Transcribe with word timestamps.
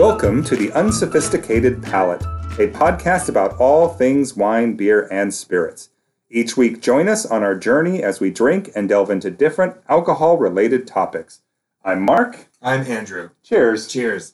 Welcome 0.00 0.42
to 0.44 0.56
The 0.56 0.72
Unsophisticated 0.72 1.82
Palate, 1.82 2.22
a 2.58 2.68
podcast 2.68 3.28
about 3.28 3.60
all 3.60 3.86
things 3.86 4.34
wine, 4.34 4.74
beer, 4.74 5.06
and 5.12 5.32
spirits. 5.32 5.90
Each 6.30 6.56
week, 6.56 6.80
join 6.80 7.06
us 7.06 7.26
on 7.26 7.42
our 7.42 7.54
journey 7.54 8.02
as 8.02 8.18
we 8.18 8.30
drink 8.30 8.70
and 8.74 8.88
delve 8.88 9.10
into 9.10 9.30
different 9.30 9.76
alcohol 9.90 10.38
related 10.38 10.86
topics. 10.86 11.42
I'm 11.84 12.00
Marc. 12.00 12.48
I'm 12.62 12.80
Andrew. 12.80 13.28
Cheers. 13.42 13.88
Cheers. 13.88 14.32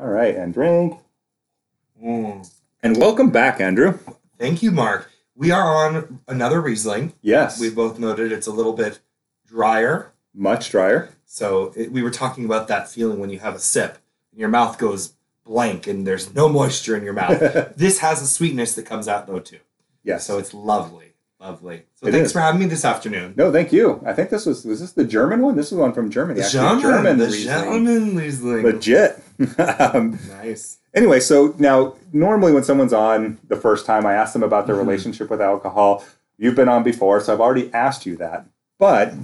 All 0.00 0.08
right, 0.08 0.34
and 0.34 0.54
drink. 0.54 0.98
Mm. 2.02 2.50
And 2.82 2.96
welcome 2.96 3.28
back, 3.28 3.60
Andrew. 3.60 3.98
Thank 4.38 4.62
you, 4.62 4.70
Marc. 4.70 5.10
We 5.36 5.50
are 5.50 5.86
on 5.86 6.20
another 6.26 6.62
Riesling. 6.62 7.12
Yes, 7.20 7.60
We 7.60 7.68
both 7.68 7.98
noted 7.98 8.32
it's 8.32 8.46
a 8.46 8.52
little 8.52 8.72
bit 8.72 9.00
drier. 9.46 10.14
much 10.34 10.70
drier. 10.70 11.10
So 11.26 11.74
it, 11.76 11.92
we 11.92 12.02
were 12.02 12.10
talking 12.10 12.46
about 12.46 12.68
that 12.68 12.90
feeling 12.90 13.18
when 13.18 13.28
you 13.28 13.38
have 13.38 13.54
a 13.54 13.58
sip 13.58 13.98
your 14.34 14.48
mouth 14.48 14.78
goes 14.78 15.14
blank 15.44 15.86
and 15.86 16.06
there's 16.06 16.34
no 16.34 16.48
moisture 16.48 16.96
in 16.96 17.04
your 17.04 17.12
mouth. 17.14 17.38
this 17.76 17.98
has 17.98 18.22
a 18.22 18.26
sweetness 18.26 18.74
that 18.76 18.86
comes 18.86 19.08
out 19.08 19.26
though 19.26 19.40
too. 19.40 19.58
Yes. 20.04 20.26
So 20.26 20.38
it's 20.38 20.52
lovely, 20.54 21.12
lovely. 21.40 21.84
So 21.96 22.06
It 22.08 22.12
thanks 22.12 22.26
is. 22.26 22.32
for 22.32 22.40
having 22.40 22.60
me 22.60 22.66
this 22.66 22.84
afternoon. 22.84 23.34
no, 23.36 23.52
thank 23.52 23.72
you. 23.72 24.02
I 24.06 24.12
think 24.12 24.30
this 24.30 24.46
was 24.46 24.64
was 24.64 24.80
this 24.80 24.92
the 24.92 25.04
German 25.04 25.40
one? 25.42 25.56
This 25.56 25.70
is 25.72 25.78
one 25.78 25.92
from 25.92 26.10
Germany. 26.10 26.40
The 26.40 26.46
actually. 26.46 26.82
German, 26.82 27.18
the 27.18 27.26
Riesling. 27.26 27.44
German 27.84 28.16
Riesling. 28.16 28.62
Legit. 28.64 29.22
um, 29.78 30.18
Nice. 30.28 30.78
Anyway, 30.94 31.20
so 31.20 31.54
now 31.58 31.94
normally 32.12 32.52
when 32.52 32.62
someone's 32.64 32.92
on 32.92 33.38
the 33.48 33.56
first 33.56 33.86
time, 33.86 34.04
I 34.06 34.14
ask 34.14 34.32
them 34.34 34.42
about 34.42 34.66
their 34.66 34.76
Mhm. 34.76 34.80
relationship 34.80 35.30
with 35.30 35.40
alcohol. 35.40 36.04
You've 36.38 36.54
been 36.56 36.68
on 36.68 36.82
before, 36.82 37.20
so 37.20 37.32
I've 37.32 37.40
already 37.40 37.72
asked 37.72 38.04
you 38.06 38.16
that. 38.16 38.46
But 38.78 39.14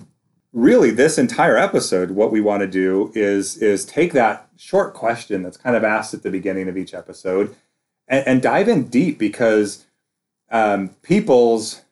really, 0.53 0.91
this 0.91 1.19
entire 1.19 1.57
episode, 1.57 2.13
what 2.13 2.33
we 2.33 2.41
want 2.41 2.61
to 2.63 2.67
do 2.67 3.13
is 3.15 3.57
is 3.59 3.85
take 3.85 4.13
that 4.13 4.49
short 4.57 4.95
question 4.95 5.43
that's 5.43 5.57
kind 5.57 5.77
of 5.77 5.85
asked 5.85 6.15
at 6.15 6.23
the 6.23 6.31
beginning 6.31 6.69
of 6.69 6.77
each 6.77 6.95
episode 6.95 7.55
and, 8.09 8.27
and 8.27 8.43
dive 8.43 8.69
in 8.69 8.89
deep 8.89 9.19
because 9.19 9.85
um, 10.51 10.91
people's 11.03 11.83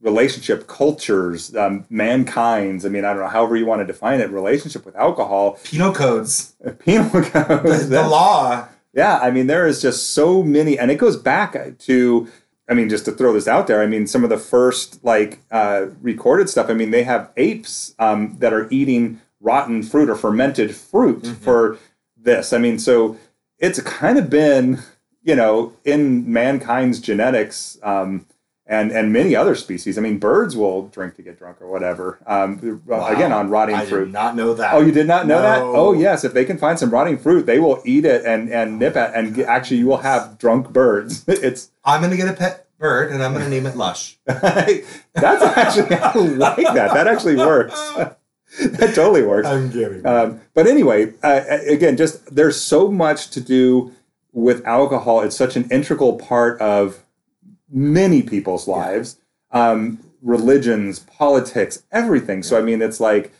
relationship 0.00 0.66
cultures, 0.66 1.54
um, 1.56 1.84
mankind's, 1.90 2.84
I 2.84 2.88
mean, 2.88 3.04
I 3.04 3.12
don't 3.12 3.22
know, 3.22 3.28
however 3.28 3.56
you 3.56 3.66
want 3.66 3.80
to 3.80 3.86
define 3.86 4.20
it, 4.20 4.30
relationship 4.30 4.84
with 4.84 4.94
alcohol, 4.96 5.58
Penal 5.64 5.92
codes. 5.92 6.54
penal 6.80 7.08
codes. 7.22 7.88
The, 7.88 7.96
the 8.02 8.08
law. 8.08 8.68
Yeah, 8.92 9.18
I 9.18 9.30
mean, 9.30 9.46
there 9.46 9.66
is 9.66 9.82
just 9.82 10.10
so 10.10 10.42
many, 10.42 10.78
and 10.78 10.90
it 10.90 10.96
goes 10.96 11.16
back 11.16 11.78
to, 11.80 12.28
I 12.68 12.74
mean, 12.74 12.88
just 12.88 13.04
to 13.04 13.12
throw 13.12 13.32
this 13.32 13.46
out 13.46 13.66
there, 13.68 13.80
I 13.82 13.86
mean, 13.86 14.06
some 14.06 14.24
of 14.24 14.30
the 14.30 14.38
first 14.38 15.04
like 15.04 15.38
uh, 15.50 15.86
recorded 16.02 16.48
stuff. 16.48 16.68
I 16.68 16.74
mean, 16.74 16.90
they 16.90 17.04
have 17.04 17.30
apes 17.36 17.94
um, 17.98 18.36
that 18.40 18.52
are 18.52 18.66
eating 18.70 19.20
rotten 19.40 19.82
fruit 19.82 20.10
or 20.10 20.16
fermented 20.16 20.74
fruit 20.74 21.22
Mhm. 21.22 21.36
for 21.36 21.78
this. 22.16 22.52
I 22.52 22.58
mean, 22.58 22.78
so 22.78 23.16
it's 23.58 23.80
kind 23.82 24.18
of 24.18 24.28
been, 24.28 24.80
you 25.22 25.36
know, 25.36 25.74
in 25.84 26.30
mankind's 26.30 26.98
genetics. 27.00 27.78
Um, 27.82 28.26
and, 28.68 28.90
and 28.90 29.12
many 29.12 29.36
other 29.36 29.54
species. 29.54 29.96
I 29.96 30.00
mean, 30.00 30.18
birds 30.18 30.56
will 30.56 30.88
drink 30.88 31.14
to 31.16 31.22
get 31.22 31.38
drunk 31.38 31.60
or 31.60 31.68
whatever. 31.68 32.18
Um, 32.26 32.82
Wow. 32.84 33.06
Again, 33.08 33.32
on 33.32 33.48
rotting 33.48 33.76
I 33.76 33.86
fruit. 33.86 34.06
did 34.06 34.12
not 34.12 34.34
know 34.34 34.54
that. 34.54 34.74
Oh, 34.74 34.80
you 34.80 34.90
did 34.92 35.06
not 35.06 35.26
know 35.26 35.40
that? 35.40 35.62
Oh, 35.62 35.92
yes. 35.92 36.24
If 36.24 36.32
they 36.32 36.44
can 36.44 36.58
find 36.58 36.78
some 36.78 36.90
rotting 36.90 37.16
fruit, 37.18 37.46
they 37.46 37.58
will 37.60 37.80
eat 37.84 38.04
it 38.04 38.24
and, 38.24 38.50
and 38.50 38.78
nip 38.78 38.96
at 38.96 39.14
and 39.14 39.34
get, 39.34 39.46
actually, 39.46 39.76
you 39.78 39.86
will 39.86 39.98
have 39.98 40.38
drunk 40.38 40.72
birds. 40.72 41.24
It's 41.28 41.70
I'm 41.84 42.00
gonna 42.00 42.16
get 42.16 42.28
a 42.28 42.32
pet 42.32 42.66
bird 42.78 43.12
and 43.12 43.22
I'm 43.22 43.32
gonna 43.32 43.48
name 43.48 43.66
it 43.66 43.76
Lush. 43.76 44.18
that's 44.24 44.86
actually 45.14 45.96
I 45.96 46.12
like 46.14 46.56
that. 46.74 46.92
That 46.94 47.06
actually 47.06 47.36
works. 47.36 47.74
that 48.60 48.94
totally 48.94 49.22
works. 49.22 49.46
I'm 49.46 49.70
kidding. 49.70 50.04
Um, 50.04 50.40
but 50.54 50.66
anyway, 50.66 51.12
uh, 51.22 51.40
again, 51.68 51.96
just 51.96 52.34
there's 52.34 52.60
so 52.60 52.90
much 52.90 53.30
to 53.30 53.40
do 53.40 53.92
with 54.32 54.64
alcohol. 54.66 55.20
It's 55.20 55.36
such 55.36 55.56
an 55.56 55.68
integral 55.70 56.16
part 56.16 56.60
of 56.60 57.04
many 57.76 58.22
people's 58.22 58.66
Yeah. 58.66 58.74
lives, 58.74 59.16
um, 59.52 59.98
religions, 60.22 60.98
politics, 61.00 61.82
everything. 61.92 62.42
So 62.42 62.58
I 62.58 62.62
mean, 62.62 62.80
it's 62.82 62.98
like, 63.00 63.32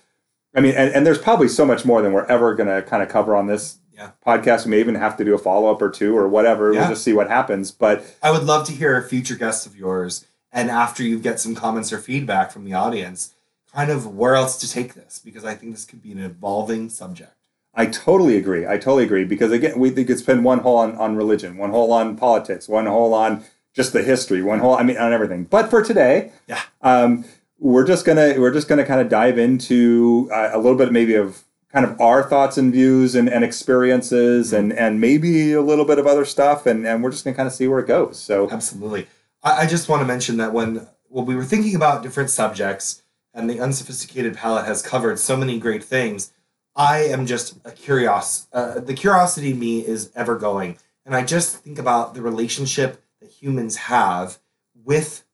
I 0.55 0.61
mean, 0.61 0.75
and, 0.75 0.95
and 0.95 1.07
there's 1.07 1.19
probably 1.19 1.49
so 1.49 1.65
much 1.65 1.85
more 1.85 2.03
than 2.03 2.13
we're 2.13 2.27
ever 2.27 2.55
going 2.55 2.69
to 2.69 2.83
kind 2.89 3.03
of 3.03 3.09
cover 3.09 3.35
on 3.35 3.47
this 3.47 3.79
Yeah. 3.95 4.11
podcast. 4.27 4.67
We 4.67 4.73
may 4.73 4.81
even 4.81 4.95
have 4.95 5.17
to 5.17 5.25
do 5.25 5.35
a 5.35 5.39
follow 5.39 5.71
up 5.71 5.81
or 5.81 5.89
two 5.91 6.17
or 6.17 6.29
whatever. 6.29 6.73
Yeah. 6.73 6.81
We'll 6.81 6.91
just 6.91 7.03
see 7.03 7.15
what 7.15 7.29
happens. 7.29 7.71
But 7.73 8.05
I 8.23 8.31
would 8.31 8.45
love 8.45 8.67
to 8.67 8.73
hear 8.73 9.01
future 9.03 9.37
guests 9.37 9.65
of 9.67 9.75
yours, 9.75 10.27
and 10.53 10.71
after 10.71 11.03
you 11.03 11.19
get 11.19 11.41
some 11.41 11.55
comments 11.55 11.93
or 11.93 11.99
feedback 11.99 12.51
from 12.53 12.65
the 12.65 12.75
audience, 12.75 13.33
kind 13.75 13.91
of 13.91 14.15
where 14.15 14.35
else 14.35 14.59
to 14.61 14.71
take 14.71 14.95
this 14.95 15.19
because 15.25 15.45
I 15.45 15.55
think 15.55 15.73
this 15.75 15.85
could 15.87 16.03
be 16.03 16.13
an 16.13 16.19
evolving 16.19 16.89
subject. 16.91 17.33
I 17.75 17.87
totally 17.87 18.37
agree. 18.39 18.67
I 18.67 18.79
totally 18.79 19.05
agree 19.05 19.25
because 19.25 19.53
again, 19.53 19.79
we 19.79 19.91
could 19.91 20.19
spend 20.19 20.45
one 20.45 20.61
whole 20.61 20.77
on, 20.79 20.95
on 20.97 21.17
religion, 21.17 21.59
one 21.59 21.71
whole 21.71 21.93
on 21.93 22.17
politics, 22.17 22.69
one 22.69 22.87
whole 22.87 23.13
on 23.13 23.45
just 23.77 23.93
the 23.93 24.03
history, 24.03 24.43
one 24.43 24.59
whole 24.59 24.75
I 24.75 24.83
mean 24.83 24.97
on 24.97 25.13
everything. 25.13 25.45
But 25.45 25.69
for 25.71 25.83
today, 25.85 26.33
Yeah. 26.49 26.61
um, 26.83 27.25
we're 27.61 27.87
just 27.87 28.05
gonna 28.05 28.35
we're 28.39 28.53
just 28.53 28.67
gonna 28.69 28.85
kind 28.87 29.01
of 29.01 29.09
dive 29.09 29.39
into 29.39 30.29
uh, 30.33 30.51
a 30.53 30.59
little 30.59 30.77
bit 30.79 30.91
maybe 30.93 31.15
of 31.15 31.45
kind 31.71 31.85
of 31.85 32.01
our 32.01 32.23
thoughts 32.23 32.57
and 32.57 32.73
views 32.73 33.15
and, 33.15 33.29
and 33.29 33.45
experiences 33.45 34.53
and 34.53 34.73
and 34.73 35.01
maybe 35.01 35.53
a 35.53 35.61
little 35.63 35.85
bit 35.85 35.99
of 35.99 36.07
other 36.07 36.25
stuff 36.25 36.67
and 36.67 36.87
and 36.87 37.03
we're 37.03 37.11
just 37.11 37.25
gonna 37.25 37.37
kind 37.37 37.47
of 37.47 37.53
see 37.53 37.69
where 37.69 37.79
it 37.79 37.87
goes. 37.87 38.19
So 38.19 38.51
Absolutely. 38.51 39.07
I, 39.43 39.63
I 39.63 39.67
just 39.67 39.89
want 39.89 40.01
to 40.01 40.07
mention 40.07 40.39
that 40.39 40.53
when 40.53 40.87
when 41.09 41.27
we 41.27 41.37
were 41.37 41.45
thinking 41.45 41.75
about 41.77 42.03
different 42.03 42.31
subjects, 42.31 43.03
and 43.33 43.49
the 43.49 43.61
unsophisticated 43.61 44.35
palate 44.37 44.67
has 44.67 44.83
covered 44.83 45.19
so 45.19 45.37
many 45.37 45.59
great 45.59 45.85
things, 45.85 46.33
I 46.75 46.99
am 47.05 47.27
just 47.27 47.57
a 47.65 47.71
curious. 47.71 48.47
Uh, 48.53 48.81
the 48.81 48.93
curiosity 48.95 49.51
in 49.53 49.59
me 49.59 49.87
is 49.87 50.11
ever 50.17 50.37
going, 50.37 50.79
and 51.05 51.15
I 51.15 51.23
just 51.23 51.59
think 51.59 51.79
about 51.79 52.15
the 52.15 52.23
relationship 52.23 53.03
humans 53.47 53.77
have 53.77 54.39
with 54.85 55.25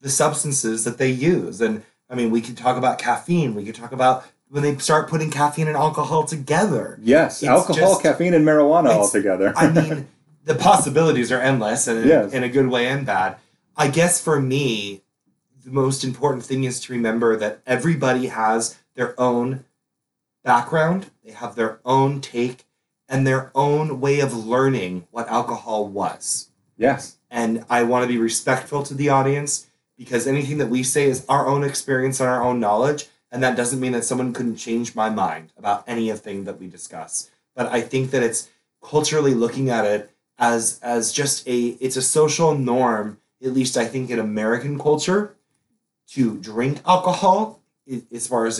the 0.00 0.10
substances 0.10 0.82
that 0.84 0.98
they 0.98 1.08
use. 1.10 1.60
And 1.60 1.84
I 2.10 2.16
mean, 2.16 2.30
we 2.32 2.40
could 2.40 2.56
talk 2.56 2.76
about 2.76 2.98
caffeine. 2.98 3.54
We 3.54 3.64
could 3.64 3.76
talk 3.76 3.92
about 3.92 4.24
when 4.48 4.64
they 4.64 4.76
start 4.78 5.08
putting 5.08 5.30
caffeine 5.30 5.68
and 5.68 5.76
alcohol 5.76 6.24
together. 6.24 6.98
yes, 7.00 7.44
alcohol, 7.44 7.74
just- 7.92 8.02
caffeine, 8.02 8.34
and 8.34 8.44
marijuana 8.44 8.90
all 8.90 9.08
together. 9.08 9.52
I 9.56 9.70
mean, 9.78 10.08
the 10.44 10.54
possibilities 10.56 11.30
are 11.30 11.40
endless, 11.40 11.86
and 11.86 12.00
in, 12.00 12.08
Yes. 12.08 12.32
in 12.32 12.42
a 12.42 12.48
good 12.48 12.66
way 12.68 12.88
and 12.88 13.06
bad. 13.06 13.36
I 13.76 13.88
guess 13.88 14.20
for 14.20 14.40
me, 14.40 15.02
the 15.64 15.70
most 15.70 16.02
important 16.02 16.44
thing 16.44 16.64
is 16.64 16.80
to 16.80 16.92
remember 16.92 17.36
that 17.36 17.60
everybody 17.66 18.26
has 18.28 18.78
their 18.94 19.14
own 19.20 19.64
background, 20.42 21.10
they 21.24 21.32
have 21.32 21.54
their 21.54 21.78
own 21.84 22.20
take, 22.20 22.64
and 23.08 23.26
their 23.26 23.50
own 23.54 24.00
way 24.00 24.18
of 24.20 24.32
learning 24.34 25.06
what 25.10 25.28
alcohol 25.28 25.86
was. 25.86 26.47
Yes. 26.78 27.16
And 27.30 27.64
I 27.68 27.82
want 27.82 28.04
to 28.04 28.08
be 28.08 28.18
respectful 28.18 28.82
to 28.84 28.94
the 28.94 29.10
audience 29.10 29.66
because 29.98 30.26
anything 30.26 30.58
that 30.58 30.68
we 30.68 30.82
say 30.82 31.04
is 31.04 31.26
our 31.28 31.46
own 31.46 31.64
experience 31.64 32.20
and 32.20 32.28
our 32.28 32.42
own 32.42 32.58
knowledge. 32.60 33.06
And 33.30 33.42
that 33.42 33.56
doesn't 33.56 33.80
mean 33.80 33.92
that 33.92 34.04
someone 34.04 34.32
couldn't 34.32 34.56
change 34.56 34.94
my 34.94 35.10
mind 35.10 35.52
about 35.58 35.84
anything 35.86 36.44
that 36.44 36.58
we 36.58 36.66
discuss. 36.66 37.30
But 37.54 37.70
I 37.70 37.82
think 37.82 38.10
that 38.12 38.22
it's 38.22 38.48
culturally 38.82 39.34
looking 39.34 39.68
at 39.68 39.84
it 39.84 40.10
as 40.38 40.78
as 40.82 41.12
just 41.12 41.46
a 41.46 41.76
it's 41.80 41.96
a 41.96 42.02
social 42.02 42.54
norm, 42.54 43.18
at 43.44 43.52
least 43.52 43.76
I 43.76 43.84
think 43.84 44.08
in 44.08 44.18
American 44.18 44.78
culture, 44.78 45.34
to 46.10 46.38
drink 46.38 46.80
alcohol 46.86 47.60
as 48.12 48.26
far 48.26 48.46
as 48.46 48.58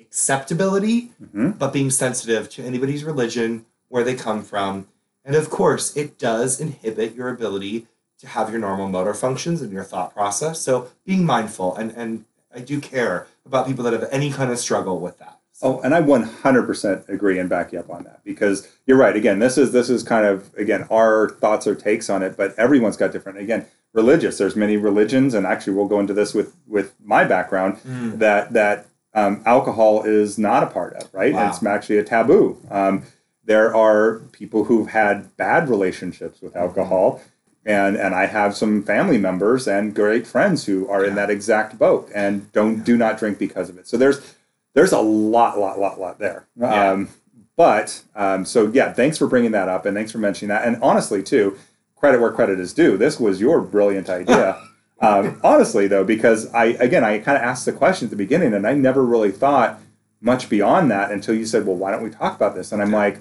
acceptability 0.00 1.12
hmm 1.32 1.50
but 1.50 1.72
being 1.72 1.90
sensitive 1.90 2.48
to 2.50 2.62
anybody's 2.62 3.04
religion, 3.04 3.66
where 3.88 4.04
they 4.04 4.14
come 4.14 4.42
from. 4.42 4.86
And 5.28 5.36
of 5.36 5.50
course, 5.50 5.94
it 5.94 6.18
does 6.18 6.58
inhibit 6.58 7.14
your 7.14 7.28
ability 7.28 7.86
to 8.20 8.26
have 8.26 8.48
your 8.50 8.58
normal 8.58 8.88
motor 8.88 9.12
functions 9.12 9.60
and 9.60 9.70
your 9.70 9.84
thought 9.84 10.14
process. 10.14 10.58
So 10.62 10.90
being 11.04 11.26
mindful, 11.26 11.76
and, 11.76 11.90
and 11.92 12.24
I 12.52 12.60
do 12.60 12.80
care 12.80 13.26
about 13.44 13.66
people 13.66 13.84
that 13.84 13.92
have 13.92 14.08
any 14.10 14.32
kind 14.32 14.50
of 14.50 14.58
struggle 14.58 14.98
with 15.00 15.18
that. 15.18 15.38
Oh, 15.60 15.80
and 15.82 15.94
I 15.94 16.00
100% 16.00 17.08
agree 17.10 17.38
and 17.38 17.46
back 17.48 17.72
you 17.72 17.78
up 17.78 17.90
on 17.90 18.04
that 18.04 18.24
because 18.24 18.68
you're 18.86 18.96
right. 18.96 19.14
Again, 19.14 19.38
this 19.38 19.58
is 19.58 19.70
this 19.72 19.90
is 19.90 20.02
kind 20.02 20.24
of 20.24 20.54
again 20.56 20.86
our 20.90 21.28
thoughts 21.28 21.66
or 21.66 21.74
takes 21.74 22.08
on 22.08 22.22
it, 22.22 22.36
but 22.36 22.58
everyone's 22.58 22.96
got 22.96 23.12
different. 23.12 23.38
Again, 23.38 23.66
religious. 23.92 24.38
There's 24.38 24.56
many 24.56 24.76
religions, 24.78 25.34
and 25.34 25.44
actually, 25.44 25.74
we'll 25.74 25.88
go 25.88 26.00
into 26.00 26.14
this 26.14 26.32
with 26.32 26.54
with 26.66 26.94
my 27.04 27.24
background 27.24 27.80
that 27.84 28.52
that 28.52 28.86
um, 29.14 29.42
alcohol 29.44 30.04
is 30.04 30.38
not 30.38 30.62
a 30.62 30.66
part 30.66 30.94
of. 30.94 31.12
Right, 31.12 31.34
Wow. 31.34 31.48
it's 31.48 31.64
actually 31.66 31.98
a 31.98 32.04
taboo. 32.04 32.56
Um, 32.70 33.02
there 33.48 33.74
are 33.74 34.18
people 34.32 34.64
who've 34.64 34.88
had 34.88 35.34
bad 35.38 35.70
relationships 35.70 36.42
with 36.42 36.54
alcohol. 36.54 37.22
And, 37.64 37.96
and 37.96 38.14
I 38.14 38.26
have 38.26 38.54
some 38.54 38.82
family 38.82 39.16
members 39.16 39.66
and 39.66 39.94
great 39.94 40.26
friends 40.26 40.66
who 40.66 40.86
are 40.88 41.02
in 41.02 41.14
that 41.14 41.30
exact 41.30 41.78
boat 41.78 42.10
and 42.14 42.52
don't 42.52 42.84
do 42.84 42.96
not 42.96 43.18
drink 43.18 43.38
because 43.38 43.70
of 43.70 43.78
it. 43.78 43.88
So 43.88 43.96
there's 43.96 44.34
there's 44.74 44.92
a 44.92 45.00
lot, 45.00 45.58
lot, 45.58 45.78
lot, 45.78 45.98
lot 45.98 46.18
there. 46.18 46.46
Yeah. 46.56 46.90
Um, 46.90 47.08
but 47.56 48.02
um, 48.14 48.44
so 48.44 48.66
yeah, 48.66 48.92
thanks 48.92 49.16
for 49.16 49.26
bringing 49.26 49.52
that 49.52 49.68
up 49.68 49.86
and 49.86 49.96
thanks 49.96 50.12
for 50.12 50.18
mentioning 50.18 50.50
that. 50.50 50.66
And 50.66 50.76
honestly, 50.82 51.22
too, 51.22 51.58
credit 51.96 52.20
where 52.20 52.30
credit 52.30 52.60
is 52.60 52.74
due. 52.74 52.98
This 52.98 53.18
was 53.18 53.40
your 53.40 53.62
brilliant 53.62 54.10
idea. 54.20 54.62
um, 55.00 55.40
honestly, 55.42 55.88
though, 55.88 56.04
because 56.04 56.52
I 56.52 56.66
again 56.66 57.02
I 57.02 57.18
kind 57.18 57.38
of 57.38 57.44
asked 57.44 57.64
the 57.64 57.72
question 57.72 58.06
at 58.06 58.10
the 58.10 58.16
beginning, 58.16 58.52
and 58.52 58.66
I 58.66 58.74
never 58.74 59.04
really 59.04 59.32
thought 59.32 59.80
much 60.20 60.50
beyond 60.50 60.90
that 60.90 61.10
until 61.10 61.34
you 61.34 61.46
said, 61.46 61.66
"Well, 61.66 61.76
why 61.76 61.90
don't 61.90 62.02
we 62.02 62.10
talk 62.10 62.36
about 62.36 62.54
this?" 62.54 62.72
And 62.72 62.82
I'm 62.82 62.92
like, 62.92 63.20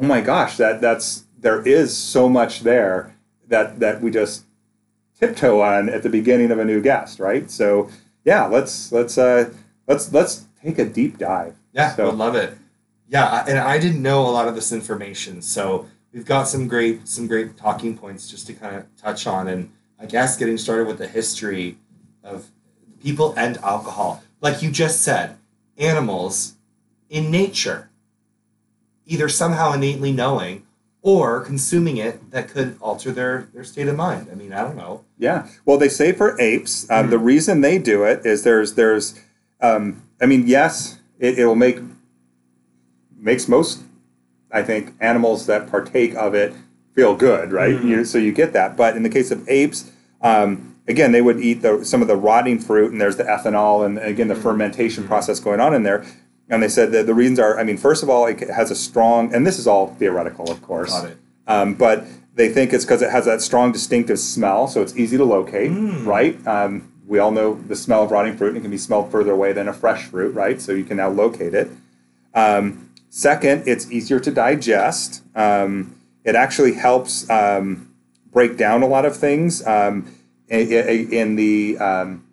oh 0.00 0.04
my 0.04 0.20
gosh, 0.20 0.56
that 0.56 0.80
that's 0.80 1.24
there 1.38 1.62
is 1.66 1.96
so 1.96 2.28
much 2.28 2.60
there 2.60 3.14
that 3.48 3.80
that 3.80 4.00
we 4.00 4.10
just 4.10 4.44
tiptoe 5.18 5.60
on 5.60 5.88
at 5.88 6.02
the 6.02 6.08
beginning 6.08 6.50
of 6.50 6.58
a 6.58 6.64
new 6.64 6.80
guest, 6.80 7.18
right? 7.20 7.50
So 7.50 7.88
yeah, 8.24 8.46
let's 8.46 8.92
let's 8.92 9.18
uh, 9.18 9.50
let's 9.86 10.12
let's 10.12 10.46
take 10.62 10.78
a 10.78 10.84
deep 10.84 11.18
dive. 11.18 11.54
Yeah, 11.72 11.94
So- 11.94 12.08
I 12.08 12.12
love 12.12 12.34
it. 12.34 12.56
Yeah, 13.10 13.44
and 13.48 13.58
I 13.58 13.78
didn't 13.78 14.02
know 14.02 14.20
a 14.26 14.28
lot 14.28 14.48
of 14.48 14.54
this 14.54 14.70
information, 14.70 15.40
so 15.40 15.86
we've 16.12 16.26
got 16.26 16.44
some 16.46 16.68
great 16.68 17.08
some 17.08 17.26
great 17.26 17.56
talking 17.56 17.96
points 17.96 18.28
just 18.30 18.46
to 18.48 18.52
kind 18.52 18.76
of 18.76 18.84
touch 18.96 19.26
on, 19.26 19.48
and 19.48 19.70
I 19.98 20.04
guess 20.04 20.36
getting 20.36 20.58
started 20.58 20.86
with 20.86 20.98
the 20.98 21.06
history 21.08 21.78
of 22.22 22.48
people 23.02 23.32
and 23.38 23.56
alcohol. 23.58 24.22
Like 24.42 24.60
you 24.62 24.70
just 24.70 25.00
said, 25.00 25.38
animals 25.78 26.56
in 27.08 27.30
nature, 27.30 27.87
either 29.08 29.28
somehow 29.28 29.72
innately 29.72 30.12
knowing 30.12 30.62
or 31.02 31.40
consuming 31.40 31.96
it 31.96 32.30
that 32.30 32.48
could 32.48 32.76
alter 32.80 33.10
their 33.10 33.48
their 33.54 33.64
state 33.64 33.88
of 33.88 33.96
mind. 33.96 34.28
I 34.30 34.34
mean, 34.34 34.52
I 34.52 34.60
don't 34.62 34.76
know. 34.76 35.04
Yeah. 35.18 35.46
Well, 35.64 35.78
they 35.78 35.88
say 35.88 36.12
for 36.12 36.38
apes, 36.40 36.88
um, 36.90 37.06
Mhm. 37.06 37.10
the 37.10 37.18
reason 37.18 37.60
they 37.62 37.78
do 37.78 38.04
it 38.04 38.24
is 38.26 38.42
there's 38.42 38.74
there's, 38.74 39.14
um, 39.60 40.02
I 40.20 40.26
mean, 40.26 40.46
yes, 40.46 40.98
it, 41.18 41.38
it 41.38 41.46
will 41.46 41.54
make 41.56 41.80
makes 43.20 43.48
most, 43.48 43.80
I 44.52 44.62
think, 44.62 44.94
animals 45.00 45.46
that 45.46 45.70
partake 45.70 46.14
of 46.14 46.34
it 46.34 46.52
feel 46.94 47.16
good, 47.16 47.52
right? 47.52 47.76
Mhm. 47.76 47.84
You, 47.88 48.04
so 48.04 48.18
you 48.18 48.32
get 48.32 48.52
that. 48.52 48.76
But 48.76 48.96
in 48.96 49.02
the 49.02 49.08
case 49.08 49.30
of 49.30 49.48
apes, 49.48 49.90
um, 50.20 50.74
again, 50.86 51.12
they 51.12 51.22
would 51.22 51.40
eat 51.40 51.62
the, 51.62 51.84
some 51.84 52.02
of 52.02 52.08
the 52.08 52.16
rotting 52.16 52.58
fruit, 52.58 52.92
and 52.92 53.00
there's 53.00 53.16
the 53.16 53.24
ethanol, 53.24 53.84
and 53.86 53.98
again 53.98 54.28
the 54.28 54.34
Mhm. 54.34 54.42
fermentation 54.42 55.04
Mhm. 55.04 55.08
process 55.08 55.40
going 55.40 55.60
on 55.60 55.74
in 55.74 55.82
there. 55.84 56.04
And 56.50 56.62
they 56.62 56.68
said 56.68 56.92
that 56.92 57.06
the 57.06 57.14
reasons 57.14 57.38
are, 57.38 57.58
I 57.58 57.64
mean, 57.64 57.76
first 57.76 58.02
of 58.02 58.08
all, 58.08 58.26
it 58.26 58.40
has 58.48 58.70
a 58.70 58.74
strong, 58.74 59.34
and 59.34 59.46
this 59.46 59.58
is 59.58 59.66
all 59.66 59.88
theoretical, 59.94 60.50
of 60.50 60.62
course. 60.62 60.90
Got 60.90 61.10
it. 61.10 61.18
Um, 61.46 61.74
but 61.74 62.04
they 62.34 62.48
think 62.48 62.72
it's 62.72 62.84
because 62.84 63.02
it 63.02 63.10
has 63.10 63.24
that 63.26 63.42
strong 63.42 63.72
distinctive 63.72 64.18
smell, 64.18 64.66
so 64.68 64.80
it's 64.80 64.96
easy 64.96 65.16
to 65.16 65.24
locate, 65.24 65.70
Mm. 65.70 66.06
right? 66.06 66.46
Um, 66.46 66.90
we 67.06 67.18
all 67.18 67.30
know 67.30 67.54
the 67.54 67.76
smell 67.76 68.02
of 68.04 68.10
rotting 68.10 68.36
fruit, 68.36 68.48
and 68.48 68.58
it 68.58 68.60
can 68.60 68.70
be 68.70 68.78
smelled 68.78 69.10
further 69.10 69.32
away 69.32 69.52
than 69.52 69.68
a 69.68 69.72
fresh 69.72 70.04
fruit, 70.04 70.34
right? 70.34 70.60
So 70.60 70.72
you 70.72 70.84
can 70.84 70.96
now 70.98 71.08
locate 71.10 71.54
it. 71.54 71.70
Um, 72.34 72.90
second, 73.10 73.64
it's 73.66 73.90
easier 73.90 74.20
to 74.20 74.30
digest. 74.30 75.22
Um, 75.34 75.94
it 76.24 76.34
actually 76.34 76.74
helps 76.74 77.28
um, 77.30 77.90
break 78.30 78.56
down 78.56 78.82
a 78.82 78.86
lot 78.86 79.04
of 79.06 79.16
things 79.16 79.66
um, 79.66 80.06
in, 80.48 81.12
in 81.12 81.36
the 81.36 81.78
um, 81.78 82.24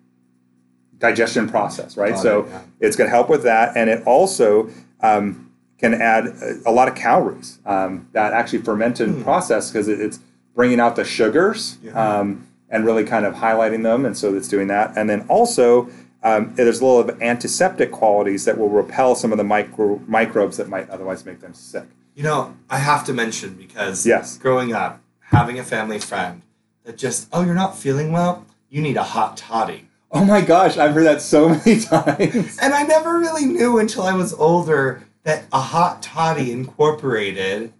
digestion 0.98 1.48
process, 1.48 1.96
right? 1.96 2.14
Got 2.14 2.22
so 2.22 2.40
it, 2.42 2.48
yeah. 2.48 2.60
it's 2.80 2.96
going 2.96 3.06
to 3.08 3.14
help 3.14 3.28
with 3.28 3.42
that, 3.44 3.76
and 3.76 3.90
it 3.90 4.02
also 4.06 4.70
um, 5.00 5.50
can 5.78 5.94
add 5.94 6.26
a, 6.26 6.60
a 6.66 6.72
lot 6.72 6.88
of 6.88 6.94
calories. 6.94 7.58
Um, 7.66 8.08
that 8.12 8.32
actually 8.32 8.60
fermented 8.62 9.08
Hmm. 9.10 9.22
process 9.22 9.70
because 9.70 9.88
it, 9.88 10.00
it's 10.00 10.20
bringing 10.54 10.80
out 10.80 10.96
the 10.96 11.04
sugars 11.04 11.76
Yeah. 11.82 11.92
um, 12.20 12.46
and 12.70 12.84
really 12.84 13.04
kind 13.04 13.26
of 13.26 13.34
highlighting 13.34 13.82
them, 13.82 14.04
and 14.06 14.16
so 14.16 14.34
it's 14.34 14.48
doing 14.48 14.68
that. 14.68 14.96
And 14.96 15.08
then 15.10 15.26
also 15.28 15.88
um, 16.22 16.54
there's 16.56 16.80
a 16.80 16.84
little 16.84 16.98
of 17.00 17.22
antiseptic 17.22 17.92
qualities 17.92 18.44
that 18.46 18.58
will 18.58 18.70
repel 18.70 19.14
some 19.14 19.30
of 19.32 19.38
the 19.38 19.44
micro, 19.44 20.00
microbes 20.08 20.56
that 20.56 20.68
might 20.68 20.88
otherwise 20.90 21.24
make 21.24 21.40
them 21.40 21.54
sick. 21.54 21.84
You 22.16 22.22
know, 22.24 22.56
I 22.70 22.78
have 22.78 23.04
to 23.06 23.12
mention 23.12 23.54
because 23.54 24.06
Yes. 24.06 24.38
growing 24.38 24.72
up, 24.72 25.00
having 25.20 25.58
a 25.58 25.62
family 25.62 25.98
friend 25.98 26.42
that 26.84 26.96
just, 26.96 27.28
oh, 27.32 27.42
you're 27.44 27.54
not 27.54 27.76
feeling 27.76 28.10
well, 28.12 28.46
you 28.70 28.80
need 28.82 28.96
a 28.96 29.02
hot 29.02 29.36
toddy. 29.36 29.88
Oh 30.12 30.24
my 30.24 30.40
gosh, 30.40 30.76
I've 30.76 30.92
heard 30.94 31.04
that 31.06 31.20
so 31.20 31.48
many 31.66 31.80
times. 31.80 32.58
And 32.60 32.72
I 32.74 32.82
never 32.84 33.18
really 33.18 33.44
knew 33.46 33.78
until 33.78 34.02
I 34.04 34.14
was 34.14 34.32
older 34.34 35.02
that 35.24 35.44
a 35.52 35.60
hot 35.60 36.02
toddy 36.02 36.52
incorporated 36.52 37.72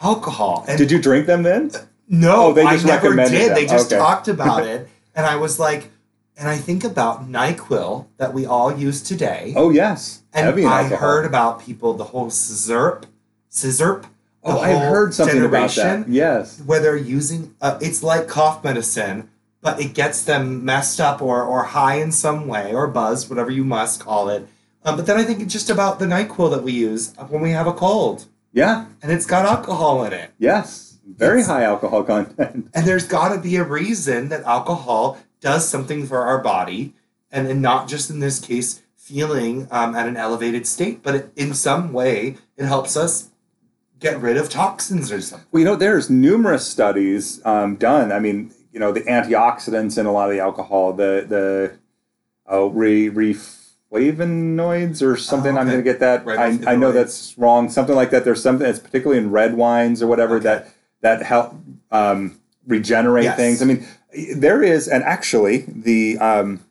alcohol. 0.00 0.64
And 0.68 0.78
Did 0.78 0.90
you 0.90 1.00
drink 1.00 1.26
them 1.26 1.42
then? 1.42 1.70
no, 2.08 2.46
Oh, 2.46 2.52
they 2.52 2.62
just 2.64 2.84
I 2.84 2.88
never 2.88 3.08
recommended 3.10 3.38
did. 3.38 3.48
them. 3.50 3.54
They 3.56 3.66
just 3.66 3.92
Okay. 3.92 3.98
talked 4.00 4.28
about 4.28 4.64
it. 4.66 4.88
And 5.14 5.26
I 5.26 5.36
was 5.36 5.58
like, 5.58 5.90
and 6.36 6.48
I 6.48 6.56
think 6.56 6.82
about 6.84 7.28
NyQuil 7.30 8.06
that 8.16 8.32
we 8.32 8.46
all 8.46 8.76
use 8.76 9.02
today. 9.02 9.52
Oh 9.54 9.68
yes, 9.70 10.22
and 10.32 10.46
heavy 10.46 10.64
I 10.64 10.84
alcohol. 10.84 10.98
heard 10.98 11.26
about 11.26 11.60
people, 11.60 11.92
the 11.94 12.04
whole 12.04 12.28
sizzurp, 12.28 13.04
sizzurp. 13.50 14.04
Oh, 14.42 14.58
I 14.58 14.72
heard 14.72 15.12
something 15.14 15.44
about 15.44 15.70
that. 15.72 16.08
Yes. 16.08 16.60
where 16.62 16.80
they're 16.80 16.96
using 16.96 17.54
uh, 17.60 17.78
it's 17.82 18.02
like 18.02 18.26
cough 18.26 18.64
medicine 18.64 19.28
but 19.62 19.80
it 19.80 19.94
gets 19.94 20.24
them 20.24 20.64
messed 20.64 21.00
up 21.00 21.22
or, 21.22 21.42
or 21.42 21.62
high 21.64 21.94
in 21.96 22.10
some 22.12 22.46
way 22.46 22.74
or 22.74 22.86
buzzed 22.88 23.30
whatever 23.30 23.50
you 23.50 23.64
must 23.64 24.00
call 24.00 24.28
it 24.28 24.46
um, 24.84 24.96
but 24.96 25.06
then 25.06 25.16
i 25.16 25.22
think 25.24 25.40
it's 25.40 25.52
just 25.52 25.70
about 25.70 25.98
the 25.98 26.06
nyquil 26.06 26.50
that 26.50 26.62
we 26.62 26.72
use 26.72 27.14
when 27.28 27.40
we 27.40 27.50
have 27.50 27.66
a 27.66 27.72
cold 27.72 28.26
Yeah. 28.52 28.86
and 29.02 29.10
it's 29.12 29.26
got 29.26 29.46
alcohol 29.46 30.04
in 30.04 30.12
it 30.12 30.30
Yes. 30.38 30.88
Very 31.04 31.40
It's- 31.40 31.48
high 31.48 31.64
alcohol 31.64 32.04
content. 32.04 32.70
and 32.74 32.86
there's 32.86 33.06
got 33.06 33.34
to 33.34 33.40
be 33.40 33.56
a 33.56 33.64
reason 33.64 34.28
that 34.28 34.44
alcohol 34.44 35.18
does 35.40 35.68
something 35.68 36.06
for 36.06 36.18
our 36.20 36.38
body 36.38 36.94
and, 37.30 37.48
and 37.48 37.60
not 37.60 37.88
just 37.88 38.08
in 38.10 38.20
this 38.20 38.38
case 38.38 38.82
feeling 38.96 39.66
um, 39.70 39.94
at 39.96 40.06
an 40.06 40.16
elevated 40.16 40.66
state 40.66 41.02
but 41.02 41.14
it, 41.14 41.32
in 41.36 41.52
some 41.54 41.92
way 41.92 42.36
it 42.56 42.64
helps 42.64 42.96
us 42.96 43.30
get 43.98 44.20
rid 44.20 44.36
of 44.36 44.48
toxins 44.48 45.10
or 45.12 45.20
something 45.20 45.46
Well, 45.52 45.60
you 45.60 45.64
know, 45.66 45.76
there's 45.76 46.08
numerous 46.10 46.66
studies 46.66 47.40
um, 47.44 47.76
done. 47.76 48.10
I 48.12 48.18
mean, 48.20 48.52
you 48.72 48.80
know, 48.80 48.92
the 48.92 49.02
antioxidants 49.02 49.98
in 49.98 50.06
a 50.06 50.12
lot 50.12 50.28
of 50.30 50.34
the 50.34 50.40
alcohol, 50.40 50.92
the 50.92 51.24
the 51.28 51.78
oh, 52.46 52.68
re, 52.68 53.08
reflavonoids 53.10 55.02
or 55.02 55.16
something. 55.16 55.56
I'm 55.56 55.66
going 55.66 55.78
to 55.78 55.82
get 55.82 56.00
that. 56.00 56.26
I, 56.26 56.72
I 56.72 56.76
know 56.76 56.92
that's 56.92 57.36
wrong. 57.38 57.68
Something 57.68 57.94
like 57.94 58.10
that. 58.10 58.24
There's 58.24 58.42
something 58.42 58.66
that's 58.66 58.78
particularly 58.78 59.22
in 59.22 59.30
red 59.30 59.54
wines 59.54 60.02
or 60.02 60.06
whatever 60.06 60.36
Okay. 60.36 60.44
that 60.44 60.68
that 61.02 61.22
help 61.22 61.54
um, 61.90 62.40
regenerate 62.66 63.24
Yes. 63.24 63.36
things. 63.36 63.62
I 63.62 63.64
mean, 63.66 63.86
there 64.36 64.62
is, 64.62 64.88
and 64.88 65.02
actually, 65.04 65.64
the 65.68 66.18
um, 66.18 66.64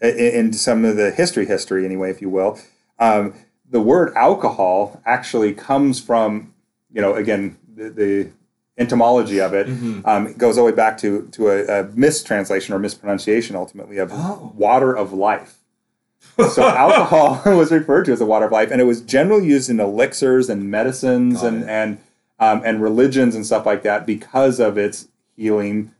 in 0.00 0.52
some 0.52 0.84
of 0.84 0.96
the 0.96 1.10
history, 1.10 1.46
history 1.46 1.84
anyway, 1.84 2.10
if 2.10 2.20
you 2.20 2.28
will, 2.28 2.58
um, 2.98 3.34
the 3.70 3.80
word 3.80 4.12
alcohol 4.14 5.00
actually 5.04 5.52
comes 5.54 6.00
from, 6.00 6.54
you 6.92 7.00
know, 7.00 7.14
again, 7.14 7.56
the, 7.74 7.90
the 7.90 8.30
etymology 8.78 9.40
of 9.40 9.52
it 9.54 9.66
Mhm. 9.66 10.06
um, 10.06 10.26
it 10.28 10.38
goes 10.38 10.56
all 10.56 10.64
the 10.64 10.70
way 10.70 10.76
back 10.76 10.96
to 10.98 11.28
to 11.32 11.48
a, 11.48 11.80
a 11.80 11.84
mistranslation 11.94 12.74
or 12.74 12.78
mispronunciation, 12.78 13.56
ultimately, 13.56 13.98
of 13.98 14.10
Oh. 14.12 14.52
water 14.56 14.92
of 14.96 15.12
life. 15.12 15.54
So 16.54 16.62
alcohol 16.68 17.40
was 17.56 17.70
referred 17.72 18.04
to 18.06 18.12
as 18.12 18.20
the 18.20 18.26
water 18.26 18.46
of 18.46 18.52
life, 18.52 18.70
and 18.70 18.80
it 18.80 18.84
was 18.84 19.00
generally 19.00 19.46
used 19.46 19.68
in 19.70 19.80
elixirs 19.80 20.48
and 20.48 20.70
medicines 20.70 21.40
Got 21.42 21.46
and 21.48 21.62
it. 21.64 21.68
and 21.68 21.98
um, 22.40 22.62
and 22.64 22.80
religions 22.80 23.34
and 23.34 23.44
stuff 23.44 23.66
like 23.66 23.82
that 23.82 24.06
because 24.06 24.60
of 24.60 24.78
its 24.78 25.08
healing 25.36 25.90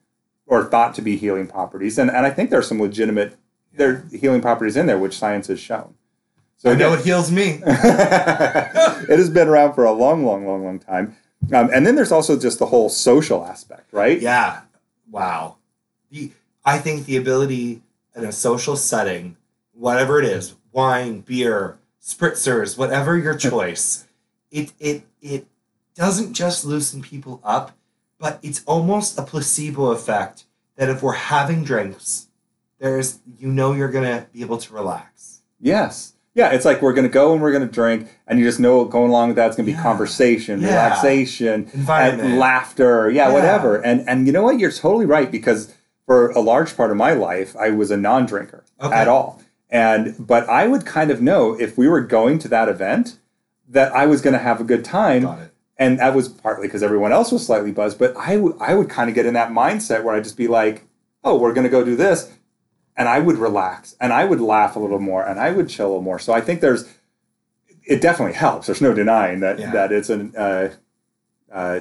or 0.47 0.65
thought 0.65 0.95
to 0.95 1.03
be 1.03 1.17
healing 1.17 1.47
properties. 1.49 1.99
And 1.99 2.11
and 2.11 2.25
I 2.25 2.31
think 2.31 2.51
there 2.51 2.59
are 2.61 2.63
some 2.63 2.81
legitimate 2.81 3.35
there 3.75 4.05
healing 4.13 4.41
properties 4.41 4.77
in 4.77 4.87
there, 4.87 4.99
which 4.99 5.19
science 5.19 5.49
has 5.49 5.59
shown. 5.61 5.95
So 6.57 6.71
I 6.71 6.75
know 6.75 6.89
again- 6.93 6.99
it 7.01 7.05
heals 7.05 7.31
me. 7.33 7.61
it 7.67 9.19
has 9.19 9.31
been 9.31 9.49
around 9.49 9.75
for 9.75 9.85
a 9.85 9.93
long, 9.93 10.25
long, 10.25 10.47
long, 10.47 10.65
long 10.65 10.79
time. 10.79 11.17
Um, 11.53 11.71
and 11.73 11.87
then 11.87 11.95
there's 11.95 12.13
also 12.13 12.39
just 12.39 12.59
the 12.59 12.67
whole 12.67 12.89
social 12.89 13.45
aspect, 13.45 13.93
right? 13.93 14.21
Yeah. 14.21 14.63
Wow. 15.11 15.57
The 16.11 16.33
I 16.65 16.79
think 16.79 17.07
the 17.07 17.17
ability 17.17 17.83
in 18.15 18.25
a 18.25 18.33
social 18.33 18.77
setting, 18.77 19.37
whatever 19.73 20.19
it 20.19 20.27
is, 20.27 20.55
wine, 20.73 21.21
beer, 21.21 21.79
spritzers, 22.03 22.77
whatever 22.77 23.17
your 23.17 23.37
choice, 23.51 24.07
it 24.51 24.73
it 24.79 25.05
it 25.23 25.47
doesn't 25.95 26.35
just 26.35 26.65
loosen 26.65 27.03
people 27.03 27.41
up, 27.43 27.73
but 28.19 28.39
it's 28.43 28.63
almost 28.67 29.19
a 29.19 29.23
placebo 29.23 29.93
effect 29.93 30.45
that 30.77 30.89
if 30.89 31.03
we're 31.03 31.13
having 31.13 31.65
drinks, 31.65 32.29
there's 32.79 33.21
you 33.39 33.49
know 33.49 33.73
you're 33.73 33.91
gonna 33.91 34.27
be 34.33 34.43
able 34.43 34.59
to 34.59 34.73
relax. 34.73 35.43
Yes. 35.61 36.15
Yeah, 36.39 36.51
it's 36.53 36.65
like 36.65 36.81
we're 36.83 36.93
going 36.93 37.07
to 37.07 37.13
go 37.13 37.33
and 37.33 37.43
we're 37.43 37.51
going 37.51 37.67
to 37.67 37.73
drink, 37.75 38.09
and 38.29 38.39
you 38.39 38.45
just 38.45 38.61
know 38.61 38.85
going 38.85 39.11
along 39.11 39.29
with 39.31 39.37
that's 39.37 39.57
going 39.57 39.67
to 39.67 39.73
be 39.73 39.77
Yeah. 39.77 39.83
conversation, 39.83 40.61
Yeah. 40.61 40.69
relaxation, 40.69 41.67
and 41.89 42.39
laughter. 42.39 43.11
Yeah, 43.11 43.27
Yeah. 43.27 43.33
whatever. 43.35 43.77
And 43.85 44.09
and 44.09 44.25
you 44.25 44.33
know 44.33 44.45
what? 44.45 44.61
You're 44.61 44.71
totally 44.71 45.05
right 45.05 45.33
because 45.33 45.75
for 46.07 46.31
a 46.31 46.41
large 46.41 46.77
part 46.77 46.93
of 46.93 46.97
my 46.97 47.13
life, 47.13 47.57
I 47.59 47.71
was 47.71 47.91
a 47.91 47.97
non-drinker 47.97 48.63
Okay. 48.81 48.95
at 48.95 49.09
all. 49.09 49.41
And 49.69 50.15
but 50.33 50.49
I 50.49 50.69
would 50.69 50.87
kind 50.87 51.11
of 51.11 51.21
know 51.21 51.57
if 51.59 51.77
we 51.77 51.89
were 51.89 52.01
going 52.03 52.39
to 52.39 52.49
that 52.49 52.69
event 52.69 53.17
that 53.69 53.93
I 53.93 54.07
was 54.07 54.21
going 54.21 54.35
to 54.35 54.39
have 54.39 54.61
a 54.61 54.65
good 54.65 54.85
time. 54.85 55.29
And 55.77 55.99
that 55.99 56.15
was 56.15 56.29
partly 56.29 56.69
because 56.69 56.85
everyone 56.85 57.11
else 57.13 57.33
was 57.33 57.45
slightly 57.45 57.73
buzzed 57.73 57.99
but 57.99 58.15
I 58.17 58.37
would 58.37 58.55
I 58.61 58.75
would 58.75 58.89
kind 58.89 59.09
of 59.11 59.15
get 59.17 59.27
in 59.27 59.35
that 59.35 59.51
mindset 59.51 60.03
where 60.05 60.15
i'd 60.17 60.25
just 60.25 60.37
be 60.37 60.49
like 60.49 60.83
oh 61.23 61.37
we're 61.39 61.53
going 61.53 61.63
to 61.71 61.71
go 61.79 61.85
do 61.85 61.95
this 61.95 62.31
and 62.99 63.09
i 63.09 63.19
would 63.19 63.39
relax 63.39 63.97
and 64.01 64.13
i 64.13 64.25
would 64.27 64.41
laugh 64.41 64.77
a 64.77 64.79
little 64.79 64.99
more 64.99 65.23
and 65.27 65.41
i 65.41 65.51
would 65.51 65.69
chill 65.71 65.87
a 65.87 65.89
little 65.89 66.03
more 66.03 66.19
so 66.19 66.33
i 66.35 66.41
think 66.43 66.61
there's 66.61 66.85
it 67.85 68.01
definitely 68.03 68.35
helps 68.35 68.67
there's 68.67 68.83
no 68.83 68.93
denying 68.93 69.41
that 69.41 69.59
Yeah. 69.59 69.71
that 69.73 69.93
it's 69.93 70.11
an 70.11 70.35
uh, 70.37 70.69
uh, 71.53 71.81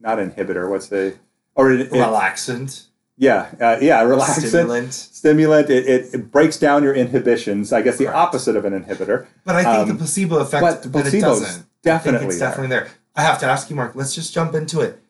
not 0.00 0.18
inhibitor 0.18 0.70
what's 0.70 0.88
the 0.88 1.16
or 1.56 1.72
it, 1.72 1.80
it- 1.80 1.90
Relaxant, 1.92 2.86
yeah 3.16 3.50
uh, 3.60 3.78
yeah 3.80 4.02
relaxant 4.04 4.46
stimulant. 4.48 4.92
stimulant 4.94 5.68
it, 5.70 5.86
it, 5.88 6.14
it 6.14 6.30
breaks 6.30 6.56
down 6.58 6.82
your 6.84 6.94
inhibitions 6.94 7.72
i 7.72 7.82
guess 7.82 7.96
the 7.96 8.04
Correct. 8.04 8.16
opposite 8.18 8.54
of 8.56 8.64
an 8.64 8.72
inhibitor 8.80 9.26
But 9.44 9.56
I 9.56 9.64
think 9.64 9.76
Um, 9.82 9.88
the 9.88 9.94
placebo 9.94 10.36
effect, 10.38 10.62
but 10.62 10.82
the 10.84 10.88
but 10.90 11.12
it 11.12 11.20
doesn't. 11.20 11.66
Definitely 11.82 12.26
it's 12.28 12.38
there. 12.38 12.48
definitely 12.48 12.68
there. 12.76 12.88
I 13.16 13.22
have 13.22 13.38
to 13.40 13.46
ask 13.46 13.70
you, 13.70 13.76
Marc. 13.76 13.94
Let's 13.94 14.14
just 14.14 14.34
jump 14.34 14.54
into 14.54 14.80
it. 14.80 15.00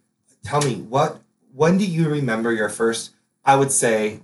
Tell 0.45 0.61
me 0.62 0.77
what 0.95 1.19
when 1.55 1.77
do 1.79 1.85
you 1.85 2.09
remember 2.09 2.53
your 2.53 2.69
first? 2.69 3.11
I 3.45 3.57
would 3.57 3.73
say 3.73 4.21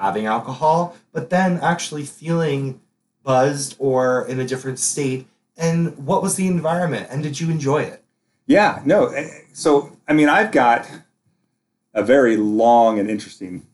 having 0.00 0.26
alcohol, 0.26 0.96
but 1.12 1.30
then 1.30 1.58
actually 1.62 2.04
feeling 2.04 2.80
buzzed 3.22 3.76
or 3.78 4.26
in 4.26 4.40
a 4.40 4.46
different 4.46 4.78
state. 4.78 5.26
And 5.56 5.96
what 6.06 6.22
was 6.22 6.36
the 6.36 6.46
environment? 6.46 7.08
And 7.10 7.22
did 7.22 7.38
you 7.38 7.50
enjoy 7.50 7.82
it? 7.82 8.02
Yeah, 8.46 8.80
no. 8.84 9.06
eh, 9.08 9.28
So, 9.52 9.96
I 10.08 10.14
mean, 10.14 10.28
I've 10.28 10.52
got 10.52 10.88
a 11.92 12.02
very 12.02 12.36
long 12.38 12.98
and 12.98 13.10
interesting 13.10 13.66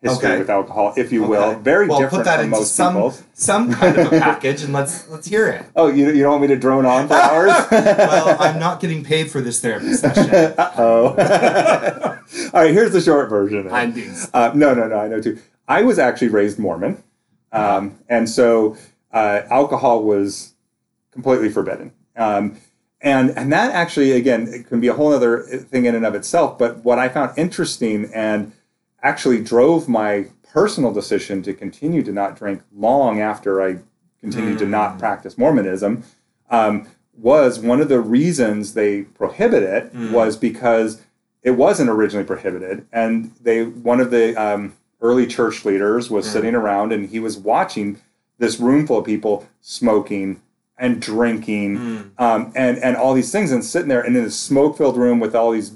history 0.00 0.28
Okay. 0.28 0.38
with 0.38 0.48
alcohol, 0.50 0.92
if 0.96 1.10
you 1.12 1.24
will. 1.24 1.54
Very 1.58 1.88
well, 1.88 1.98
different 1.98 2.20
put 2.20 2.24
that 2.26 2.36
from 2.36 2.44
into 2.46 2.58
most 2.58 2.74
some 2.76 2.94
people's. 2.94 3.22
some 3.32 3.72
kind 3.72 3.98
of 3.98 4.12
a 4.12 4.20
package, 4.20 4.62
and 4.62 4.72
let's 4.72 5.08
let's 5.08 5.26
hear 5.26 5.48
it. 5.48 5.64
Oh, 5.76 5.88
you, 5.88 6.10
you 6.12 6.22
don't 6.22 6.32
want 6.32 6.42
me 6.42 6.48
to 6.48 6.56
drone 6.56 6.86
on 6.86 7.08
for 7.08 7.14
hours? 7.14 7.48
well, 7.72 8.36
I'm 8.38 8.60
not 8.60 8.80
getting 8.80 9.02
paid 9.02 9.30
for 9.30 9.40
this 9.40 9.60
therapy 9.60 9.92
session. 9.94 10.30
Uh-oh. 10.58 12.18
All 12.52 12.60
right, 12.62 12.70
here's 12.72 12.92
the 12.92 13.00
short 13.00 13.28
version. 13.30 13.68
I'm 13.72 13.92
Uh, 14.32 14.52
no, 14.54 14.72
no, 14.74 14.86
no, 14.88 14.98
I 14.98 15.08
know 15.08 15.20
too. 15.20 15.38
I 15.68 15.82
was 15.82 15.98
actually 15.98 16.28
raised 16.28 16.58
Mormon. 16.58 17.02
Um, 17.52 17.98
and 18.08 18.28
so 18.28 18.76
uh, 19.12 19.42
alcohol 19.50 20.02
was 20.02 20.54
completely 21.12 21.48
forbidden. 21.48 21.92
Um, 22.16 22.58
and, 23.00 23.30
and 23.30 23.52
that 23.52 23.72
actually, 23.72 24.12
again, 24.12 24.48
it 24.48 24.66
can 24.66 24.80
be 24.80 24.88
a 24.88 24.94
whole 24.94 25.12
other 25.12 25.42
thing 25.42 25.84
in 25.84 25.94
and 25.94 26.04
of 26.06 26.14
itself. 26.14 26.58
But 26.58 26.78
what 26.84 26.98
I 26.98 27.08
found 27.08 27.38
interesting 27.38 28.10
and 28.14 28.52
actually 29.02 29.42
drove 29.42 29.88
my 29.88 30.26
personal 30.52 30.92
decision 30.92 31.42
to 31.42 31.52
continue 31.52 32.02
to 32.02 32.12
not 32.12 32.36
drink 32.36 32.62
long 32.74 33.20
after 33.20 33.62
I 33.62 33.78
continued 34.20 34.58
to 34.58 34.66
not 34.66 34.98
practice 34.98 35.36
Mormonism 35.36 36.02
um, 36.50 36.88
was 37.16 37.58
one 37.60 37.80
of 37.80 37.88
the 37.88 38.00
reasons 38.00 38.74
they 38.74 39.02
prohibit 39.02 39.62
it 39.62 39.94
Mm. 39.94 40.12
was 40.12 40.36
because 40.36 41.02
it 41.42 41.52
wasn't 41.52 41.90
originally 41.90 42.24
prohibited, 42.24 42.86
and 42.90 43.32
they 43.40 43.64
one 43.64 44.00
of 44.00 44.10
the 44.10 44.34
um, 44.34 44.74
early 45.04 45.26
church 45.26 45.64
leaders 45.66 46.10
was 46.10 46.26
Mm. 46.26 46.32
sitting 46.32 46.54
around 46.54 46.90
and 46.92 47.10
he 47.10 47.20
was 47.20 47.36
watching 47.36 47.98
this 48.38 48.58
room 48.58 48.86
full 48.86 48.98
of 48.98 49.04
people 49.04 49.46
smoking 49.60 50.40
and 50.78 51.00
drinking 51.00 51.76
Mm. 51.78 52.10
um, 52.18 52.52
and 52.56 52.78
and 52.78 52.96
all 52.96 53.12
these 53.14 53.30
things 53.30 53.52
and 53.52 53.62
sitting 53.64 53.88
there 53.88 54.00
and 54.00 54.16
in 54.16 54.24
a 54.24 54.30
smoke 54.30 54.76
filled 54.78 54.96
room 54.96 55.20
with 55.20 55.34
all 55.34 55.52
these 55.52 55.72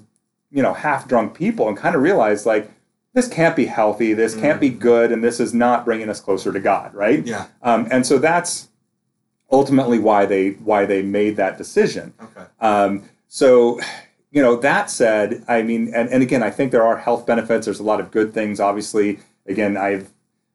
you 0.50 0.62
know 0.62 0.72
half 0.72 1.06
drunk 1.06 1.34
people 1.34 1.68
and 1.68 1.76
kind 1.76 1.94
of 1.94 2.00
realized 2.02 2.46
like 2.46 2.70
this 3.12 3.28
can't 3.28 3.54
be 3.54 3.66
healthy 3.66 4.14
this 4.14 4.34
can't 4.34 4.60
be 4.60 4.70
good 4.70 5.12
and 5.12 5.22
this 5.22 5.38
is 5.40 5.52
not 5.52 5.84
bringing 5.84 6.08
us 6.08 6.20
closer 6.20 6.50
to 6.52 6.58
god 6.60 6.92
right 6.94 7.24
Yeah. 7.26 7.44
um, 7.62 7.86
and 7.90 8.06
so 8.06 8.18
that's 8.18 8.68
ultimately 9.52 9.98
why 9.98 10.24
they 10.26 10.50
why 10.64 10.84
they 10.86 11.02
made 11.02 11.36
that 11.36 11.58
decision 11.58 12.14
Okay. 12.22 12.46
um, 12.60 13.02
so, 13.30 13.78
you 14.38 14.44
know, 14.44 14.54
that 14.54 14.88
said, 14.88 15.42
I 15.48 15.62
mean, 15.62 15.92
and, 15.92 16.08
and 16.10 16.22
again, 16.22 16.44
I 16.44 16.50
think 16.50 16.70
there 16.70 16.84
are 16.84 16.96
health 16.96 17.26
benefits. 17.26 17.64
There's 17.64 17.80
a 17.80 17.82
lot 17.82 17.98
of 17.98 18.12
good 18.12 18.32
things. 18.32 18.60
Obviously, 18.60 19.18
again, 19.46 19.76
I've 19.76 20.10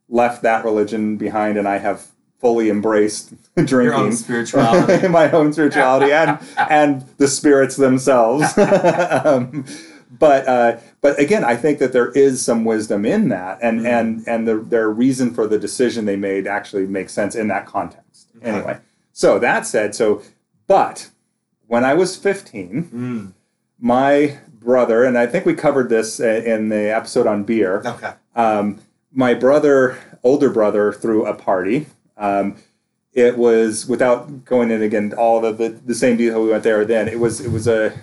left 0.07 0.41
that 0.43 0.63
religion 0.63 1.17
behind 1.17 1.57
and 1.57 1.67
I 1.67 1.79
have 1.79 2.07
fully 2.39 2.69
embraced 2.69 3.33
drinking. 3.57 3.81
Your 3.81 3.93
own 3.93 4.13
spirituality. 4.13 5.05
my 5.21 5.29
own 5.31 5.51
spirituality 5.51 6.13
and 6.13 6.39
and 6.57 7.01
the 7.17 7.27
spirits 7.27 7.75
themselves. 7.75 8.57
um, 9.25 9.65
but 10.17 10.47
uh, 10.47 10.77
but 11.01 11.19
again, 11.19 11.43
I 11.43 11.57
think 11.57 11.79
that 11.79 11.91
there 11.91 12.11
is 12.11 12.41
some 12.41 12.63
wisdom 12.63 13.03
in 13.05 13.27
that, 13.29 13.59
and 13.61 13.81
Mhm. 13.81 13.85
and 13.99 14.27
and 14.29 14.47
the, 14.47 14.55
their 14.59 14.89
reason 14.89 15.33
for 15.33 15.45
the 15.45 15.59
decision 15.59 16.05
they 16.05 16.15
made 16.15 16.47
actually 16.47 16.85
makes 16.87 17.11
sense 17.11 17.35
in 17.35 17.49
that 17.49 17.65
context. 17.65 18.29
Okay. 18.37 18.49
Anyway, 18.49 18.77
so 19.11 19.39
that 19.39 19.67
said, 19.67 19.93
so 19.93 20.21
but 20.67 21.09
when 21.67 21.83
I 21.83 21.93
was 21.95 22.15
15, 22.15 22.89
Mm. 22.93 23.33
My 23.83 24.37
brother, 24.61 25.03
and 25.03 25.17
I 25.17 25.27
think 25.27 25.45
we 25.45 25.53
covered 25.53 25.89
this 25.89 26.19
in 26.21 26.69
the 26.69 26.95
episode 26.95 27.27
on 27.27 27.43
beer. 27.43 27.83
Okay. 27.85 28.13
Um, 28.33 28.79
my 29.11 29.33
brother, 29.33 29.97
older 30.23 30.49
brother, 30.49 30.93
threw 30.93 31.25
a 31.25 31.33
party. 31.35 31.87
Um, 32.17 32.55
it 33.13 33.37
was 33.37 33.85
without 33.85 34.45
going 34.45 34.71
in 34.71 34.81
again 34.81 35.13
all 35.15 35.41
the, 35.41 35.51
the 35.51 35.69
the 35.69 35.93
same 35.93 36.15
detail 36.17 36.41
we 36.41 36.49
went 36.49 36.63
there. 36.63 36.85
Then 36.85 37.07
it 37.09 37.19
was 37.19 37.41
it 37.41 37.51
was 37.51 37.67
a 37.67 37.87
it 37.87 37.93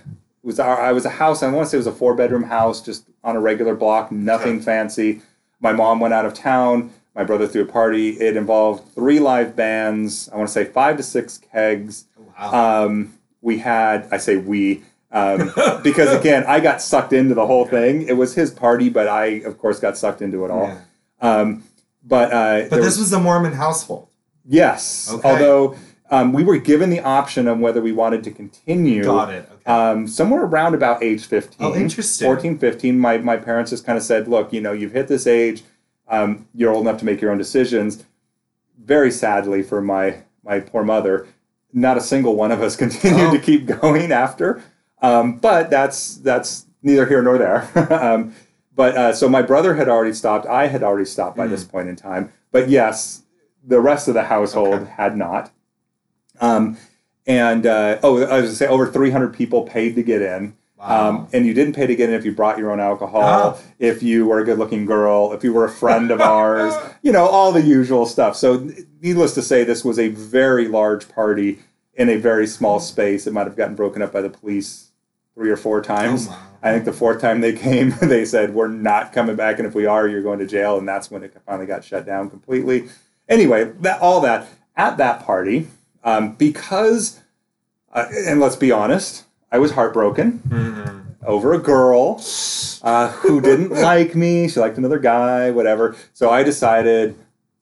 was 0.44 0.60
our 0.60 0.80
I 0.80 0.92
was 0.92 1.04
a 1.06 1.10
house. 1.10 1.42
I 1.42 1.50
want 1.50 1.66
to 1.66 1.70
say 1.70 1.76
it 1.78 1.80
was 1.80 1.86
a 1.86 1.92
four 1.92 2.14
bedroom 2.14 2.44
house, 2.44 2.80
just 2.82 3.06
on 3.24 3.34
a 3.34 3.40
regular 3.40 3.74
block, 3.74 4.12
nothing 4.12 4.56
Okay. 4.56 4.64
fancy. 4.64 5.22
My 5.60 5.72
mom 5.72 5.98
went 5.98 6.14
out 6.14 6.26
of 6.26 6.34
town. 6.34 6.92
My 7.14 7.24
brother 7.24 7.48
threw 7.48 7.62
a 7.62 7.66
party. 7.66 8.10
It 8.20 8.36
involved 8.36 8.94
three 8.94 9.18
live 9.18 9.56
bands. 9.56 10.28
I 10.32 10.36
want 10.36 10.48
to 10.48 10.52
say 10.52 10.64
five 10.64 10.96
to 10.98 11.02
six 11.02 11.38
kegs. 11.38 12.04
Wow. 12.38 12.84
Um, 12.86 13.14
we 13.42 13.58
had, 13.58 14.06
I 14.12 14.16
say 14.18 14.36
we, 14.36 14.82
um, 15.12 15.52
because 15.82 16.12
again, 16.18 16.44
I 16.46 16.60
got 16.60 16.80
sucked 16.82 17.12
into 17.12 17.34
the 17.34 17.46
whole 17.46 17.66
thing. 17.66 18.02
It 18.02 18.14
was 18.16 18.34
his 18.34 18.50
party, 18.50 18.88
but 18.88 19.08
I, 19.08 19.24
of 19.44 19.58
course, 19.58 19.80
got 19.80 19.96
sucked 19.98 20.22
into 20.22 20.44
it 20.44 20.50
all. 20.50 20.68
Yeah. 20.68 20.80
Um, 21.20 21.64
but 22.04 22.32
uh, 22.32 22.68
But 22.70 22.82
this 22.82 22.98
was 22.98 23.12
a 23.12 23.20
Mormon 23.20 23.52
household. 23.52 24.08
yes, 24.46 25.10
Okay. 25.12 25.28
although 25.28 25.76
um, 26.10 26.32
we 26.32 26.42
were 26.42 26.58
given 26.58 26.90
the 26.90 27.00
option 27.00 27.46
of 27.46 27.58
whether 27.60 27.80
we 27.80 27.92
wanted 27.92 28.24
to 28.24 28.30
continue. 28.30 29.04
Got 29.04 29.30
it. 29.32 29.48
Okay. 29.52 29.64
Um, 29.70 30.08
somewhere 30.08 30.42
around 30.44 30.74
about 30.74 31.02
age 31.02 31.24
15. 31.26 31.56
Oh, 31.60 31.74
interesting. 31.76 32.26
14, 32.26 32.58
15, 32.58 32.98
my, 32.98 33.18
my 33.18 33.36
parents 33.36 33.70
just 33.70 33.84
kind 33.86 33.96
of 33.96 34.02
said, 34.02 34.26
look, 34.26 34.52
you 34.52 34.60
know, 34.60 34.72
you've 34.72 34.92
hit 34.92 35.06
this 35.08 35.26
age. 35.26 35.62
Um, 36.08 36.48
you're 36.54 36.72
old 36.72 36.86
enough 36.88 36.98
to 37.00 37.04
make 37.04 37.20
your 37.20 37.30
own 37.30 37.38
decisions. 37.38 38.04
Very 38.82 39.12
sadly 39.12 39.62
for 39.62 39.80
my, 39.80 40.22
my 40.42 40.58
poor 40.58 40.82
mother, 40.82 41.28
not 41.72 41.96
a 41.96 42.00
single 42.00 42.34
one 42.34 42.50
of 42.50 42.60
us 42.62 42.74
continued 42.84 43.28
Oh. 43.28 43.32
to 43.32 43.38
keep 43.38 43.66
going 43.66 44.10
after. 44.10 44.60
Um, 45.02 45.36
but 45.38 45.70
that's, 45.70 46.16
that's 46.16 46.66
neither 46.82 47.06
here 47.06 47.22
nor 47.22 47.38
there. 47.38 47.68
um, 47.92 48.34
but 48.74 48.96
uh, 48.96 49.12
so 49.12 49.28
my 49.28 49.42
brother 49.42 49.74
had 49.74 49.88
already 49.88 50.12
stopped. 50.14 50.46
I 50.46 50.66
had 50.68 50.82
already 50.82 51.04
stopped 51.06 51.36
by 51.36 51.46
this 51.46 51.64
point 51.64 51.88
in 51.88 51.96
time. 51.96 52.32
But 52.52 52.68
yes, 52.68 53.22
the 53.66 53.80
rest 53.80 54.08
of 54.08 54.14
the 54.14 54.24
household 54.24 54.74
Okay. 54.74 54.90
had 54.96 55.16
not. 55.16 55.50
Um, 56.40 56.76
and 57.26 57.66
uh, 57.66 57.98
oh, 58.02 58.16
I 58.16 58.20
was 58.20 58.28
going 58.28 58.42
to 58.44 58.54
say 58.56 58.66
over 58.66 58.86
300 58.90 59.34
people 59.34 59.62
paid 59.62 59.94
to 59.96 60.02
get 60.02 60.22
in. 60.22 60.56
wow. 60.78 61.08
Um, 61.08 61.28
and 61.34 61.44
you 61.46 61.52
didn't 61.52 61.74
pay 61.74 61.86
to 61.86 61.94
get 61.94 62.08
in 62.08 62.14
if 62.14 62.24
you 62.24 62.32
brought 62.32 62.56
your 62.58 62.70
own 62.72 62.80
alcohol, 62.80 63.22
Ah. 63.22 63.58
if 63.78 64.02
you 64.02 64.26
were 64.26 64.40
a 64.40 64.44
good 64.44 64.58
looking 64.58 64.86
girl, 64.86 65.32
if 65.34 65.44
you 65.44 65.52
were 65.52 65.66
a 65.66 65.70
friend 65.70 66.10
of 66.10 66.20
ours, 66.22 66.72
you 67.02 67.12
know, 67.12 67.26
all 67.26 67.52
the 67.52 67.60
usual 67.62 68.06
stuff. 68.06 68.36
So, 68.36 68.70
needless 69.02 69.34
to 69.34 69.42
say, 69.42 69.64
this 69.64 69.84
was 69.84 69.98
a 69.98 70.08
very 70.08 70.66
large 70.68 71.08
party 71.10 71.58
in 71.94 72.08
a 72.08 72.16
very 72.16 72.46
small 72.46 72.80
space. 72.80 73.26
It 73.26 73.34
might 73.34 73.46
have 73.46 73.56
gotten 73.56 73.74
broken 73.74 74.00
up 74.00 74.10
by 74.12 74.22
the 74.22 74.30
police 74.30 74.89
three 75.34 75.50
or 75.50 75.56
four 75.56 75.80
times. 75.82 76.26
Oh, 76.28 76.32
wow. 76.32 76.46
I 76.62 76.72
think 76.72 76.84
the 76.84 76.92
fourth 76.92 77.20
time 77.20 77.40
they 77.40 77.54
came, 77.54 77.90
they 78.02 78.24
said, 78.24 78.54
We're 78.54 78.68
not 78.68 79.12
coming 79.12 79.36
back. 79.36 79.58
And 79.58 79.66
if 79.66 79.74
we 79.74 79.86
are, 79.86 80.06
you're 80.06 80.22
going 80.22 80.38
to 80.40 80.46
jail. 80.46 80.78
And 80.78 80.86
that's 80.88 81.10
when 81.10 81.22
it 81.22 81.34
finally 81.46 81.66
got 81.66 81.84
shut 81.84 82.04
down 82.06 82.28
completely. 82.30 82.88
Anyway, 83.28 83.72
that, 83.80 84.00
all 84.00 84.20
that 84.22 84.46
at 84.76 84.96
that 84.98 85.24
party, 85.24 85.68
um, 86.04 86.34
because, 86.34 87.20
uh, 87.92 88.06
and 88.26 88.40
let's 88.40 88.56
be 88.56 88.72
honest, 88.72 89.24
I 89.52 89.58
was 89.58 89.72
heartbroken 89.72 90.40
Mhm. 90.48 91.04
over 91.26 91.52
a 91.52 91.58
girl 91.58 92.20
uh, 92.82 93.08
who 93.12 93.40
didn't 93.40 93.70
like 93.82 94.14
me. 94.14 94.48
She 94.48 94.60
liked 94.60 94.78
another 94.78 94.98
guy, 94.98 95.50
whatever. 95.50 95.96
So 96.12 96.30
I 96.30 96.42
decided 96.42 97.14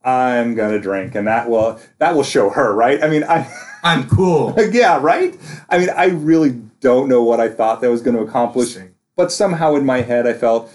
I'm 0.04 0.54
gonna 0.54 0.78
drink, 0.80 1.14
and 1.14 1.26
that 1.26 1.48
will 1.50 1.78
that 1.98 2.14
will 2.14 2.22
show 2.22 2.50
her, 2.50 2.74
right? 2.74 3.02
I 3.02 3.08
mean, 3.08 3.24
I 3.24 3.50
I'm 3.82 4.08
cool. 4.08 4.54
yeah, 4.70 4.98
right. 5.00 5.36
I 5.68 5.78
mean, 5.78 5.90
I 5.90 6.06
really 6.06 6.60
don't 6.80 7.08
know 7.08 7.22
what 7.22 7.40
I 7.40 7.48
thought 7.48 7.80
that 7.80 7.90
was 7.90 8.02
going 8.02 8.16
to 8.16 8.22
accomplish, 8.22 8.76
but 9.16 9.32
somehow 9.32 9.74
in 9.74 9.84
my 9.84 10.02
head, 10.02 10.26
I 10.26 10.32
felt 10.32 10.72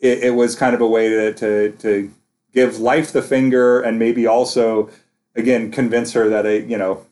it, 0.00 0.18
it 0.24 0.30
was 0.34 0.56
kind 0.56 0.74
of 0.74 0.80
a 0.80 0.86
way 0.86 1.08
to, 1.08 1.32
to 1.34 1.70
to 1.78 2.10
give 2.52 2.78
life 2.78 3.12
the 3.12 3.22
finger, 3.22 3.80
and 3.80 3.98
maybe 3.98 4.26
also, 4.26 4.90
again, 5.36 5.70
convince 5.70 6.12
her 6.12 6.28
that 6.28 6.46
I, 6.46 6.56
you 6.58 6.76
know, 6.78 7.04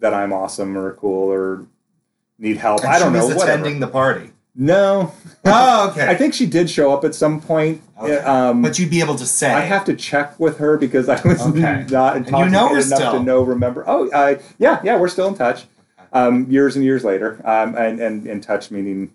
that 0.00 0.12
I'm 0.14 0.32
awesome 0.32 0.76
or 0.76 0.92
cool 0.94 1.30
or 1.32 1.66
need 2.38 2.56
help. 2.58 2.80
And 2.84 2.90
I 2.92 2.98
don't 2.98 3.12
know. 3.12 3.30
attending 3.30 3.80
the 3.80 3.88
party. 3.88 4.30
No, 4.58 5.12
Oh, 5.44 5.90
okay. 5.90 6.08
I 6.08 6.14
think 6.14 6.32
she 6.32 6.46
did 6.46 6.70
show 6.70 6.90
up 6.92 7.04
at 7.04 7.14
some 7.14 7.40
point. 7.42 7.82
Okay. 8.00 8.16
Um, 8.18 8.62
but 8.62 8.78
you'd 8.78 8.88
be 8.90 9.00
able 9.00 9.16
to 9.16 9.26
say. 9.26 9.52
I 9.52 9.60
have 9.60 9.84
to 9.84 9.94
check 9.94 10.38
with 10.40 10.56
her 10.58 10.78
because 10.78 11.10
I 11.10 11.20
was 11.26 11.40
Okay. 11.42 11.84
not 11.90 12.16
And 12.16 12.26
you 12.26 12.48
know 12.48 12.68
her 12.68 12.74
enough 12.76 12.84
still? 12.98 13.12
to 13.12 13.22
know 13.22 13.42
remember. 13.42 13.84
Oh, 13.86 14.08
uh, 14.10 14.38
yeah, 14.58 14.80
yeah, 14.82 14.98
we're 14.98 15.08
still 15.08 15.28
in 15.28 15.34
touch. 15.34 15.66
Um, 16.16 16.50
years 16.50 16.76
and 16.76 16.84
years 16.84 17.04
later, 17.04 17.40
um, 17.44 17.76
and 17.76 18.00
and 18.00 18.26
in 18.26 18.40
touch 18.40 18.70
meaning 18.70 19.12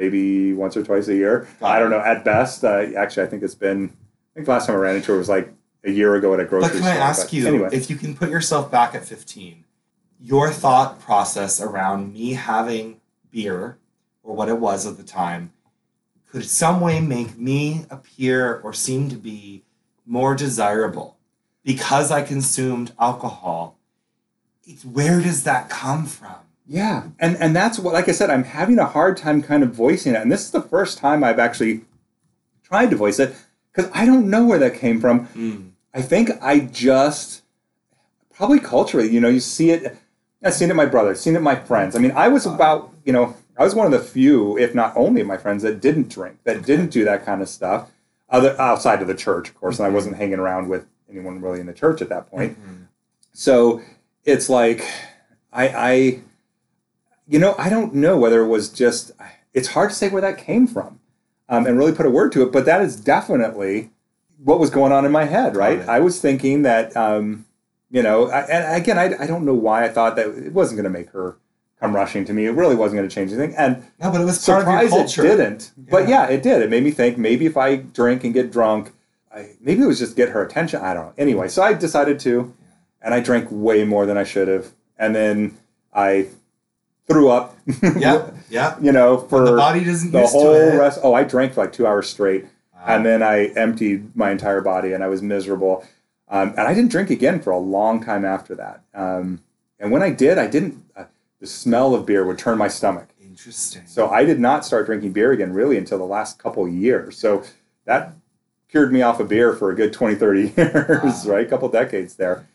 maybe 0.00 0.54
once 0.54 0.76
or 0.76 0.82
twice 0.82 1.08
a 1.08 1.14
year. 1.14 1.46
Got 1.60 1.76
I 1.76 1.78
don't 1.78 1.92
it. 1.92 1.96
know. 1.96 2.02
At 2.02 2.24
best, 2.24 2.64
uh, 2.64 2.86
actually, 2.96 3.24
I 3.24 3.26
think 3.26 3.42
it's 3.42 3.54
been. 3.54 3.84
I 3.84 4.34
think 4.34 4.46
the 4.46 4.52
last 4.52 4.66
time 4.66 4.76
I 4.76 4.78
ran 4.78 4.96
into 4.96 5.12
her 5.12 5.18
was 5.18 5.28
like 5.28 5.52
a 5.84 5.90
year 5.90 6.14
ago 6.14 6.32
at 6.34 6.40
a 6.40 6.44
grocery 6.44 6.68
store. 6.68 6.80
But 6.80 6.84
can 6.84 6.94
store. 6.94 7.02
I 7.02 7.08
ask 7.08 7.32
you, 7.32 7.46
anyway? 7.46 7.68
if 7.72 7.90
you 7.90 7.96
can 7.96 8.16
put 8.16 8.30
yourself 8.30 8.70
back 8.70 8.94
at 8.94 9.04
15, 9.04 9.64
your 10.18 10.50
thought 10.50 11.00
process 11.00 11.60
around 11.60 12.12
me 12.12 12.32
having 12.32 13.00
beer, 13.30 13.78
or 14.22 14.34
what 14.34 14.48
it 14.48 14.58
was 14.58 14.86
at 14.86 14.96
the 14.96 15.02
time, 15.02 15.52
could 16.30 16.44
some 16.44 16.80
way 16.80 17.00
make 17.00 17.36
me 17.36 17.84
appear 17.90 18.60
or 18.60 18.72
seem 18.72 19.08
to 19.10 19.16
be 19.16 19.64
more 20.06 20.34
desirable 20.34 21.18
because 21.64 22.10
I 22.10 22.22
consumed 22.22 22.92
alcohol? 22.98 23.76
It's, 24.64 24.84
where 24.84 25.20
does 25.20 25.44
that 25.44 25.68
come 25.68 26.06
from? 26.06 26.36
Yeah, 26.66 27.08
and 27.18 27.36
and 27.38 27.56
that's 27.56 27.78
what, 27.78 27.94
like 27.94 28.08
I 28.08 28.12
said, 28.12 28.30
I'm 28.30 28.44
having 28.44 28.78
a 28.78 28.86
hard 28.86 29.16
time 29.16 29.42
kind 29.42 29.64
of 29.64 29.74
voicing 29.74 30.14
it, 30.14 30.20
and 30.20 30.30
this 30.30 30.44
is 30.44 30.50
the 30.52 30.62
first 30.62 30.98
time 30.98 31.24
I've 31.24 31.40
actually 31.40 31.80
tried 32.62 32.90
to 32.90 32.96
voice 32.96 33.18
it 33.18 33.34
because 33.72 33.90
I 33.92 34.06
don't 34.06 34.30
know 34.30 34.44
where 34.46 34.58
that 34.60 34.74
came 34.74 35.00
from. 35.00 35.26
Mm. 35.28 35.70
I 35.92 36.02
think 36.02 36.30
I 36.40 36.60
just 36.60 37.42
probably 38.32 38.60
culturally, 38.60 39.10
you 39.10 39.20
know, 39.20 39.28
you 39.28 39.40
see 39.40 39.70
it. 39.70 39.96
I've 40.42 40.54
seen 40.54 40.68
it 40.68 40.70
in 40.70 40.76
my 40.76 40.86
brother, 40.86 41.14
seen 41.14 41.34
it 41.34 41.38
in 41.38 41.42
my 41.42 41.56
friends. 41.56 41.96
I 41.96 41.98
mean, 41.98 42.12
I 42.12 42.28
was 42.28 42.46
about, 42.46 42.94
you 43.04 43.12
know, 43.12 43.36
I 43.58 43.64
was 43.64 43.74
one 43.74 43.86
of 43.86 43.92
the 43.92 43.98
few, 43.98 44.56
if 44.56 44.74
not 44.74 44.96
only, 44.96 45.20
of 45.20 45.26
my 45.26 45.36
friends 45.36 45.62
that 45.64 45.80
didn't 45.80 46.08
drink, 46.08 46.38
that 46.44 46.64
didn't 46.64 46.88
do 46.90 47.04
that 47.04 47.26
kind 47.26 47.42
of 47.42 47.48
stuff, 47.48 47.90
other 48.30 48.58
outside 48.60 49.02
of 49.02 49.08
the 49.08 49.14
church, 49.14 49.48
of 49.48 49.54
course. 49.56 49.78
And 49.78 49.86
I 49.86 49.90
wasn't 49.90 50.16
hanging 50.16 50.38
around 50.38 50.68
with 50.68 50.86
anyone 51.10 51.42
really 51.42 51.60
in 51.60 51.66
the 51.66 51.74
church 51.74 52.00
at 52.00 52.08
that 52.08 52.30
point. 52.30 52.56
Mhm. 52.58 52.86
So 53.32 53.82
it's 54.24 54.48
like, 54.48 54.84
I, 55.52 55.68
I, 55.68 56.20
you 57.28 57.38
know, 57.38 57.54
I 57.58 57.68
don't 57.68 57.94
know 57.94 58.18
whether 58.18 58.42
it 58.42 58.48
was 58.48 58.68
just. 58.68 59.12
It's 59.52 59.68
hard 59.68 59.90
to 59.90 59.96
say 59.96 60.08
where 60.08 60.22
that 60.22 60.38
came 60.38 60.66
from, 60.66 61.00
um, 61.48 61.66
and 61.66 61.76
really 61.78 61.92
put 61.92 62.06
a 62.06 62.10
word 62.10 62.32
to 62.32 62.42
it. 62.42 62.52
But 62.52 62.64
that 62.66 62.80
is 62.82 62.96
definitely 62.96 63.90
what 64.42 64.60
was 64.60 64.70
going 64.70 64.92
on 64.92 65.04
in 65.04 65.12
my 65.12 65.24
head. 65.24 65.56
Right. 65.56 65.80
I 65.88 66.00
was 66.00 66.20
thinking 66.20 66.62
that, 66.62 66.96
um, 66.96 67.46
you 67.90 68.02
know, 68.02 68.30
I, 68.30 68.40
and 68.42 68.80
again, 68.82 68.98
I, 68.98 69.24
I 69.24 69.26
don't 69.26 69.44
know 69.44 69.54
why 69.54 69.84
I 69.84 69.88
thought 69.88 70.16
that 70.16 70.28
it 70.28 70.52
wasn't 70.52 70.76
going 70.80 70.92
to 70.92 70.98
make 70.98 71.10
her 71.10 71.36
come 71.80 71.94
rushing 71.96 72.24
to 72.26 72.32
me. 72.32 72.46
It 72.46 72.52
really 72.52 72.76
wasn't 72.76 72.98
going 72.98 73.08
to 73.08 73.14
change 73.14 73.32
anything, 73.32 73.56
and 73.56 73.82
No, 74.00 74.10
but 74.12 74.20
it 74.20 74.24
was 74.24 74.44
part 74.44 74.62
of 74.62 74.68
your 74.68 74.80
surprised 74.82 74.92
culture. 74.92 75.26
it 75.26 75.36
didn't. 75.36 75.72
But 75.76 76.08
Yeah. 76.08 76.28
yeah, 76.28 76.34
it 76.34 76.42
did. 76.42 76.62
It 76.62 76.70
made 76.70 76.84
me 76.84 76.90
think 76.90 77.18
maybe 77.18 77.46
if 77.46 77.56
I 77.56 77.76
drink 77.76 78.22
and 78.22 78.32
get 78.32 78.52
drunk, 78.52 78.92
I, 79.34 79.56
maybe 79.60 79.82
it 79.82 79.86
was 79.86 79.98
just 79.98 80.14
get 80.16 80.28
her 80.30 80.44
attention. 80.44 80.80
I 80.80 80.94
don't 80.94 81.06
know. 81.06 81.12
Anyway, 81.18 81.48
so 81.48 81.62
I 81.62 81.72
decided 81.72 82.20
to, 82.20 82.54
and 83.02 83.14
I 83.14 83.20
drank 83.20 83.48
way 83.50 83.84
more 83.84 84.06
than 84.06 84.16
I 84.18 84.24
should 84.24 84.48
have, 84.48 84.68
and 84.98 85.14
then 85.14 85.56
I 85.92 86.28
threw 87.06 87.28
up. 87.30 87.56
Yeah, 87.96 88.30
yeah. 88.50 88.76
you 88.80 88.92
know, 88.92 89.18
for 89.18 89.44
the 89.44 89.56
body 89.56 89.84
doesn't 89.84 90.12
the 90.12 90.20
used 90.20 90.32
whole 90.32 90.76
rest. 90.78 91.00
Oh, 91.02 91.14
I 91.14 91.24
drank 91.24 91.54
for 91.54 91.62
like 91.62 91.72
two 91.72 91.86
hours 91.86 92.08
straight, 92.08 92.44
Wow. 92.74 92.80
and 92.86 93.06
then 93.06 93.22
I 93.22 93.46
emptied 93.56 94.14
my 94.16 94.30
entire 94.30 94.60
body, 94.60 94.92
and 94.92 95.02
I 95.04 95.08
was 95.08 95.22
miserable. 95.22 95.84
Um, 96.28 96.50
and 96.50 96.60
I 96.60 96.74
didn't 96.74 96.92
drink 96.92 97.10
again 97.10 97.40
for 97.40 97.50
a 97.50 97.58
long 97.58 98.04
time 98.04 98.24
after 98.24 98.54
that. 98.54 98.82
Um, 98.94 99.42
and 99.80 99.90
when 99.90 100.02
I 100.02 100.10
did, 100.10 100.38
I 100.38 100.46
didn't. 100.46 100.82
Uh, 100.96 101.04
the 101.40 101.46
smell 101.46 101.94
of 101.94 102.06
beer 102.06 102.24
would 102.24 102.38
turn 102.38 102.56
my 102.58 102.68
stomach. 102.68 103.08
Interesting. 103.20 103.82
So 103.86 104.10
I 104.10 104.24
did 104.24 104.38
not 104.38 104.64
start 104.64 104.84
drinking 104.86 105.12
beer 105.12 105.32
again 105.32 105.52
really 105.54 105.78
until 105.78 105.96
the 105.98 106.04
last 106.04 106.38
couple 106.38 106.66
of 106.66 106.72
years. 106.72 107.16
So 107.16 107.42
that 107.86 108.12
cured 108.68 108.92
me 108.92 109.00
off 109.02 109.18
of 109.20 109.28
beer 109.28 109.54
for 109.54 109.70
a 109.70 109.74
good 109.74 109.92
20, 109.92 110.14
30 110.16 110.40
years, 110.56 111.24
Wow. 111.24 111.32
right? 111.32 111.46
A 111.46 111.48
couple 111.48 111.68
decades 111.70 112.14
there. 112.16 112.46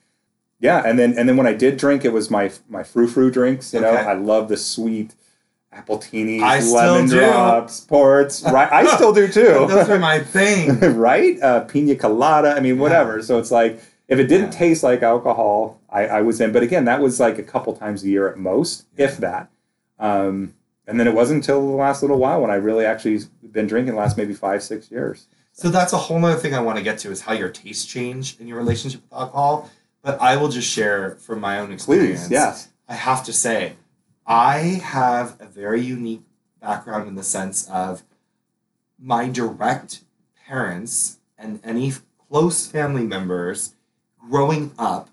Yeah, 0.65 0.83
and 0.85 0.97
then 0.99 1.17
and 1.17 1.27
then 1.29 1.37
when 1.37 1.47
I 1.47 1.53
did 1.53 1.77
drink, 1.77 2.03
it 2.05 2.13
was 2.13 2.29
my 2.29 2.51
my 2.67 2.83
frou 2.83 3.07
frou 3.07 3.31
drinks. 3.31 3.73
You 3.73 3.81
know, 3.81 3.93
I 3.93 4.13
love 4.13 4.47
the 4.49 4.57
sweet 4.57 5.13
appletinis, 5.75 6.41
I 6.41 6.59
still 6.59 6.75
lemon 6.75 7.07
drops, 7.09 7.81
ports. 7.81 8.43
Right, 8.43 8.71
I 8.71 8.95
still 8.95 9.13
do 9.13 9.27
too. 9.27 9.41
Those 9.67 9.89
are 9.89 9.99
my 9.99 10.19
thing. 10.19 10.79
right, 10.95 11.41
uh, 11.41 11.61
pina 11.65 11.95
colada. 11.95 12.53
I 12.55 12.59
mean, 12.61 12.79
whatever. 12.79 13.21
So 13.21 13.37
it's 13.39 13.51
like 13.51 13.81
if 14.07 14.19
it 14.19 14.27
didn't 14.27 14.53
Yeah. 14.53 14.59
taste 14.59 14.83
like 14.83 15.01
alcohol, 15.03 15.81
I, 15.89 16.07
I 16.07 16.21
was 16.21 16.39
in. 16.39 16.51
But 16.51 16.63
again, 16.63 16.85
that 16.85 17.01
was 17.01 17.19
like 17.19 17.37
a 17.37 17.43
couple 17.43 17.75
times 17.75 18.03
a 18.03 18.07
year 18.07 18.27
at 18.29 18.37
most, 18.37 18.85
if 18.97 19.17
that. 19.17 19.49
Um, 19.99 20.53
and 20.87 20.99
then 20.99 21.07
it 21.07 21.13
wasn't 21.13 21.37
until 21.43 21.65
the 21.67 21.75
last 21.75 22.01
little 22.03 22.17
while 22.19 22.41
when 22.41 22.51
I 22.51 22.55
really 22.55 22.85
actually 22.85 23.19
been 23.51 23.67
drinking 23.67 23.95
the 23.95 23.99
last 23.99 24.17
maybe 24.17 24.33
five, 24.33 24.61
six 24.61 24.91
years. 24.91 25.27
So 25.51 25.69
that's 25.69 25.93
a 25.93 25.97
whole 25.97 26.19
nother 26.19 26.35
thing 26.39 26.53
I 26.53 26.59
want 26.59 26.77
to 26.77 26.83
get 26.83 26.99
to 26.99 27.11
is 27.11 27.21
how 27.21 27.33
your 27.33 27.49
taste 27.49 27.89
changed 27.89 28.39
in 28.39 28.47
your 28.47 28.57
relationship 28.57 29.01
with 29.01 29.13
alcohol. 29.13 29.71
But 30.05 30.21
I 30.21 30.37
will 30.37 30.49
just 30.49 30.69
share 30.69 31.15
from 31.15 31.39
my 31.39 31.57
own 31.57 31.71
experience. 31.71 32.27
Please, 32.27 32.31
yes. 32.31 32.69
I 32.87 32.93
have 32.93 33.23
to 33.25 33.33
say, 33.33 33.73
I 34.27 34.57
have 34.83 35.35
a 35.41 35.47
very 35.47 35.81
unique 35.81 36.21
background 36.61 37.07
in 37.07 37.15
the 37.15 37.23
sense 37.23 37.67
of 37.67 38.03
my 38.99 39.27
direct 39.27 40.01
parents 40.47 41.17
and 41.39 41.59
any 41.63 41.93
close 42.29 42.67
family 42.67 43.03
members 43.03 43.73
growing 44.29 44.71
up, 44.77 45.09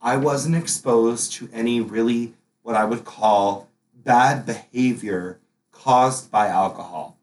I 0.00 0.16
wasn't 0.16 0.54
exposed 0.54 1.32
to 1.34 1.48
any 1.52 1.80
really 1.80 2.34
what 2.62 2.76
I 2.76 2.84
would 2.84 3.04
call 3.04 3.68
bad 3.94 4.46
behavior 4.46 5.40
caused 5.72 6.30
by 6.30 6.46
alcohol. 6.46 7.16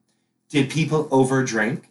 Did 0.50 0.70
people 0.70 1.06
overdrink? 1.06 1.84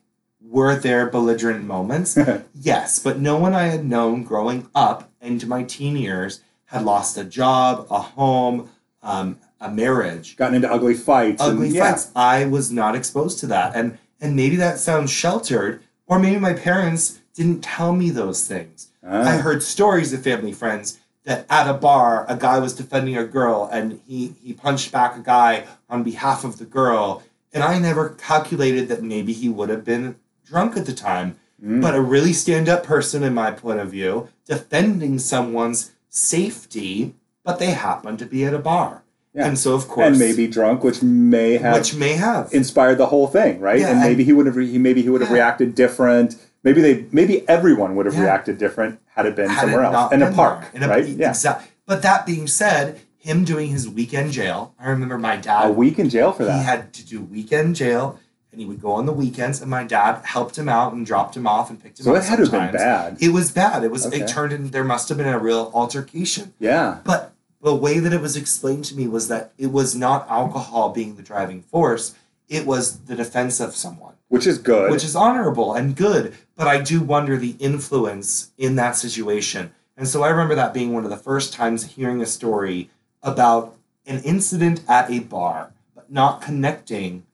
Were 0.48 0.76
there 0.76 1.06
belligerent 1.10 1.64
moments? 1.64 2.16
Yes, 2.54 2.98
but 2.98 3.18
no 3.20 3.36
one 3.36 3.54
I 3.54 3.64
had 3.64 3.84
known 3.84 4.22
growing 4.24 4.68
up 4.74 5.10
into 5.20 5.46
my 5.46 5.62
teen 5.62 5.96
years 5.96 6.40
had 6.66 6.84
lost 6.84 7.16
a 7.16 7.24
job, 7.24 7.86
a 7.90 7.98
home, 8.00 8.70
um, 9.02 9.38
a 9.60 9.70
marriage, 9.70 10.36
Gotten 10.36 10.56
into 10.56 10.70
ugly 10.72 10.94
fights. 10.94 11.40
and- 11.42 11.52
ugly 11.52 11.68
yeah. 11.68 11.90
fights. 11.92 12.10
I 12.16 12.44
was 12.46 12.72
not 12.72 12.94
exposed 12.96 13.38
to 13.40 13.46
that, 13.48 13.74
and 13.76 13.98
and 14.20 14.34
maybe 14.34 14.56
that 14.56 14.78
sounds 14.78 15.10
sheltered, 15.10 15.82
or 16.06 16.18
maybe 16.18 16.38
my 16.40 16.54
parents 16.54 17.18
didn't 17.34 17.62
tell 17.62 17.92
me 17.92 18.10
those 18.10 18.46
things. 18.46 18.88
Ah. 19.06 19.28
I 19.28 19.36
heard 19.36 19.62
stories 19.62 20.12
of 20.12 20.22
family 20.22 20.52
friends 20.52 20.98
that 21.24 21.44
at 21.50 21.68
a 21.68 21.74
bar 21.74 22.24
a 22.28 22.36
guy 22.36 22.58
was 22.58 22.72
defending 22.74 23.16
a 23.16 23.24
girl 23.24 23.68
and 23.70 24.00
he 24.06 24.34
he 24.42 24.52
punched 24.54 24.90
back 24.92 25.16
a 25.16 25.20
guy 25.20 25.64
on 25.90 26.02
behalf 26.02 26.42
of 26.44 26.58
the 26.58 26.64
girl, 26.64 27.22
and 27.52 27.62
I 27.62 27.78
never 27.78 28.10
calculated 28.10 28.88
that 28.88 29.02
maybe 29.02 29.32
he 29.32 29.48
would 29.48 29.68
have 29.68 29.84
been 29.84 30.16
drunk 30.46 30.76
at 30.76 30.86
the 30.86 30.92
time 30.92 31.36
Mm. 31.64 31.80
but 31.80 31.94
a 31.94 32.02
really 32.02 32.34
stand 32.34 32.68
up 32.68 32.82
person, 32.84 33.22
in 33.22 33.32
my 33.32 33.50
point 33.50 33.80
of 33.80 33.88
view, 33.90 34.28
defending 34.46 35.18
someone's 35.18 35.92
safety, 36.10 37.14
but 37.44 37.58
they 37.58 37.70
happen 37.70 38.18
to 38.18 38.26
be 38.26 38.44
at 38.44 38.52
a 38.52 38.58
bar. 38.58 39.02
Yeah. 39.32 39.46
And 39.46 39.58
so, 39.58 39.74
of 39.74 39.88
course, 39.88 40.08
and 40.08 40.18
maybe 40.18 40.46
drunk, 40.46 40.84
which 40.84 41.02
may 41.02 41.56
have 41.56 41.74
which 41.74 41.94
may 41.94 42.12
have. 42.12 42.52
inspired 42.52 42.98
the 42.98 43.06
whole 43.06 43.26
thing, 43.26 43.58
right? 43.60 43.80
Yeah, 43.80 43.88
and 43.88 43.98
and- 44.00 44.06
maybe 44.08 44.22
he 44.24 44.34
would 44.34 44.44
have 44.46 44.56
re- 44.56 44.70
he 44.70 44.76
maybe 44.78 45.00
he 45.00 45.08
would 45.08 45.22
have 45.22 45.30
Yeah. 45.30 45.36
reacted 45.36 45.74
different. 45.74 46.36
Maybe 46.62 46.82
they 46.82 47.06
maybe 47.10 47.48
everyone 47.48 47.96
would 47.96 48.04
have 48.06 48.18
reacted 48.18 48.58
different 48.58 48.98
had 49.14 49.24
it 49.24 49.34
been 49.34 49.48
had 49.48 49.62
somewhere 49.62 49.84
it 49.84 49.92
else 49.94 50.12
in 50.12 50.20
a 50.22 50.32
park. 50.32 50.64
In 50.74 50.82
a- 50.82 50.88
right? 50.88 51.06
Yeah, 51.06 51.30
Exactly. 51.30 51.68
But 51.86 52.02
that 52.02 52.26
being 52.26 52.46
said, 52.48 53.00
him 53.16 53.44
doing 53.44 53.68
his 53.70 53.88
weekend 53.88 54.32
jail, 54.32 54.74
I 54.78 54.90
remember 54.90 55.16
my 55.16 55.36
dad 55.36 55.70
a 55.70 55.72
week 55.72 55.98
in 55.98 56.08
jail 56.10 56.32
for 56.32 56.44
that. 56.44 56.58
he 56.58 56.64
had 56.64 56.92
to 56.94 57.06
do 57.06 57.20
weekend 57.22 57.76
jail 57.76 58.18
and 58.56 58.62
he 58.62 58.66
would 58.66 58.80
go 58.80 58.92
on 58.92 59.04
the 59.04 59.12
weekends, 59.12 59.60
and 59.60 59.70
my 59.70 59.84
dad 59.84 60.22
helped 60.24 60.56
him 60.56 60.66
out 60.66 60.94
and 60.94 61.04
dropped 61.04 61.36
him 61.36 61.46
off 61.46 61.68
and 61.68 61.82
picked 61.82 62.00
him 62.00 62.04
so 62.04 62.14
up. 62.14 62.22
it 62.22 62.24
had 62.26 62.36
to 62.36 62.42
have 62.44 62.50
been 62.50 62.72
bad. 62.72 63.18
It 63.20 63.28
was 63.28 63.50
bad. 63.50 63.84
It 63.84 63.90
was. 63.90 64.06
Okay. 64.06 64.22
It 64.22 64.28
turned 64.28 64.54
in. 64.54 64.70
There 64.70 64.82
must 64.82 65.10
have 65.10 65.18
been 65.18 65.28
a 65.28 65.38
real 65.38 65.70
altercation. 65.74 66.54
Yeah, 66.58 67.00
But 67.04 67.34
the 67.62 67.74
way 67.74 67.98
that 67.98 68.14
it 68.14 68.22
was 68.22 68.34
explained 68.34 68.86
to 68.86 68.96
me 68.96 69.06
was 69.06 69.28
that 69.28 69.52
it 69.58 69.72
was 69.72 69.94
not 69.94 70.26
alcohol 70.30 70.88
being 70.90 71.16
the 71.16 71.22
driving 71.22 71.60
force, 71.60 72.14
it 72.48 72.64
was 72.66 73.00
the 73.00 73.14
defense 73.14 73.60
of 73.60 73.76
someone, 73.76 74.14
which 74.28 74.46
is 74.46 74.56
good. 74.56 74.90
which 74.90 75.04
is 75.04 75.14
honorable 75.14 75.74
and 75.74 75.94
good. 75.94 76.34
But 76.56 76.66
I 76.66 76.80
do 76.80 77.02
wonder 77.02 77.36
the 77.36 77.56
influence 77.58 78.52
in 78.56 78.76
that 78.76 78.96
situation. 78.96 79.72
And 79.98 80.08
so 80.08 80.22
I 80.22 80.30
remember 80.30 80.54
that 80.54 80.72
being 80.72 80.94
one 80.94 81.04
of 81.04 81.10
the 81.10 81.16
first 81.18 81.52
times 81.52 81.84
hearing 81.84 82.22
a 82.22 82.26
story 82.26 82.88
about 83.22 83.74
an 84.06 84.22
incident 84.22 84.80
at 84.88 85.10
a 85.10 85.18
bar, 85.18 85.72
but 85.94 86.10
not 86.10 86.40
connecting 86.40 87.25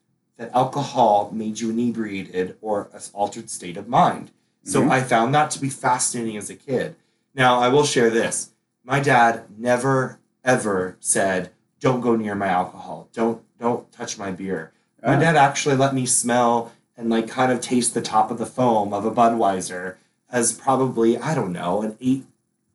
that 0.42 0.55
alcohol 0.55 1.31
made 1.33 1.61
you 1.61 1.70
inebriated 1.70 2.57
or 2.61 2.90
an 2.92 3.00
altered 3.12 3.48
state 3.48 3.76
of 3.76 3.88
mind. 3.88 4.31
So 4.64 4.83
Mhm. 4.83 4.90
I 4.90 5.02
found 5.02 5.35
that 5.35 5.50
to 5.52 5.61
be 5.61 5.68
fascinating 5.68 6.37
as 6.37 6.50
a 6.50 6.55
kid. 6.55 6.96
Now, 7.35 7.61
I 7.61 7.68
will 7.68 7.85
share 7.85 8.11
this. 8.11 8.50
My 8.85 8.98
dad 9.00 9.44
never 9.57 10.18
ever 10.44 10.96
said, 10.98 11.52
"Don't 11.78 12.00
go 12.00 12.16
near 12.16 12.35
my 12.35 12.48
alcohol. 12.48 13.09
Don't 13.12 13.42
don't 13.61 13.90
touch 13.92 14.18
my 14.18 14.33
beer." 14.33 14.72
My 15.00 15.14
Ah. 15.14 15.20
dad 15.20 15.37
actually 15.37 15.76
let 15.76 15.94
me 15.94 16.05
smell 16.05 16.72
and 16.96 17.09
like 17.09 17.28
kind 17.28 17.52
of 17.52 17.61
taste 17.61 17.94
the 17.94 18.02
top 18.02 18.33
of 18.33 18.38
the 18.38 18.46
foam 18.46 18.92
of 18.92 19.05
a 19.05 19.11
Budweiser 19.12 19.94
as 20.31 20.52
probably, 20.52 21.16
I 21.16 21.35
don't 21.37 21.52
know, 21.52 21.83
an 21.83 21.96
8 22.00 22.26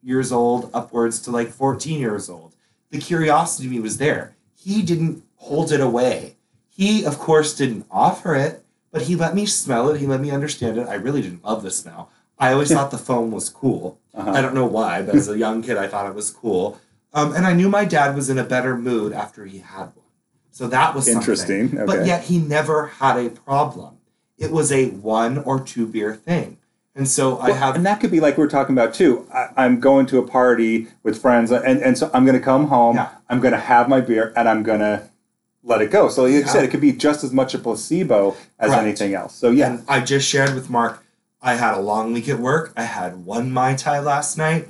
years 0.02 0.32
old 0.32 0.70
upwards 0.74 1.20
to 1.22 1.32
like 1.32 1.52
14 1.52 2.00
years 2.00 2.30
old. 2.30 2.56
The 2.92 3.00
curiosity 3.00 3.80
was 3.82 3.98
there. 3.98 4.36
He 4.56 4.82
didn't 4.82 5.24
hold 5.36 5.74
it 5.74 5.82
away. 5.82 6.37
He, 6.78 7.04
of 7.04 7.18
course, 7.18 7.56
didn't 7.56 7.88
offer 7.90 8.36
it, 8.36 8.64
but 8.92 9.02
he 9.04 9.16
let 9.16 9.34
me 9.34 9.48
smell 9.48 9.90
it. 9.90 10.00
He 10.00 10.06
let 10.06 10.22
me 10.22 10.30
understand 10.30 10.78
it. 10.78 10.88
I 10.88 10.94
really 10.94 11.24
didn't 11.24 11.44
love 11.44 11.64
the 11.64 11.72
smell. 11.72 12.12
I 12.38 12.54
always 12.54 12.72
thought 12.74 12.92
the 12.92 13.00
foam 13.00 13.32
was 13.32 13.50
cool. 13.50 14.00
Uh-huh. 14.14 14.32
I 14.32 14.42
don't 14.42 14.54
know 14.54 14.68
why, 14.68 15.02
but 15.02 15.16
as 15.16 15.28
a 15.28 15.38
young 15.38 15.64
kid, 15.64 15.78
I 15.78 15.88
thought 15.88 16.08
it 16.08 16.14
was 16.14 16.30
cool. 16.30 16.80
Um, 17.14 17.34
and 17.34 17.48
I 17.48 17.54
knew 17.54 17.68
my 17.68 17.84
dad 17.84 18.16
was 18.16 18.30
in 18.30 18.38
a 18.38 18.44
better 18.44 18.78
mood 18.78 19.12
after 19.12 19.46
he 19.46 19.58
had 19.58 19.86
one. 19.86 20.06
So 20.52 20.68
that 20.68 20.94
was 20.94 21.06
something. 21.06 21.22
Interesting. 21.22 21.86
But 21.86 22.06
yet 22.06 22.26
he 22.26 22.38
never 22.38 22.88
had 22.88 23.18
a 23.18 23.32
problem. 23.32 23.98
It 24.38 24.52
was 24.52 24.72
a 24.72 24.90
one 24.90 25.40
or 25.40 25.60
two 25.60 25.88
beer 25.88 26.16
thing. 26.16 26.58
And 26.96 27.08
so 27.08 27.40
I 27.40 27.52
have 27.52 27.76
and 27.76 27.86
that 27.86 28.00
could 28.00 28.10
be 28.10 28.20
like 28.20 28.38
we 28.38 28.44
are 28.44 28.48
talking 28.48 28.74
about 28.74 28.94
too. 28.94 29.28
I, 29.32 29.50
I'm 29.56 29.80
going 29.80 30.08
to 30.08 30.18
a 30.18 30.28
party 30.28 30.88
with 31.04 31.22
friends, 31.22 31.52
and, 31.52 31.80
and 31.80 31.96
so 31.96 32.10
I'm 32.12 32.26
going 32.26 32.38
to 32.38 32.44
come 32.44 32.68
home. 32.68 32.96
Yeah. 32.96 33.10
I'm 33.30 33.40
going 33.40 33.54
to 33.54 33.60
have 33.60 33.88
my 33.88 34.02
beer, 34.02 34.34
and 34.36 34.50
I'm 34.50 34.64
going 34.64 34.80
to 34.80 35.08
let 35.68 35.82
it 35.82 35.92
go. 35.92 36.08
So, 36.10 36.24
like 36.24 36.32
you 36.32 36.40
Yeah. 36.40 36.48
said, 36.48 36.64
it 36.64 36.70
could 36.72 36.82
be 36.82 36.94
just 36.94 37.24
as 37.24 37.32
much 37.34 37.54
a 37.54 37.60
placebo 37.60 38.36
as 38.58 38.70
Correct. 38.70 38.84
anything 38.84 39.14
else. 39.14 39.36
So, 39.36 39.52
yeah, 39.52 39.68
And 39.72 39.84
I 39.88 40.00
just 40.00 40.28
shared 40.28 40.56
with 40.56 40.70
Marc, 40.70 41.04
I 41.42 41.56
had 41.56 41.76
a 41.76 41.82
long 41.82 42.14
week 42.14 42.30
at 42.30 42.40
work. 42.40 42.72
I 42.76 42.84
had 42.84 43.26
one 43.26 43.52
Mai 43.52 43.76
Tai 43.76 44.00
last 44.00 44.38
night, 44.38 44.70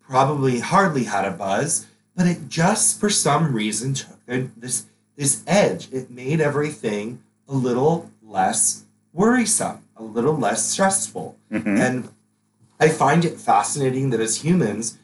probably 0.00 0.60
hardly 0.60 1.04
had 1.04 1.24
a 1.24 1.30
buzz, 1.32 1.86
but 2.16 2.26
it 2.26 2.48
just 2.48 2.98
for 3.00 3.10
some 3.10 3.52
reason 3.52 3.94
took 3.94 4.16
this 4.56 4.86
this 5.16 5.42
edge. 5.46 5.88
It 5.92 6.10
made 6.10 6.40
everything 6.40 7.20
a 7.46 7.52
little 7.52 8.10
less 8.22 8.84
worrisome, 9.12 9.80
a 9.94 10.02
little 10.02 10.34
less 10.34 10.64
stressful. 10.64 11.36
Mhm. 11.52 11.78
And 11.78 12.08
I 12.78 12.88
find 12.88 13.26
it 13.26 13.38
fascinating 13.38 14.08
that 14.10 14.20
as 14.20 14.36
humans, 14.36 14.96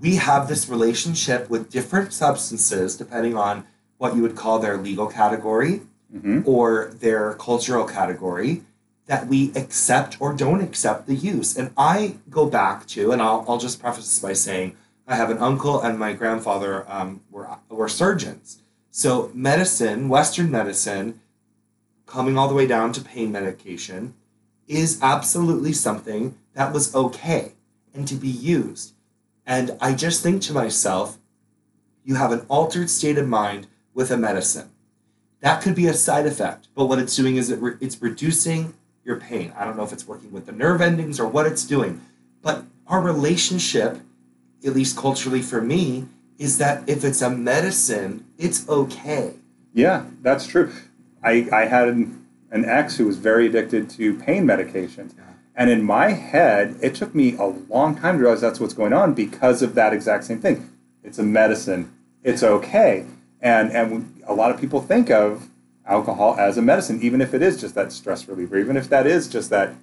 we 0.00 0.16
have 0.16 0.48
this 0.48 0.68
relationship 0.68 1.48
with 1.48 1.70
different 1.70 2.12
substances 2.12 2.96
depending 2.96 3.36
on 3.36 3.62
what 4.00 4.16
you 4.16 4.22
would 4.22 4.34
call 4.34 4.58
their 4.58 4.78
legal 4.78 5.06
category 5.06 5.82
Mhm. 6.12 6.42
or 6.46 6.90
their 6.98 7.34
cultural 7.34 7.84
category 7.84 8.62
that 9.06 9.28
we 9.28 9.52
accept 9.54 10.16
or 10.20 10.32
don't 10.32 10.62
accept 10.62 11.06
the 11.06 11.14
use. 11.14 11.54
And 11.56 11.70
I 11.76 12.16
go 12.30 12.46
back 12.46 12.86
to, 12.88 13.12
and 13.12 13.20
I'll, 13.20 13.44
I'll 13.46 13.58
just 13.58 13.78
preface 13.80 14.06
this 14.06 14.18
by 14.18 14.32
saying 14.32 14.74
I 15.06 15.16
have 15.16 15.30
an 15.30 15.38
uncle 15.38 15.80
and 15.80 15.98
my 15.98 16.14
grandfather 16.14 16.84
um, 16.90 17.20
were, 17.30 17.46
were 17.68 17.88
surgeons. 17.88 18.58
So, 18.90 19.30
medicine, 19.34 20.08
Western 20.08 20.50
medicine, 20.50 21.20
coming 22.06 22.38
all 22.38 22.48
the 22.48 22.54
way 22.54 22.66
down 22.66 22.92
to 22.94 23.00
pain 23.02 23.30
medication, 23.30 24.14
is 24.66 24.98
absolutely 25.02 25.72
something 25.74 26.36
that 26.54 26.72
was 26.72 26.94
okay 26.94 27.52
and 27.94 28.08
to 28.08 28.14
be 28.14 28.28
used. 28.28 28.94
And 29.46 29.76
I 29.80 29.92
just 29.94 30.22
think 30.22 30.42
to 30.42 30.52
myself, 30.52 31.18
you 32.04 32.14
have 32.14 32.32
an 32.32 32.46
altered 32.48 32.88
state 32.90 33.18
of 33.18 33.28
mind 33.28 33.66
with 34.00 34.10
a 34.10 34.16
medicine. 34.16 34.70
That 35.40 35.60
could 35.60 35.74
be 35.74 35.86
a 35.86 35.92
side 35.92 36.24
effect, 36.24 36.68
but 36.74 36.86
what 36.86 36.98
it's 36.98 37.14
doing 37.14 37.36
is 37.36 37.50
it 37.50 37.60
re- 37.60 37.76
it's 37.82 38.00
reducing 38.00 38.72
your 39.04 39.20
pain. 39.20 39.52
I 39.54 39.66
don't 39.66 39.76
know 39.76 39.82
if 39.82 39.92
it's 39.92 40.08
working 40.08 40.32
with 40.32 40.46
the 40.46 40.52
nerve 40.52 40.80
endings 40.80 41.20
or 41.20 41.26
what 41.28 41.44
it's 41.46 41.66
doing, 41.66 42.00
but 42.40 42.64
our 42.86 43.02
relationship, 43.02 43.98
at 44.64 44.72
least 44.72 44.96
culturally 44.96 45.42
for 45.42 45.60
me, 45.60 46.06
is 46.38 46.56
that 46.56 46.88
if 46.88 47.04
it's 47.04 47.20
a 47.20 47.28
medicine, 47.28 48.24
it's 48.38 48.66
okay. 48.70 49.34
Yeah, 49.74 50.06
that's 50.22 50.46
true. 50.46 50.72
I, 51.22 51.46
I 51.52 51.66
had 51.66 51.88
an, 51.88 52.26
an 52.50 52.64
ex 52.64 52.96
who 52.96 53.04
was 53.04 53.18
very 53.18 53.48
addicted 53.48 53.90
to 53.90 54.14
pain 54.14 54.46
medications. 54.46 55.14
Yeah. 55.14 55.24
And 55.54 55.68
in 55.68 55.82
my 55.82 56.12
head, 56.12 56.78
it 56.80 56.94
took 56.94 57.14
me 57.14 57.36
a 57.36 57.44
long 57.44 57.96
time 57.96 58.16
to 58.16 58.22
realize 58.22 58.40
that's 58.40 58.60
what's 58.60 58.72
going 58.72 58.94
on 58.94 59.12
because 59.12 59.60
of 59.60 59.74
that 59.74 59.92
exact 59.92 60.24
same 60.24 60.40
thing. 60.40 60.70
It's 61.04 61.18
a 61.18 61.22
medicine. 61.22 61.92
It's 62.24 62.42
okay. 62.42 63.04
And 63.42 63.72
and 63.72 64.22
a 64.26 64.34
lot 64.34 64.50
of 64.50 64.60
people 64.60 64.80
think 64.80 65.10
of 65.10 65.48
alcohol 65.86 66.36
as 66.38 66.56
a 66.56 66.62
medicine, 66.62 67.00
even 67.02 67.20
if 67.20 67.34
it 67.34 67.42
is 67.42 67.60
just 67.60 67.74
that 67.74 67.92
stress 67.92 68.28
reliever, 68.28 68.58
even 68.58 68.76
if 68.76 68.88
that 68.90 69.06
is 69.06 69.28
just 69.28 69.50
that 69.50 69.74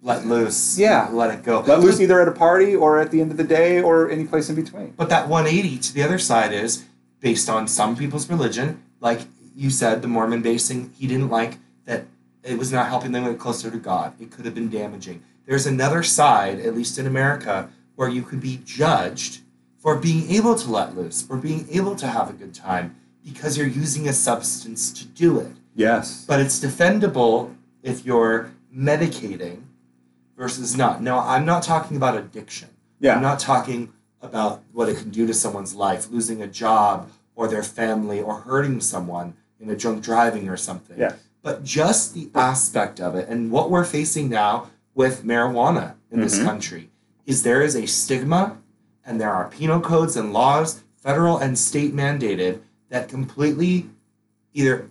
Let 0.00 0.26
loose. 0.26 0.78
Yeah. 0.78 1.08
Let 1.12 1.32
it 1.32 1.44
go. 1.44 1.60
let 1.60 1.80
loose 1.80 2.00
either 2.00 2.20
at 2.20 2.28
a 2.28 2.32
party 2.32 2.74
or 2.74 2.98
at 2.98 3.10
the 3.10 3.20
end 3.20 3.30
of 3.30 3.36
the 3.36 3.44
day 3.44 3.80
or 3.80 4.10
any 4.10 4.24
place 4.24 4.48
in 4.48 4.56
between. 4.56 4.94
But 4.96 5.08
that 5.10 5.28
180 5.28 5.78
to 5.78 5.94
the 5.94 6.02
other 6.02 6.18
side 6.18 6.52
is 6.52 6.84
based 7.20 7.48
on 7.48 7.68
some 7.68 7.94
people's 7.96 8.28
religion. 8.28 8.82
Like 9.00 9.20
you 9.54 9.70
said, 9.70 10.02
the 10.02 10.08
Mormon 10.08 10.42
basing, 10.42 10.92
he 10.98 11.06
didn't 11.06 11.28
like 11.28 11.58
that 11.84 12.06
it 12.42 12.58
was 12.58 12.72
not 12.72 12.88
helping 12.88 13.12
them 13.12 13.24
get 13.24 13.38
closer 13.38 13.70
to 13.70 13.78
God. 13.78 14.14
It 14.20 14.32
could 14.32 14.44
have 14.44 14.54
been 14.54 14.70
damaging. 14.70 15.22
There's 15.46 15.66
another 15.66 16.02
side, 16.02 16.58
at 16.58 16.74
least 16.74 16.98
in 16.98 17.06
America, 17.06 17.68
where 17.94 18.08
you 18.08 18.22
could 18.22 18.40
be 18.40 18.60
judged 18.64 19.41
for 19.82 19.96
being 19.96 20.30
able 20.30 20.54
to 20.54 20.70
let 20.70 20.96
loose, 20.96 21.20
for 21.22 21.36
being 21.36 21.66
able 21.72 21.96
to 21.96 22.06
have 22.06 22.30
a 22.30 22.32
good 22.32 22.54
time, 22.54 22.94
because 23.24 23.58
you're 23.58 23.66
using 23.66 24.08
a 24.08 24.12
substance 24.12 24.92
to 24.92 25.04
do 25.04 25.40
it. 25.40 25.52
Yes. 25.74 26.24
But 26.26 26.38
it's 26.38 26.60
defendable 26.60 27.54
if 27.82 28.06
you're 28.06 28.52
medicating 28.74 29.62
versus 30.36 30.76
not. 30.76 31.02
Now, 31.02 31.18
I'm 31.18 31.44
not 31.44 31.64
talking 31.64 31.96
about 31.96 32.16
addiction. 32.16 32.68
Yeah. 33.00 33.16
I'm 33.16 33.22
not 33.22 33.40
talking 33.40 33.92
about 34.20 34.62
what 34.72 34.88
it 34.88 34.98
can 34.98 35.10
do 35.10 35.26
to 35.26 35.34
someone's 35.34 35.74
life, 35.74 36.08
losing 36.10 36.40
a 36.42 36.46
job 36.46 37.10
or 37.34 37.48
their 37.48 37.64
family 37.64 38.20
or 38.20 38.40
hurting 38.40 38.80
someone 38.80 39.34
in 39.58 39.68
a 39.68 39.74
drunk 39.74 40.04
driving 40.04 40.48
or 40.48 40.56
something. 40.56 40.96
Yeah. 40.98 41.14
But 41.42 41.64
just 41.64 42.14
the 42.14 42.30
aspect 42.36 43.00
of 43.00 43.16
it 43.16 43.28
and 43.28 43.50
what 43.50 43.68
we're 43.68 43.84
facing 43.84 44.28
now 44.28 44.68
with 44.94 45.24
marijuana 45.24 45.94
in 46.12 46.20
this 46.20 46.38
Mhm. 46.38 46.44
country 46.44 46.90
is 47.26 47.42
there 47.42 47.62
is 47.62 47.74
a 47.74 47.86
stigma 47.86 48.58
and 49.04 49.20
there 49.20 49.30
are 49.30 49.48
penal 49.48 49.80
codes 49.80 50.16
and 50.16 50.32
laws, 50.32 50.82
federal 50.96 51.38
and 51.38 51.58
state 51.58 51.94
mandated, 51.94 52.60
that 52.88 53.08
completely 53.08 53.88
either 54.52 54.90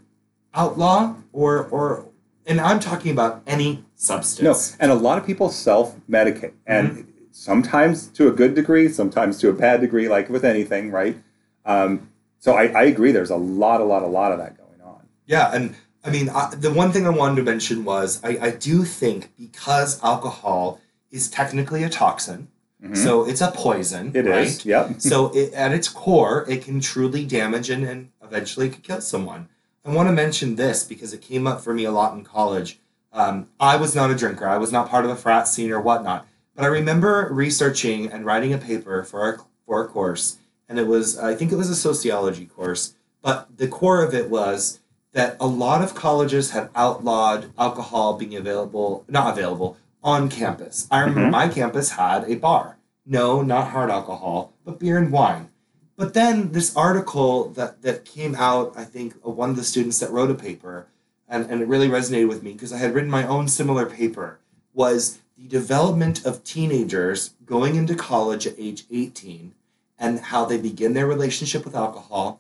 outlaw 0.54 1.16
or 1.32 1.66
or 1.66 2.06
and 2.46 2.60
I'm 2.60 2.80
talking 2.80 3.12
about 3.12 3.44
any 3.46 3.86
substance. 3.96 4.76
No, 4.78 4.78
and 4.80 4.92
a 4.92 4.96
lot 4.96 5.18
of 5.18 5.26
people 5.26 5.50
self 5.50 5.96
medicate, 6.10 6.54
and 6.66 7.08
sometimes 7.32 8.08
to 8.10 8.28
a 8.28 8.32
good 8.32 8.56
degree, 8.56 8.90
sometimes 8.90 9.40
to 9.40 9.50
a 9.50 9.54
bad 9.54 9.82
degree, 9.82 10.10
like 10.10 10.30
with 10.30 10.44
anything, 10.44 10.92
right? 10.92 11.18
Um, 11.66 12.10
so 12.40 12.54
I, 12.54 12.68
I 12.68 12.84
agree. 12.84 13.12
There's 13.12 13.30
a 13.30 13.36
lot, 13.36 13.82
a 13.82 13.84
lot, 13.84 14.04
a 14.04 14.08
lot 14.08 14.32
of 14.32 14.40
that 14.40 14.58
going 14.58 14.82
on. 14.82 15.08
Yeah, 15.26 15.52
and 15.54 15.76
I 16.04 16.10
mean, 16.10 16.30
I, 16.30 16.54
the 16.56 16.74
one 16.74 16.92
thing 16.92 17.06
I 17.06 17.10
wanted 17.10 17.38
to 17.38 17.44
mention 17.44 17.86
was 17.86 18.22
I, 18.24 18.38
I 18.42 18.52
do 18.52 18.84
think 18.84 19.32
because 19.38 20.04
alcohol 20.04 20.82
is 21.12 21.30
technically 21.30 21.84
a 21.84 21.90
toxin, 21.90 22.48
Mhm. 22.84 22.98
so 22.98 23.26
it's 23.26 23.42
a 23.42 23.52
poison. 23.52 24.12
It 24.14 24.26
right? 24.26 24.48
is. 24.48 24.66
Yep. 24.66 24.96
so 25.02 25.30
it, 25.36 25.54
at 25.54 25.72
its 25.72 25.88
core, 25.88 26.46
it 26.50 26.64
can 26.64 26.80
truly 26.80 27.26
damage 27.26 27.70
and, 27.70 27.84
and 27.84 28.10
eventually 28.24 28.70
could 28.70 28.84
kill 28.84 29.02
someone. 29.02 29.50
I 29.86 29.92
want 29.94 30.10
to 30.10 30.14
mention 30.14 30.56
this 30.56 30.84
because 30.84 31.14
it 31.14 31.22
came 31.22 31.48
up 31.48 31.62
for 31.62 31.74
me 31.74 31.86
a 31.86 31.92
lot 31.92 32.14
in 32.16 32.24
college. 32.24 32.80
Um, 33.14 33.48
I 33.60 33.76
was 33.78 33.96
not 33.96 34.12
a 34.12 34.16
drinker. 34.16 34.48
I 34.48 34.58
was 34.58 34.72
not 34.72 34.90
part 34.90 35.06
of 35.06 35.10
the 35.10 35.18
frat 35.18 35.48
scene 35.48 35.72
or 35.72 35.82
whatnot. 35.82 36.28
But 36.56 36.66
I 36.66 36.68
remember 36.68 37.28
researching 37.32 38.12
and 38.12 38.26
writing 38.26 38.54
a 38.54 38.58
paper 38.58 39.04
for 39.04 39.22
our, 39.22 39.40
for 39.66 39.84
a 39.84 39.88
course, 39.88 40.38
and 40.68 40.78
it 40.78 40.88
was 40.88 41.18
I 41.18 41.34
think 41.34 41.52
it 41.52 41.56
was 41.56 41.70
a 41.70 41.76
sociology 41.76 42.46
course. 42.46 42.94
But 43.22 43.58
the 43.58 43.68
core 43.68 44.04
of 44.04 44.14
it 44.14 44.30
was 44.30 44.80
that 45.14 45.38
a 45.40 45.48
lot 45.48 45.82
of 45.82 45.96
colleges 45.96 46.52
had 46.52 46.70
outlawed 46.76 47.52
alcohol 47.58 48.18
being 48.18 48.36
available, 48.36 49.06
not 49.08 49.34
available 49.38 49.78
on 50.04 50.30
campus. 50.30 50.88
I 50.92 51.00
remember 51.02 51.28
Mhm. 51.28 51.32
my 51.32 51.48
campus 51.48 51.92
had 51.92 52.24
a 52.30 52.36
bar. 52.36 52.78
No, 53.06 53.42
not 53.42 53.70
hard 53.70 53.90
alcohol, 53.90 54.54
but 54.66 54.80
beer 54.80 54.98
and 54.98 55.12
wine. 55.12 55.50
But 55.98 56.14
then 56.14 56.52
this 56.52 56.76
article 56.76 57.50
that, 57.52 57.82
that 57.84 58.06
came 58.06 58.36
out, 58.36 58.74
I 58.76 58.84
think 58.86 59.14
one 59.24 59.50
of 59.52 59.56
the 59.56 59.64
students 59.64 60.00
that 60.00 60.12
wrote 60.12 60.32
a 60.32 60.36
paper, 60.36 60.88
and, 61.28 61.50
and 61.50 61.62
it 61.62 61.68
really 61.68 61.88
resonated 61.90 62.28
with 62.28 62.42
me 62.44 62.54
because 62.54 62.74
I 62.74 62.78
had 62.78 62.94
written 62.96 63.10
my 63.12 63.26
own 63.28 63.48
similar 63.48 63.86
paper, 63.86 64.40
was 64.74 65.20
the 65.38 65.48
development 65.48 66.26
of 66.26 66.44
teenagers 66.44 67.32
going 67.46 67.76
into 67.76 67.96
college 67.96 68.48
at 68.48 68.56
age 68.58 68.86
18 68.92 69.54
and 70.00 70.20
how 70.20 70.46
they 70.46 70.58
begin 70.58 70.94
their 70.94 71.08
relationship 71.08 71.64
with 71.66 71.76
alcohol, 71.76 72.40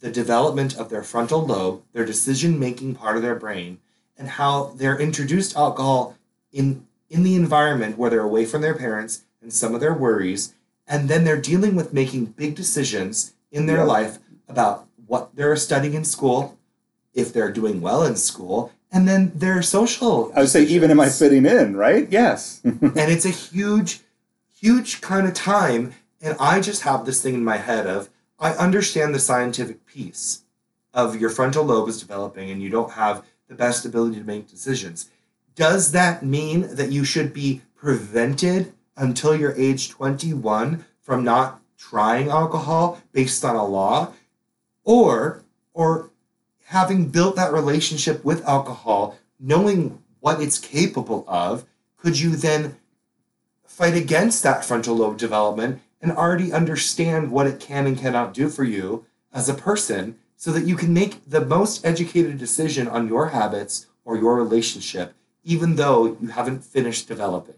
the 0.00 0.10
development 0.10 0.76
of 0.76 0.88
their 0.90 1.02
frontal 1.02 1.44
lobe, 1.44 1.82
their 1.92 2.04
decision 2.04 2.58
making 2.58 2.94
part 2.94 3.16
of 3.16 3.22
their 3.22 3.34
brain, 3.34 3.78
and 4.16 4.28
how 4.28 4.72
they're 4.76 4.98
introduced 4.98 5.52
to 5.52 5.58
alcohol 5.58 6.16
in, 6.52 6.86
in 7.10 7.22
the 7.24 7.34
environment 7.34 7.98
where 7.98 8.08
they're 8.08 8.20
away 8.20 8.46
from 8.46 8.62
their 8.62 8.74
parents 8.74 9.24
and 9.42 9.52
some 9.52 9.74
of 9.74 9.80
their 9.80 9.92
worries, 9.94 10.54
and 10.86 11.08
then 11.08 11.24
they're 11.24 11.40
dealing 11.40 11.74
with 11.74 11.92
making 11.92 12.26
big 12.26 12.54
decisions 12.54 13.32
in 13.50 13.66
their 13.66 13.78
Yeah. 13.78 13.84
life 13.84 14.18
about 14.48 14.86
what 15.06 15.34
they're 15.34 15.56
studying 15.56 15.94
in 15.94 16.04
school, 16.04 16.56
if 17.12 17.32
they're 17.32 17.50
doing 17.52 17.80
well 17.80 18.04
in 18.04 18.14
school, 18.16 18.72
and 18.92 19.06
then 19.08 19.32
their 19.34 19.60
social. 19.62 20.32
I 20.34 20.40
would 20.40 20.48
say, 20.48 20.62
even 20.64 20.90
am 20.90 21.00
I 21.00 21.08
fitting 21.08 21.46
in? 21.46 21.76
Right? 21.76 22.06
Yes. 22.10 22.60
and 22.64 22.92
it's 22.96 23.24
a 23.24 23.30
huge 23.30 24.00
huge 24.52 25.00
kind 25.00 25.26
of 25.26 25.32
time 25.32 25.94
and 26.20 26.36
i 26.38 26.60
just 26.60 26.82
have 26.82 27.06
this 27.06 27.22
thing 27.22 27.32
in 27.32 27.42
my 27.42 27.56
head 27.56 27.86
of 27.86 28.10
i 28.38 28.52
understand 28.52 29.14
the 29.14 29.18
scientific 29.18 29.86
piece 29.86 30.42
of 30.92 31.18
your 31.18 31.30
frontal 31.30 31.64
lobe 31.64 31.88
is 31.88 31.98
developing 31.98 32.50
and 32.50 32.60
you 32.60 32.68
don't 32.68 32.90
have 32.92 33.24
the 33.48 33.54
best 33.54 33.86
ability 33.86 34.16
to 34.18 34.22
make 34.26 34.46
decisions 34.46 35.08
does 35.54 35.92
that 35.92 36.24
mean 36.24 36.74
that 36.74 36.92
you 36.92 37.04
should 37.04 37.32
be 37.32 37.62
prevented 37.74 38.72
until 38.96 39.34
you're 39.34 39.54
age 39.56 39.88
21 39.90 40.84
from 41.00 41.24
not 41.24 41.60
trying 41.76 42.28
alcohol 42.28 43.00
based 43.12 43.44
on 43.44 43.56
a 43.56 43.64
law? 43.64 44.12
Or 44.84 45.42
or 45.72 46.10
having 46.66 47.08
built 47.08 47.36
that 47.36 47.52
relationship 47.52 48.24
with 48.24 48.46
alcohol 48.46 49.18
knowing 49.38 50.02
what 50.20 50.40
it's 50.40 50.58
capable 50.58 51.24
of 51.26 51.64
could 51.96 52.18
you 52.18 52.36
then 52.36 52.76
fight 53.64 53.94
against 53.94 54.42
that 54.42 54.64
frontal 54.64 54.96
lobe 54.96 55.18
development 55.18 55.80
and 56.00 56.12
already 56.12 56.52
understand 56.52 57.30
what 57.30 57.46
it 57.46 57.60
can 57.60 57.86
and 57.86 57.98
cannot 57.98 58.34
do 58.34 58.48
for 58.48 58.64
you 58.64 59.04
as 59.32 59.48
a 59.48 59.54
person 59.54 60.18
so 60.36 60.52
that 60.52 60.66
you 60.66 60.76
can 60.76 60.92
make 60.92 61.28
the 61.28 61.44
most 61.44 61.84
educated 61.84 62.38
decision 62.38 62.88
on 62.88 63.08
your 63.08 63.28
habits 63.28 63.86
or 64.04 64.16
your 64.16 64.36
relationship 64.36 65.14
even 65.44 65.76
though 65.76 66.16
you 66.20 66.28
haven't 66.28 66.64
finished 66.64 67.08
developing 67.08 67.54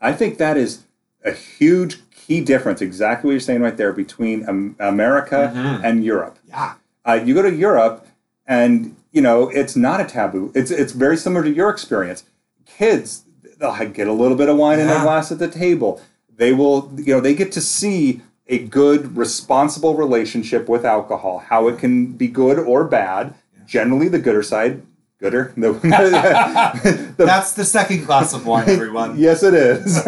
I 0.00 0.12
think 0.12 0.38
that 0.38 0.56
is 0.56 0.84
a 1.24 1.32
huge 1.32 1.98
key 2.10 2.40
difference, 2.40 2.80
exactly 2.80 3.28
what 3.28 3.32
you're 3.32 3.40
saying 3.40 3.60
right 3.60 3.76
there, 3.76 3.92
between 3.92 4.44
America 4.78 5.52
Mhm. 5.54 5.80
and 5.84 6.04
Europe. 6.04 6.38
yeah 6.48 6.72
Uh, 7.04 7.14
you 7.24 7.34
go 7.34 7.42
to 7.42 7.52
Europe, 7.54 8.06
and 8.46 8.94
you 9.12 9.20
know 9.22 9.48
it's 9.48 9.74
not 9.76 10.00
a 10.00 10.04
taboo. 10.04 10.50
It's 10.54 10.70
it's 10.70 10.92
very 10.92 11.16
similar 11.16 11.42
to 11.42 11.50
your 11.50 11.68
experience. 11.70 12.24
Kids, 12.66 13.24
they'll 13.58 13.74
get 13.92 14.06
a 14.06 14.12
little 14.12 14.36
bit 14.36 14.48
of 14.48 14.56
wine 14.56 14.78
in 14.78 14.86
their 14.86 15.02
glass 15.02 15.32
at 15.32 15.38
the 15.38 15.48
table. 15.48 16.00
They 16.36 16.52
will, 16.52 16.90
you 16.96 17.14
know, 17.14 17.20
they 17.20 17.34
get 17.34 17.52
to 17.52 17.60
see 17.60 18.20
a 18.48 18.58
good, 18.58 19.16
responsible 19.16 19.94
relationship 19.94 20.68
with 20.68 20.84
alcohol, 20.84 21.38
how 21.48 21.68
it 21.68 21.78
can 21.78 22.06
be 22.06 22.26
good 22.28 22.58
or 22.58 22.84
bad. 22.84 23.34
Generally, 23.66 24.08
the 24.08 24.18
gooder 24.18 24.42
side, 24.42 24.82
gooder. 25.20 25.52
The, 25.60 25.72
the, 27.16 27.24
That's 27.24 27.52
the 27.52 27.64
second 27.64 28.06
glass 28.06 28.32
of 28.32 28.46
wine, 28.46 28.68
everyone. 28.68 29.18
yes, 29.18 29.42
it 29.42 29.54
is. 29.54 29.98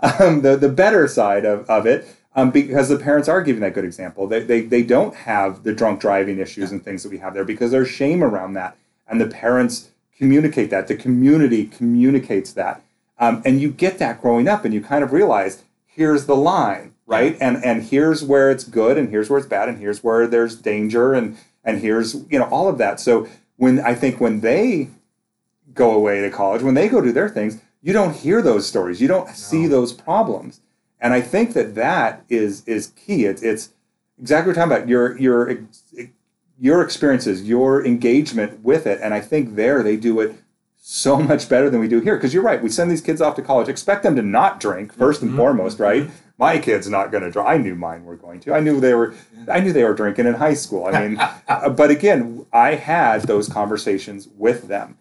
um, 0.00 0.42
the 0.42 0.56
the 0.56 0.68
better 0.68 1.06
side 1.08 1.44
of, 1.44 1.68
of 1.68 1.86
it. 1.86 2.08
Um, 2.34 2.50
because 2.50 2.90
the 2.90 2.98
parents 2.98 3.28
are 3.30 3.40
giving 3.42 3.62
that 3.62 3.72
good 3.72 3.86
example. 3.86 4.26
They, 4.26 4.40
they, 4.40 4.60
they 4.60 4.82
don't 4.82 5.14
have 5.14 5.62
the 5.62 5.72
drunk 5.72 6.00
driving 6.00 6.38
issues 6.38 6.70
and 6.70 6.84
things 6.84 7.02
that 7.02 7.08
we 7.08 7.16
have 7.16 7.32
there 7.32 7.44
because 7.44 7.70
there's 7.70 7.88
shame 7.88 8.22
around 8.22 8.52
that. 8.52 8.76
And 9.08 9.18
the 9.18 9.26
parents 9.26 9.88
communicate 10.18 10.68
that. 10.68 10.86
The 10.86 10.96
community 10.96 11.64
communicates 11.64 12.52
that. 12.52 12.82
Um, 13.18 13.40
and 13.46 13.58
you 13.58 13.70
get 13.70 13.98
that 14.00 14.20
growing 14.20 14.48
up 14.48 14.66
and 14.66 14.74
you 14.74 14.82
kind 14.82 15.02
of 15.02 15.12
realize 15.12 15.64
here's 15.86 16.26
the 16.26 16.36
line 16.36 16.92
right 17.06 17.38
and 17.40 17.64
and 17.64 17.84
here's 17.84 18.22
where 18.22 18.50
it's 18.50 18.64
good 18.64 18.98
and 18.98 19.08
here's 19.08 19.30
where 19.30 19.38
it's 19.38 19.48
bad 19.48 19.68
and 19.68 19.78
here's 19.78 20.04
where 20.04 20.26
there's 20.26 20.56
danger 20.56 21.14
and 21.14 21.38
and 21.64 21.80
here's 21.80 22.14
you 22.30 22.38
know 22.38 22.44
all 22.50 22.68
of 22.68 22.76
that 22.76 23.00
so 23.00 23.26
when 23.56 23.80
i 23.80 23.94
think 23.94 24.20
when 24.20 24.40
they 24.40 24.88
go 25.74 25.92
away 25.92 26.20
to 26.20 26.30
college 26.30 26.62
when 26.62 26.74
they 26.74 26.88
go 26.88 27.00
do 27.00 27.12
their 27.12 27.28
things 27.28 27.60
you 27.86 27.92
don't 27.92 28.16
hear 28.16 28.42
those 28.42 28.66
stories. 28.66 29.00
You 29.00 29.06
don't 29.06 29.28
no. 29.28 29.32
see 29.32 29.68
those 29.68 29.92
problems. 29.92 30.60
And 31.00 31.14
i 31.14 31.20
think 31.20 31.52
that 31.52 31.76
that 31.76 32.24
is 32.28 32.66
is 32.66 32.88
key. 32.88 33.26
It's 33.26 33.42
it's 33.42 33.70
exactly 34.20 34.50
what 34.50 34.56
we're 34.56 34.62
talking 34.62 34.76
about. 34.76 34.88
Your 34.88 35.16
your 35.18 35.58
your 36.58 36.82
experiences 36.82 37.44
your 37.44 37.86
engagement 37.86 38.64
with 38.64 38.88
it. 38.88 38.98
And 39.00 39.14
i 39.14 39.20
think 39.20 39.54
there 39.54 39.84
they 39.84 39.96
do 39.96 40.18
it 40.18 40.34
so 40.88 41.16
much 41.30 41.48
better 41.48 41.68
than 41.68 41.80
we 41.80 41.88
do 41.88 42.00
here 42.00 42.16
because 42.16 42.32
you're 42.32 42.42
right 42.42 42.62
we 42.62 42.68
send 42.68 42.90
these 42.90 43.00
kids 43.00 43.20
off 43.20 43.34
to 43.34 43.42
college 43.42 43.68
expect 43.68 44.02
them 44.02 44.14
to 44.14 44.22
not 44.22 44.60
drink 44.60 44.94
1st 44.94 45.22
and 45.22 45.30
mm-hmm. 45.30 45.38
foremost 45.38 45.80
right 45.80 46.04
mm-hmm 46.04 46.26
my 46.38 46.58
kid's 46.58 46.88
not 46.88 47.10
going 47.10 47.22
to 47.22 47.30
drink. 47.30 47.48
I 47.48 47.56
knew 47.56 47.74
mine 47.74 48.04
were 48.04 48.16
going 48.16 48.40
to. 48.40 48.54
I 48.54 48.60
knew 48.60 48.78
they 48.80 48.94
were. 48.94 49.14
I 49.48 49.60
knew 49.60 49.72
they 49.72 49.84
were 49.84 49.94
drinking 49.94 50.26
in 50.26 50.34
high 50.34 50.54
school. 50.54 50.86
I 50.86 51.08
mean, 51.08 51.18
uh, 51.48 51.70
but 51.70 51.90
again, 51.90 52.46
I 52.52 52.74
had 52.74 53.22
those 53.22 53.48
conversations 53.48 54.28
with 54.36 54.68
them, 54.68 54.98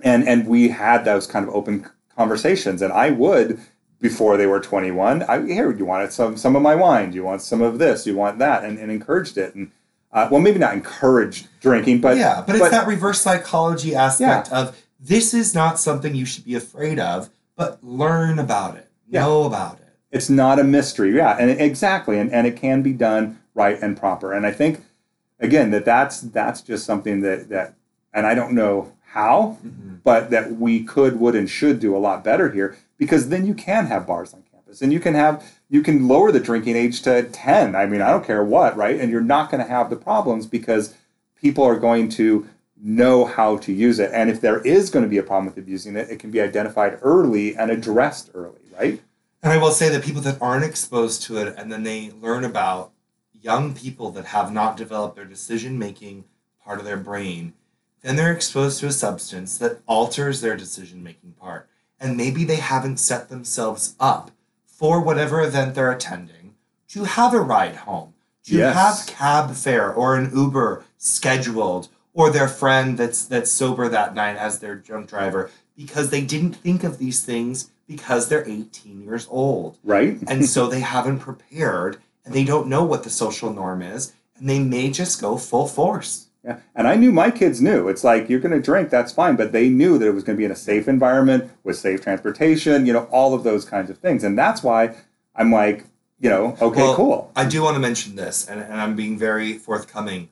and 0.00 0.26
and 0.26 0.46
we 0.46 0.70
had 0.70 1.04
those 1.04 1.26
kind 1.26 1.46
of 1.46 1.54
open 1.54 1.88
conversations. 2.16 2.82
And 2.82 2.92
I 2.92 3.10
would 3.10 3.60
before 4.00 4.36
they 4.36 4.46
were 4.46 4.60
21. 4.60 5.22
I 5.22 5.46
here 5.46 5.70
you 5.70 5.84
wanted 5.84 6.12
some 6.12 6.36
some 6.36 6.56
of 6.56 6.62
my 6.62 6.74
wine. 6.74 7.10
Do 7.10 7.16
you 7.16 7.24
want 7.24 7.42
some 7.42 7.62
of 7.62 7.78
this? 7.78 8.06
You 8.06 8.16
want 8.16 8.38
that? 8.40 8.64
And, 8.64 8.78
and 8.78 8.90
encouraged 8.90 9.38
it. 9.38 9.54
And 9.54 9.70
uh, 10.10 10.28
well, 10.30 10.40
maybe 10.40 10.58
not 10.58 10.74
encouraged 10.74 11.46
drinking, 11.60 12.00
but 12.00 12.16
yeah, 12.16 12.42
but, 12.44 12.48
but 12.48 12.56
it's 12.56 12.70
that 12.70 12.88
reverse 12.88 13.20
psychology 13.20 13.94
aspect 13.94 14.48
yeah. 14.50 14.60
of 14.60 14.82
this 15.02 15.34
is 15.34 15.54
not 15.54 15.78
something 15.78 16.14
you 16.14 16.24
should 16.24 16.44
be 16.44 16.54
afraid 16.54 16.98
of, 16.98 17.28
but 17.56 17.82
learn 17.82 18.38
about 18.38 18.76
it, 18.76 18.90
yeah. 19.08 19.20
know 19.20 19.44
about 19.44 19.74
it 19.74 19.82
it's 20.12 20.28
not 20.28 20.58
a 20.58 20.64
mystery. 20.64 21.16
Yeah, 21.16 21.36
and 21.38 21.50
exactly, 21.50 22.18
and, 22.18 22.30
and 22.30 22.46
it 22.46 22.56
can 22.56 22.82
be 22.82 22.92
done 22.92 23.40
right 23.54 23.80
and 23.82 23.96
proper. 23.96 24.32
And 24.32 24.46
I 24.46 24.52
think 24.52 24.84
again 25.40 25.70
that 25.72 25.84
that's 25.84 26.20
that's 26.20 26.60
just 26.60 26.84
something 26.84 27.22
that 27.22 27.48
that 27.48 27.74
and 28.12 28.26
I 28.26 28.34
don't 28.34 28.52
know 28.52 28.92
how, 29.06 29.58
mm-hmm. 29.64 29.96
but 30.04 30.30
that 30.30 30.52
we 30.52 30.84
could, 30.84 31.18
would, 31.18 31.34
and 31.34 31.48
should 31.48 31.80
do 31.80 31.96
a 31.96 31.98
lot 31.98 32.22
better 32.22 32.50
here 32.50 32.76
because 32.98 33.30
then 33.30 33.46
you 33.46 33.54
can 33.54 33.86
have 33.86 34.06
bars 34.06 34.32
on 34.34 34.42
campus 34.52 34.82
and 34.82 34.92
you 34.92 35.00
can 35.00 35.14
have 35.14 35.42
you 35.68 35.82
can 35.82 36.06
lower 36.06 36.30
the 36.30 36.40
drinking 36.40 36.76
age 36.76 37.02
to 37.02 37.24
10 37.24 37.74
i 37.74 37.84
mean 37.84 38.00
i 38.00 38.10
don't 38.10 38.24
care 38.24 38.44
what 38.44 38.76
right 38.76 39.00
and 39.00 39.10
you're 39.10 39.20
not 39.20 39.50
going 39.50 39.62
to 39.62 39.68
have 39.68 39.90
the 39.90 39.96
problems 39.96 40.46
because 40.46 40.94
people 41.34 41.64
are 41.64 41.78
going 41.78 42.08
to 42.08 42.48
know 42.82 43.24
how 43.24 43.56
to 43.56 43.72
use 43.72 43.98
it 44.00 44.10
and 44.12 44.28
if 44.28 44.40
there 44.40 44.60
is 44.60 44.90
going 44.90 45.04
to 45.04 45.08
be 45.08 45.18
a 45.18 45.22
problem 45.22 45.46
with 45.46 45.56
abusing 45.56 45.96
it 45.96 46.10
it 46.10 46.18
can 46.18 46.30
be 46.30 46.40
identified 46.40 46.98
early 47.02 47.56
and 47.56 47.70
addressed 47.70 48.30
early 48.34 48.60
right 48.78 49.00
and 49.42 49.52
I 49.52 49.56
will 49.56 49.72
say 49.72 49.88
that 49.88 50.04
people 50.04 50.22
that 50.22 50.40
aren't 50.40 50.64
exposed 50.64 51.22
to 51.24 51.38
it 51.38 51.54
and 51.58 51.70
then 51.72 51.82
they 51.82 52.12
learn 52.20 52.44
about 52.44 52.92
young 53.40 53.74
people 53.74 54.10
that 54.12 54.26
have 54.26 54.52
not 54.52 54.76
developed 54.76 55.16
their 55.16 55.24
decision 55.24 55.78
making 55.78 56.24
part 56.64 56.78
of 56.78 56.84
their 56.84 56.96
brain, 56.96 57.52
then 58.02 58.14
they're 58.14 58.32
exposed 58.32 58.78
to 58.80 58.86
a 58.86 58.92
substance 58.92 59.58
that 59.58 59.80
alters 59.86 60.40
their 60.40 60.56
decision 60.56 61.02
making 61.02 61.32
part. 61.32 61.68
And 61.98 62.16
maybe 62.16 62.44
they 62.44 62.56
haven't 62.56 62.98
set 62.98 63.28
themselves 63.28 63.96
up 63.98 64.30
for 64.64 65.00
whatever 65.00 65.40
event 65.40 65.74
they're 65.74 65.90
attending 65.90 66.54
to 66.88 67.04
have 67.04 67.34
a 67.34 67.40
ride 67.40 67.76
home, 67.76 68.14
to 68.44 68.56
yes. 68.56 68.74
have 68.74 69.16
cab 69.16 69.54
fare 69.54 69.92
or 69.92 70.16
an 70.16 70.30
Uber 70.34 70.84
scheduled, 70.98 71.88
or 72.14 72.30
their 72.30 72.48
friend 72.48 72.98
that's 72.98 73.24
that's 73.24 73.50
sober 73.50 73.88
that 73.88 74.14
night 74.14 74.36
as 74.36 74.58
their 74.58 74.74
drunk 74.74 75.08
driver 75.08 75.50
because 75.76 76.10
they 76.10 76.20
didn't 76.20 76.54
think 76.54 76.84
of 76.84 76.98
these 76.98 77.24
things 77.24 77.70
because 77.86 78.28
they're 78.28 78.48
18 78.48 79.02
years 79.02 79.26
old. 79.30 79.78
Right. 79.82 80.18
and 80.26 80.46
so 80.46 80.66
they 80.66 80.80
haven't 80.80 81.20
prepared 81.20 81.98
and 82.24 82.34
they 82.34 82.44
don't 82.44 82.68
know 82.68 82.84
what 82.84 83.04
the 83.04 83.10
social 83.10 83.52
norm 83.52 83.82
is 83.82 84.12
and 84.38 84.48
they 84.48 84.58
may 84.58 84.90
just 84.90 85.20
go 85.20 85.36
full 85.36 85.66
force. 85.66 86.28
Yeah. 86.44 86.58
And 86.74 86.88
I 86.88 86.96
knew 86.96 87.12
my 87.12 87.30
kids 87.30 87.60
knew. 87.60 87.88
It's 87.88 88.02
like 88.02 88.28
you're 88.28 88.40
going 88.40 88.52
to 88.52 88.60
drink, 88.60 88.90
that's 88.90 89.12
fine, 89.12 89.36
but 89.36 89.52
they 89.52 89.68
knew 89.68 89.96
that 89.98 90.06
it 90.08 90.12
was 90.12 90.24
going 90.24 90.36
to 90.36 90.38
be 90.38 90.44
in 90.44 90.50
a 90.50 90.56
safe 90.56 90.88
environment 90.88 91.50
with 91.62 91.76
safe 91.76 92.02
transportation, 92.02 92.84
you 92.84 92.92
know, 92.92 93.04
all 93.12 93.32
of 93.32 93.44
those 93.44 93.64
kinds 93.64 93.90
of 93.90 93.98
things. 93.98 94.24
And 94.24 94.36
that's 94.36 94.62
why 94.62 94.96
I'm 95.36 95.52
like, 95.52 95.84
you 96.18 96.28
know, 96.28 96.56
okay, 96.60 96.82
well, 96.82 96.94
cool. 96.94 97.32
I 97.34 97.46
do 97.46 97.62
want 97.62 97.74
to 97.74 97.80
mention 97.80 98.14
this, 98.14 98.48
and, 98.48 98.60
and 98.60 98.80
I'm 98.80 98.94
being 98.94 99.18
very 99.18 99.54
forthcoming. 99.54 100.28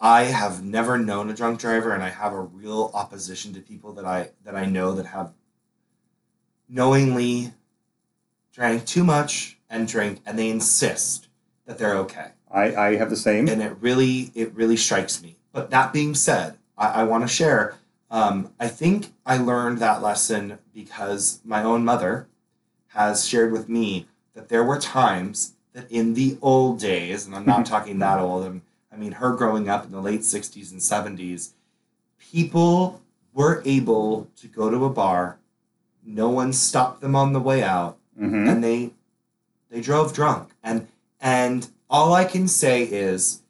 I 0.00 0.24
have 0.24 0.64
never 0.64 0.96
known 0.96 1.28
a 1.28 1.34
drunk 1.34 1.60
driver, 1.60 1.92
and 1.92 2.02
I 2.02 2.08
have 2.08 2.32
a 2.32 2.40
real 2.40 2.90
opposition 2.94 3.52
to 3.54 3.60
people 3.60 3.92
that 3.94 4.06
I 4.06 4.30
that 4.44 4.56
I 4.56 4.64
know 4.64 4.94
that 4.94 5.06
have 5.06 5.32
knowingly 6.68 7.52
drank 8.52 8.86
too 8.86 9.04
much 9.04 9.58
and 9.68 9.86
drink, 9.86 10.20
and 10.24 10.38
they 10.38 10.48
insist 10.48 11.28
that 11.66 11.78
they're 11.78 11.96
okay. 11.96 12.30
I, 12.50 12.74
I 12.74 12.96
have 12.96 13.10
the 13.10 13.16
same. 13.16 13.48
And 13.48 13.62
it 13.62 13.76
really 13.80 14.32
it 14.34 14.54
really 14.54 14.76
strikes 14.76 15.22
me. 15.22 15.36
But 15.52 15.70
that 15.70 15.92
being 15.92 16.14
said, 16.14 16.58
I, 16.76 16.88
I 16.88 17.04
want 17.04 17.24
to 17.24 17.28
share. 17.28 17.76
Um, 18.10 18.52
I 18.58 18.66
think 18.68 19.12
I 19.24 19.36
learned 19.36 19.78
that 19.78 20.02
lesson 20.02 20.58
because 20.74 21.40
my 21.44 21.62
own 21.62 21.84
mother 21.84 22.26
has 22.88 23.26
shared 23.26 23.52
with 23.52 23.68
me 23.68 24.06
that 24.34 24.48
there 24.48 24.64
were 24.64 24.80
times 24.80 25.54
that 25.74 25.90
in 25.90 26.14
the 26.14 26.36
old 26.42 26.80
days, 26.80 27.26
and 27.26 27.36
I'm 27.36 27.46
not 27.46 27.66
talking 27.66 28.00
that 28.00 28.18
old, 28.18 28.44
I'm, 28.44 28.62
I 28.92 28.96
mean 28.96 29.12
her 29.12 29.34
growing 29.34 29.68
up 29.68 29.84
in 29.84 29.92
the 29.92 30.00
late 30.00 30.20
60s 30.20 30.72
and 30.72 30.80
70s, 30.80 31.50
people 32.18 33.00
were 33.32 33.62
able 33.64 34.28
to 34.36 34.48
go 34.48 34.70
to 34.70 34.84
a 34.84 34.90
bar 34.90 35.38
no 36.04 36.28
one 36.28 36.52
stopped 36.52 37.00
them 37.00 37.14
on 37.14 37.32
the 37.32 37.40
way 37.40 37.62
out, 37.62 37.98
mm-hmm. 38.18 38.48
and 38.48 38.62
they 38.62 38.90
they 39.70 39.80
drove 39.80 40.12
drunk. 40.12 40.50
And 40.62 40.88
and 41.20 41.68
all 41.88 42.12
I 42.12 42.24
can 42.24 42.48
say 42.48 42.84
is, 42.84 43.42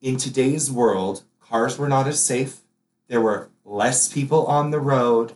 in 0.00 0.16
today's 0.16 0.70
world, 0.70 1.22
cars 1.40 1.78
were 1.78 1.88
not 1.88 2.06
as 2.06 2.22
safe. 2.22 2.60
There 3.08 3.20
were 3.20 3.48
less 3.64 4.12
people 4.12 4.46
on 4.46 4.70
the 4.70 4.80
road, 4.80 5.32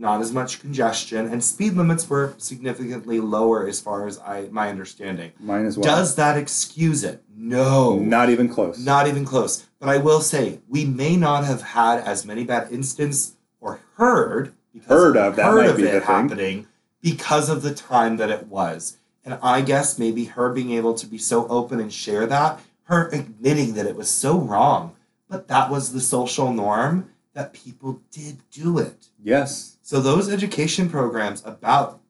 not 0.00 0.22
as 0.22 0.32
much 0.32 0.60
congestion, 0.60 1.26
and 1.26 1.44
speed 1.44 1.74
limits 1.74 2.08
were 2.08 2.34
significantly 2.38 3.20
lower 3.20 3.68
as 3.68 3.80
far 3.80 4.06
as 4.06 4.18
I 4.20 4.48
my 4.50 4.70
understanding. 4.70 5.32
Mine 5.38 5.66
as 5.66 5.76
well. 5.76 5.84
Does 5.84 6.16
that 6.16 6.38
excuse 6.38 7.04
it? 7.04 7.22
No. 7.36 7.98
Not 7.98 8.30
even 8.30 8.48
close. 8.48 8.78
Not 8.78 9.06
even 9.06 9.26
close. 9.26 9.66
But 9.78 9.90
I 9.90 9.98
will 9.98 10.20
say, 10.20 10.60
we 10.68 10.84
may 10.84 11.16
not 11.16 11.44
have 11.44 11.62
had 11.62 11.98
as 12.00 12.24
many 12.24 12.44
bad 12.44 12.72
incidents 12.72 13.36
or 13.60 13.80
heard 13.96 14.54
heard 14.86 15.16
of 15.16 15.36
that 15.36 15.44
heard 15.44 15.66
might 15.66 15.76
be 15.76 15.82
it 15.84 16.02
happening 16.04 16.66
because 17.02 17.48
of 17.48 17.62
the 17.62 17.74
time 17.74 18.16
that 18.16 18.30
it 18.30 18.46
was. 18.46 18.96
And 19.24 19.38
I 19.42 19.60
guess 19.60 19.98
maybe 19.98 20.24
her 20.26 20.50
being 20.50 20.72
able 20.72 20.94
to 20.94 21.06
be 21.06 21.18
so 21.18 21.46
open 21.48 21.78
and 21.78 21.92
share 21.92 22.26
that, 22.26 22.60
her 22.84 23.08
admitting 23.08 23.74
that 23.74 23.86
it 23.86 23.96
was 23.96 24.10
so 24.10 24.38
wrong, 24.38 24.96
but 25.28 25.48
that 25.48 25.70
was 25.70 25.92
the 25.92 26.00
social 26.00 26.52
norm 26.52 27.10
that 27.34 27.52
people 27.52 28.00
did 28.10 28.38
do 28.50 28.78
it. 28.78 29.08
Yes. 29.22 29.76
So 29.90 30.00
those 30.00 30.32
education 30.32 30.88
programs 30.88 31.42
about 31.44 32.00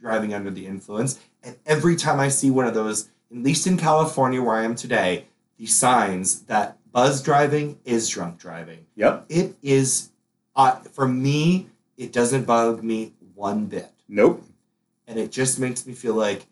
driving 0.00 0.34
under 0.34 0.50
the 0.50 0.66
influence, 0.66 1.20
and 1.44 1.56
every 1.64 1.94
time 1.94 2.18
I 2.18 2.26
see 2.26 2.50
one 2.50 2.66
of 2.66 2.74
those, 2.74 3.08
at 3.30 3.36
least 3.36 3.68
in 3.68 3.76
California 3.76 4.42
where 4.42 4.56
I 4.56 4.64
am 4.64 4.74
today, 4.74 5.26
the 5.56 5.66
signs 5.66 6.40
that 6.46 6.78
buzz 6.90 7.22
driving 7.22 7.78
is 7.84 8.08
drunk 8.08 8.38
driving. 8.38 8.84
Yep. 8.96 9.26
It 9.28 9.54
is, 9.62 10.10
uh, 10.56 10.80
for 10.90 11.06
me, 11.06 11.68
it 11.96 12.12
doesn't 12.12 12.46
bug 12.46 12.82
me 12.82 13.12
one 13.36 13.66
bit. 13.66 13.92
Nope. 14.08 14.42
And 15.06 15.16
it 15.16 15.30
just 15.30 15.60
makes 15.60 15.86
me 15.86 15.92
feel 15.92 16.14
like 16.14 16.46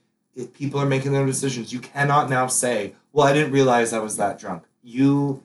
people 0.55 0.79
are 0.79 0.87
making 0.87 1.11
their 1.11 1.23
own 1.23 1.27
decisions. 1.27 1.73
You 1.73 1.81
cannot 1.81 2.31
now 2.31 2.47
say, 2.47 2.95
"Well, 3.12 3.27
I 3.27 3.33
didn't 3.33 3.51
realize 3.51 3.93
I 3.93 3.99
was 3.99 4.17
that 4.19 4.38
drunk." 4.38 4.62
You 4.85 5.43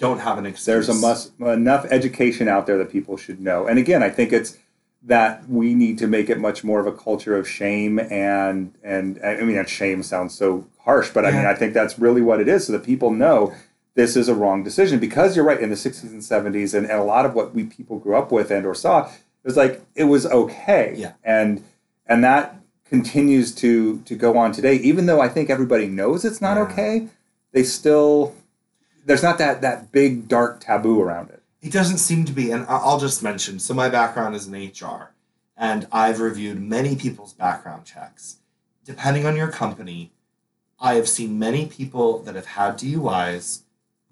don't 0.00 0.18
have 0.18 0.38
an 0.38 0.46
excuse. 0.46 0.66
There's 0.66 0.88
a 0.88 0.94
must, 0.94 1.38
enough 1.40 1.86
education 1.90 2.48
out 2.48 2.66
there 2.66 2.78
that 2.78 2.90
people 2.90 3.16
should 3.16 3.40
know. 3.40 3.66
And 3.66 3.78
again, 3.78 4.02
I 4.02 4.10
think 4.10 4.32
it's 4.32 4.58
that 5.02 5.48
we 5.48 5.74
need 5.74 5.98
to 5.98 6.06
make 6.06 6.28
it 6.28 6.38
much 6.38 6.62
more 6.62 6.80
of 6.80 6.86
a 6.86 6.92
culture 6.92 7.36
of 7.36 7.48
shame 7.48 7.98
and 7.98 8.74
and 8.82 9.20
I 9.24 9.40
mean, 9.42 9.56
that 9.56 9.68
shame 9.68 10.02
sounds 10.02 10.34
so 10.34 10.66
harsh, 10.80 11.10
but 11.10 11.24
yeah. 11.24 11.30
I 11.30 11.32
mean, 11.32 11.46
I 11.46 11.54
think 11.54 11.72
that's 11.74 11.98
really 11.98 12.20
what 12.22 12.40
it 12.40 12.48
is, 12.48 12.66
so 12.66 12.72
that 12.72 12.84
people 12.84 13.10
know 13.10 13.54
this 13.94 14.16
is 14.16 14.28
a 14.28 14.34
wrong 14.34 14.62
decision 14.62 14.98
because 14.98 15.36
you're 15.36 15.44
right 15.44 15.60
in 15.60 15.68
the 15.68 15.74
60s 15.76 16.04
and 16.04 16.22
70s 16.22 16.74
and, 16.74 16.86
and 16.86 16.98
a 16.98 17.04
lot 17.04 17.26
of 17.26 17.34
what 17.34 17.54
we 17.54 17.64
people 17.64 17.98
grew 17.98 18.16
up 18.16 18.30
with 18.30 18.50
and 18.50 18.64
or 18.64 18.74
saw 18.74 19.06
it 19.06 19.10
was 19.44 19.56
like 19.56 19.82
it 19.94 20.04
was 20.04 20.26
okay. 20.26 20.94
Yeah. 20.96 21.12
And 21.24 21.64
and 22.06 22.22
that 22.24 22.56
continues 22.84 23.54
to 23.56 24.00
to 24.00 24.14
go 24.14 24.36
on 24.36 24.52
today, 24.52 24.76
even 24.76 25.06
though 25.06 25.20
I 25.20 25.28
think 25.28 25.50
everybody 25.50 25.86
knows 25.86 26.24
it's 26.24 26.40
not 26.40 26.56
Yeah. 26.56 26.64
okay. 26.64 27.08
They 27.52 27.62
still 27.64 28.34
there's 29.04 29.22
not 29.22 29.38
that 29.38 29.60
that 29.62 29.92
big 29.92 30.28
dark 30.28 30.60
taboo 30.60 31.00
around 31.00 31.30
it. 31.30 31.42
It 31.62 31.72
doesn't 31.72 31.98
seem 31.98 32.24
to 32.24 32.32
be, 32.32 32.50
and 32.50 32.64
I'll 32.68 33.00
just 33.00 33.22
mention. 33.22 33.58
So 33.58 33.74
my 33.74 33.88
background 33.88 34.34
is 34.34 34.46
in 34.46 34.54
HR, 34.54 35.12
and 35.56 35.86
I've 35.92 36.20
reviewed 36.20 36.60
many 36.60 36.96
people's 36.96 37.34
background 37.34 37.84
checks. 37.84 38.38
Depending 38.84 39.26
on 39.26 39.36
your 39.36 39.50
company, 39.50 40.10
I 40.80 40.94
have 40.94 41.08
seen 41.08 41.38
many 41.38 41.66
people 41.66 42.20
that 42.20 42.34
have 42.34 42.46
had 42.46 42.78
DUIs. 42.78 43.62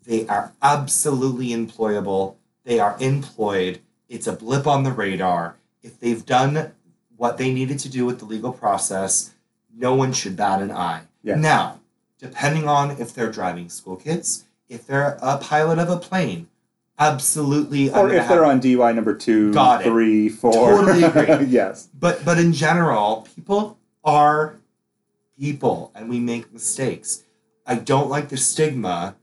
They 0.04 0.26
are 0.26 0.52
absolutely 0.60 1.48
employable. 1.48 2.36
They 2.64 2.78
are 2.78 2.96
employed. 3.00 3.80
It's 4.08 4.26
a 4.26 4.34
blip 4.34 4.66
on 4.66 4.82
the 4.82 4.92
radar. 4.92 5.56
If 5.82 5.98
they've 5.98 6.24
done 6.24 6.72
what 7.16 7.38
they 7.38 7.52
needed 7.52 7.78
to 7.80 7.88
do 7.88 8.04
with 8.04 8.18
the 8.18 8.26
legal 8.26 8.52
process, 8.52 9.34
no 9.74 9.94
one 9.94 10.12
should 10.12 10.36
bat 10.36 10.60
an 10.60 10.70
eye. 10.70 11.02
Yeah. 11.22 11.36
Now, 11.36 11.80
depending 12.18 12.68
on 12.68 12.90
if 12.92 13.14
they're 13.14 13.32
driving 13.32 13.70
school 13.70 13.96
kids, 13.96 14.44
if 14.68 14.86
they're 14.86 15.18
a 15.22 15.38
pilot 15.38 15.78
of 15.78 15.88
a 15.88 15.96
plane, 15.96 16.48
absolutely. 16.98 17.92
I'm 17.92 18.06
Or 18.06 18.12
if 18.12 18.28
they're 18.28 18.44
on 18.44 18.60
DUI 18.60 18.94
number 18.94 19.14
two, 19.14 19.52
Got 19.52 19.84
it. 19.86 20.30
four. 20.30 20.52
Totally 20.52 21.02
agree. 21.04 21.46
yes. 21.48 21.88
but 21.98 22.24
but 22.24 22.38
in 22.38 22.52
general, 22.52 23.26
people 23.34 23.78
are 24.04 24.56
people, 25.38 25.92
and 25.94 26.08
we 26.08 26.20
make 26.20 26.52
mistakes. 26.52 27.24
I 27.66 27.76
don't 27.76 28.08
like 28.08 28.28
the 28.28 28.36
stigma 28.36 29.16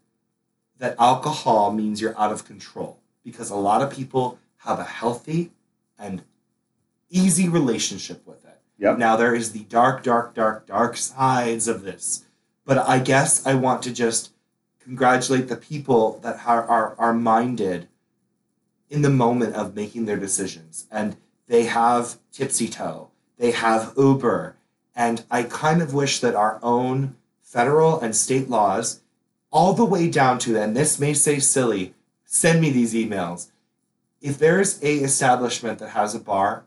that 0.78 0.96
alcohol 1.00 1.72
means 1.72 2.02
you're 2.02 2.18
out 2.20 2.32
of 2.32 2.46
control 2.46 3.00
because 3.24 3.50
a 3.50 3.56
lot 3.56 3.82
of 3.82 3.90
people 3.92 4.38
have 4.58 4.80
a 4.80 4.84
healthy 4.84 5.52
and 5.98 6.24
easy 7.10 7.48
relationship 7.48 8.26
with 8.28 8.44
it. 8.46 8.60
Yep. 8.78 8.98
Now 8.98 9.16
there 9.16 9.34
is 9.34 9.52
the 9.54 9.62
dark, 9.64 10.04
dark, 10.04 10.34
dark, 10.34 10.68
dark 10.68 10.98
sides 10.98 11.68
of 11.68 11.82
this, 11.84 12.26
but 12.66 12.78
I 12.78 13.00
guess 13.00 13.46
I 13.48 13.56
want 13.56 13.82
to 13.84 13.94
just 13.94 14.32
congratulate 14.86 15.48
the 15.48 15.58
people 15.58 16.20
that 16.24 16.46
are 16.46 16.64
are, 16.64 16.96
are 16.98 17.14
minded 17.14 17.88
in 18.90 19.02
the 19.02 19.10
moment 19.10 19.56
of 19.56 19.76
making 19.76 20.06
their 20.06 20.18
decisions, 20.18 20.86
and 20.92 21.18
they 21.48 21.66
have 21.66 22.18
Tipsy 22.32 22.68
Tow, 22.68 23.10
they 23.38 23.52
have 23.52 23.94
Uber, 23.98 24.56
and 24.96 25.24
I 25.32 25.44
kind 25.44 25.82
of 25.82 25.94
wish 25.94 26.20
that 26.20 26.36
our 26.36 26.60
own 26.62 27.16
federal 27.42 28.00
and 28.00 28.16
state 28.16 28.50
laws, 28.50 29.02
all 29.52 29.74
the 29.74 29.86
way 29.86 30.10
down 30.10 30.38
to, 30.40 30.62
and 30.62 30.76
this 30.76 31.00
may 31.00 31.14
say 31.14 31.40
silly, 31.40 31.96
send 32.26 32.62
me 32.62 32.70
these 32.70 32.94
emails. 32.94 33.50
If 34.22 34.38
there's 34.38 34.82
a 34.84 34.98
establishment 34.98 35.80
that 35.80 35.90
has 35.90 36.14
a 36.14 36.20
bar 36.20 36.66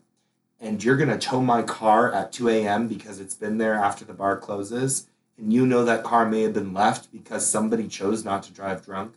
and 0.60 0.82
you're 0.82 0.96
going 0.96 1.08
to 1.08 1.18
tow 1.18 1.40
my 1.40 1.62
car 1.62 2.12
at 2.12 2.32
2 2.32 2.48
a.m. 2.48 2.88
because 2.88 3.20
it's 3.20 3.34
been 3.34 3.58
there 3.58 3.74
after 3.74 4.04
the 4.04 4.12
bar 4.12 4.36
closes, 4.36 5.07
and 5.38 5.52
you 5.52 5.66
know 5.66 5.84
that 5.84 6.02
car 6.04 6.26
may 6.28 6.42
have 6.42 6.52
been 6.52 6.74
left 6.74 7.10
because 7.12 7.46
somebody 7.46 7.86
chose 7.88 8.24
not 8.24 8.42
to 8.44 8.52
drive 8.52 8.84
drunk, 8.84 9.14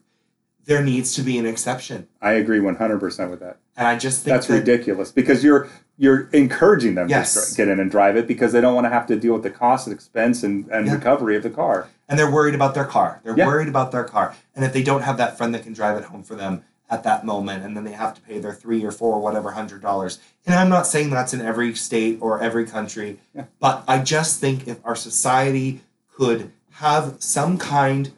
there 0.66 0.84
needs 0.84 1.16
to 1.16 1.22
be 1.24 1.38
an 1.38 1.46
exception. 1.46 2.08
I 2.22 2.34
agree 2.34 2.60
100% 2.60 3.30
with 3.32 3.40
that. 3.40 3.58
And 3.76 3.88
I 3.88 3.98
just 3.98 4.24
think 4.24 4.36
That's 4.36 4.48
that, 4.48 4.54
ridiculous 4.60 5.12
because 5.12 5.44
you're 5.44 5.68
you're 5.98 6.30
encouraging 6.34 6.96
them 6.96 7.08
Yes. 7.10 7.52
to 7.52 7.56
get 7.58 7.68
in 7.68 7.80
and 7.80 7.92
drive 7.92 8.16
it 8.18 8.26
because 8.28 8.52
they 8.54 8.62
don't 8.62 8.74
want 8.74 8.86
to 8.86 8.90
have 8.90 9.06
to 9.08 9.16
deal 9.16 9.34
with 9.34 9.44
the 9.44 9.52
cost 9.52 9.86
and 9.86 9.94
expense 9.94 10.42
and, 10.42 10.68
and 10.70 10.88
Yeah. 10.88 10.94
recovery 10.96 11.36
of 11.36 11.44
the 11.44 11.50
car. 11.50 11.88
and 12.10 12.20
they're 12.20 12.30
worried 12.32 12.56
about 12.56 12.74
their 12.74 12.84
car. 12.86 13.22
They're 13.24 13.38
Yeah. 13.38 13.48
worried 13.48 13.70
about 13.70 13.92
their 13.94 14.04
car. 14.04 14.34
And 14.54 14.66
if 14.66 14.74
they 14.74 14.84
don't 14.84 15.04
have 15.04 15.16
that 15.18 15.38
friend 15.38 15.54
that 15.56 15.64
can 15.64 15.72
drive 15.74 15.96
it 15.98 16.04
home 16.06 16.24
for 16.24 16.36
them 16.36 16.64
at 16.90 17.04
that 17.04 17.24
moment, 17.26 17.64
and 17.64 17.78
then 17.78 17.86
they 17.86 17.94
have 17.94 18.14
to 18.16 18.20
pay 18.22 18.38
their 18.40 18.52
three 18.54 18.84
or 18.84 18.92
four 18.92 19.16
or 19.16 19.22
whatever 19.22 19.52
hundred 19.52 19.82
dollars. 19.82 20.20
And 20.46 20.54
I'm 20.54 20.68
not 20.68 20.86
saying 20.88 21.10
that's 21.12 21.34
in 21.34 21.40
every 21.40 21.74
state 21.76 22.18
or 22.20 22.42
every 22.42 22.66
country, 22.66 23.20
Yeah. 23.34 23.44
but 23.62 23.84
I 23.88 24.00
just 24.00 24.42
think 24.42 24.68
if 24.68 24.80
our 24.84 24.96
society 24.96 25.82
could 26.22 26.52
have 26.74 27.16
some 27.18 27.58
kind 27.58 28.12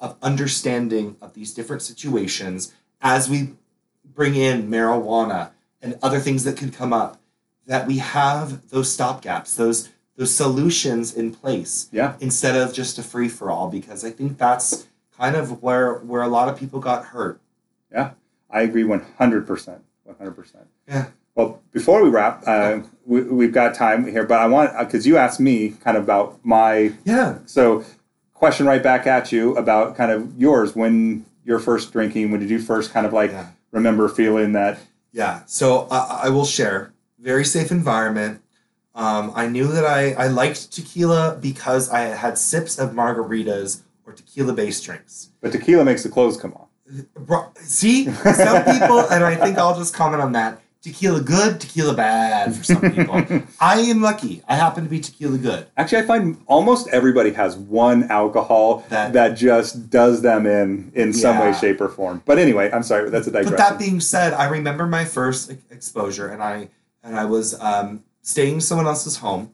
of 0.00 0.16
understanding 0.22 1.16
of 1.22 1.34
these 1.34 1.54
different 1.54 1.80
situations 1.80 2.74
as 3.00 3.30
we 3.30 3.50
bring 4.04 4.34
in 4.34 4.68
marijuana 4.68 5.50
and 5.80 5.96
other 6.02 6.18
things 6.18 6.42
that 6.42 6.56
could 6.56 6.74
come 6.74 6.92
up, 6.92 7.20
that 7.66 7.86
we 7.86 7.98
have 7.98 8.68
those 8.70 8.94
stopgaps, 8.96 9.54
those 9.54 9.88
those 10.16 10.34
solutions 10.34 11.14
in 11.14 11.32
place 11.32 11.88
Yeah. 11.92 12.14
instead 12.20 12.54
of 12.54 12.74
just 12.74 12.98
a 12.98 13.02
free 13.02 13.28
for 13.28 13.50
all 13.50 13.68
because 13.70 14.04
I 14.04 14.10
think 14.10 14.36
that's 14.36 14.86
kind 15.16 15.36
of 15.36 15.62
where 15.62 15.94
where 16.00 16.22
a 16.22 16.28
lot 16.28 16.48
of 16.48 16.58
people 16.58 16.80
got 16.80 17.04
hurt. 17.06 17.40
Yeah. 17.92 18.10
I 18.50 18.62
agree 18.62 18.82
100%. 18.84 19.78
100%. 20.06 20.54
Yeah. 20.88 21.06
Well, 21.36 21.62
before 21.70 22.02
we 22.02 22.10
wrap, 22.10 22.42
uh, 22.46 22.80
we, 23.04 23.22
we've 23.22 23.52
got 23.52 23.74
time 23.74 24.06
here, 24.06 24.24
but 24.24 24.38
I 24.38 24.46
want, 24.46 24.76
because 24.78 25.06
you 25.06 25.16
asked 25.16 25.40
me 25.40 25.70
kind 25.82 25.96
of 25.96 26.04
about 26.04 26.38
my, 26.44 26.92
Yeah. 27.04 27.38
so 27.46 27.84
question 28.34 28.66
right 28.66 28.82
back 28.82 29.06
at 29.06 29.32
you 29.32 29.56
about 29.56 29.96
kind 29.96 30.10
of 30.10 30.36
yours 30.38 30.74
when 30.74 31.24
you're 31.44 31.58
first 31.58 31.92
drinking, 31.92 32.30
when 32.30 32.40
did 32.40 32.50
you 32.50 32.58
first 32.58 32.92
kind 32.92 33.06
of 33.06 33.12
like 33.12 33.30
Yeah. 33.32 33.48
remember 33.72 34.08
feeling 34.08 34.52
that, 34.52 34.78
Yeah. 35.12 35.40
So 35.46 35.86
I, 35.90 36.22
I 36.24 36.28
will 36.30 36.44
share. 36.46 36.92
Very 37.18 37.44
safe 37.44 37.70
environment. 37.70 38.40
Um, 38.94 39.32
I 39.34 39.46
knew 39.46 39.68
that 39.68 39.84
I, 39.86 40.12
I 40.12 40.26
liked 40.28 40.70
tequila 40.72 41.38
because 41.40 41.88
I 41.90 42.00
had 42.00 42.36
sips 42.36 42.78
of 42.78 42.90
margaritas 42.90 43.80
or 44.06 44.12
tequila 44.12 44.52
based 44.52 44.84
drinks. 44.84 45.30
but 45.40 45.52
tequila 45.52 45.84
makes 45.84 46.02
the 46.02 46.08
clothes 46.08 46.36
come 46.36 46.52
off? 46.54 46.68
See, 47.56 48.04
some 48.04 48.64
people, 48.64 49.00
and 49.10 49.24
I 49.24 49.34
think 49.36 49.56
I'll 49.56 49.76
just 49.78 49.94
comment 49.94 50.20
on 50.22 50.32
that. 50.32 50.60
Tequila 50.82 51.20
good, 51.20 51.60
tequila 51.60 51.94
bad 51.94 52.56
for 52.56 52.64
some 52.64 52.80
people. 52.80 53.22
I 53.60 53.78
am 53.82 54.02
lucky. 54.02 54.42
I 54.48 54.56
happen 54.56 54.82
to 54.82 54.90
be 54.90 54.98
tequila 54.98 55.38
good. 55.38 55.66
Actually, 55.76 56.02
I 56.02 56.06
find 56.06 56.42
almost 56.48 56.88
everybody 56.88 57.30
has 57.34 57.56
one 57.56 58.10
alcohol 58.10 58.84
That- 58.88 59.12
that, 59.12 59.34
just 59.34 59.90
does 59.90 60.22
them 60.22 60.44
in 60.44 60.90
in 60.94 61.12
some 61.12 61.38
way, 61.38 61.52
shape, 61.52 61.80
or 61.80 61.88
form. 61.88 62.22
But 62.26 62.38
anyway, 62.40 62.68
I'm 62.72 62.82
sorry, 62.82 63.10
that's 63.10 63.28
a 63.28 63.30
digression. 63.30 63.52
But 63.52 63.58
that 63.58 63.78
being 63.78 64.00
said, 64.00 64.32
I 64.32 64.46
remember 64.48 64.86
my 64.88 65.04
first 65.04 65.52
exposure, 65.70 66.26
and 66.28 66.42
I 66.42 66.68
and 67.04 67.16
I 67.16 67.26
was 67.26 67.58
um, 67.60 68.02
staying 68.22 68.54
in 68.54 68.60
someone 68.60 68.86
else's 68.88 69.18
home, 69.18 69.52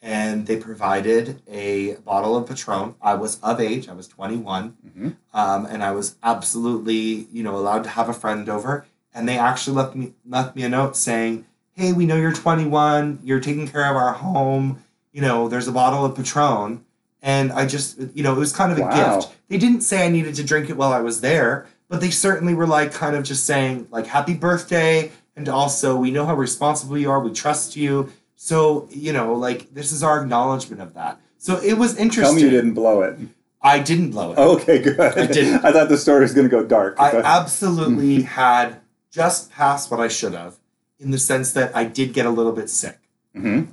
and 0.00 0.46
they 0.46 0.56
provided 0.56 1.42
a 1.46 1.96
bottle 2.06 2.36
of 2.38 2.46
Patron. 2.48 2.94
I 3.02 3.14
was 3.14 3.38
of 3.42 3.60
age; 3.60 3.86
I 3.88 3.92
was 3.92 4.08
twenty 4.08 4.36
one, 4.38 4.76
Mhm. 4.88 5.16
um, 5.34 5.66
and 5.66 5.82
I 5.84 5.92
was 5.92 6.16
absolutely 6.22 7.28
you 7.32 7.42
know 7.42 7.54
allowed 7.56 7.84
to 7.84 7.90
have 7.90 8.08
a 8.08 8.14
friend 8.14 8.48
over. 8.48 8.86
And 9.14 9.28
they 9.28 9.38
actually 9.38 9.76
left 9.76 9.94
me 9.96 10.12
left 10.26 10.54
me 10.56 10.62
a 10.62 10.68
note 10.68 10.96
saying, 10.96 11.44
"Hey, 11.72 11.92
we 11.92 12.06
know 12.06 12.16
you're 12.16 12.32
twenty 12.32 12.64
one. 12.66 13.18
You're 13.24 13.40
taking 13.40 13.66
care 13.68 13.88
of 13.90 13.96
our 13.96 14.12
home. 14.12 14.82
You 15.12 15.20
know, 15.20 15.48
there's 15.48 15.68
a 15.68 15.72
bottle 15.72 16.04
of 16.04 16.14
Patron." 16.16 16.84
And 17.22 17.52
I 17.52 17.66
just, 17.66 17.98
you 18.14 18.22
know, 18.22 18.32
it 18.32 18.38
was 18.38 18.52
kind 18.52 18.72
of 18.72 18.78
a 18.78 18.82
Wow. 18.82 19.18
gift. 19.20 19.34
They 19.48 19.58
didn't 19.58 19.82
say 19.82 20.06
I 20.06 20.08
needed 20.08 20.36
to 20.36 20.42
drink 20.44 20.70
it 20.70 20.76
while 20.78 20.92
I 20.92 21.00
was 21.00 21.20
there, 21.20 21.66
but 21.90 22.00
they 22.00 22.08
certainly 22.10 22.54
were 22.54 22.66
like 22.66 22.92
kind 22.94 23.14
of 23.14 23.24
just 23.24 23.44
saying 23.44 23.88
like 23.90 24.06
happy 24.06 24.32
birthday 24.32 25.10
and 25.36 25.46
also 25.48 25.96
we 25.96 26.10
know 26.10 26.24
how 26.24 26.34
responsible 26.34 26.96
you 26.96 27.10
are 27.10 27.20
we 27.20 27.30
trust 27.32 27.76
you 27.76 28.10
so 28.36 28.88
you 28.90 29.12
know 29.12 29.32
like 29.34 29.72
this 29.74 29.92
is 29.92 30.02
our 30.02 30.20
acknowledgement 30.22 30.80
of 30.82 30.92
that 30.94 31.18
so 31.38 31.56
it 31.62 31.74
was 31.74 31.96
interesting 31.96 32.24
Tell 32.24 32.34
me 32.34 32.42
you 32.42 32.50
didn't 32.50 32.74
blow 32.74 33.02
it. 33.02 33.16
i 33.62 33.78
didn't 33.78 34.10
blow 34.10 34.32
it 34.32 34.38
Okay, 34.38 34.78
good. 34.80 34.98
I 35.00 35.26
didn't. 35.26 35.64
I 35.64 35.72
thought 35.72 35.88
the 35.88 35.96
story 35.98 36.20
was 36.22 36.32
going 36.34 36.48
to 36.48 36.50
go 36.50 36.64
dark. 36.64 36.98
i 36.98 37.12
absolutely 37.22 38.22
had 38.40 38.80
just 39.10 39.50
past 39.50 39.90
what 39.90 40.00
i 40.00 40.08
should 40.08 40.32
have 40.34 40.58
in 40.98 41.10
the 41.10 41.18
sense 41.18 41.52
that 41.52 41.74
i 41.76 41.84
did 41.84 42.12
get 42.12 42.26
a 42.26 42.30
little 42.30 42.52
bit 42.52 42.68
sick. 42.70 42.98
Mhm. 43.34 43.68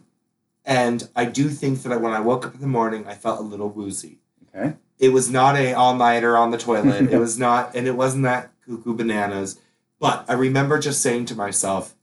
and 0.65 1.09
i 1.15 1.25
do 1.25 1.49
think 1.49 1.81
that 1.83 2.01
when 2.01 2.13
i 2.13 2.19
woke 2.19 2.45
up 2.45 2.55
in 2.55 2.61
the 2.61 2.67
morning 2.67 3.05
i 3.07 3.13
felt 3.13 3.39
a 3.39 3.43
little 3.43 3.69
woozy. 3.69 4.19
Okay. 4.55 4.75
it 4.99 5.09
was 5.09 5.29
not 5.29 5.55
a 5.55 5.73
all-nighter 5.73 6.35
on 6.37 6.51
the 6.51 6.57
toilet. 6.57 7.09
It 7.11 7.17
was 7.19 7.37
not 7.37 7.75
and 7.75 7.87
it 7.87 7.95
wasn't 7.95 8.23
that 8.23 8.51
cuckoo 8.65 8.93
bananas. 8.95 9.59
But 9.99 10.25
i 10.27 10.33
remember 10.33 10.79
just 10.79 11.01
saying 11.01 11.25
to 11.27 11.35
myself 11.35 11.95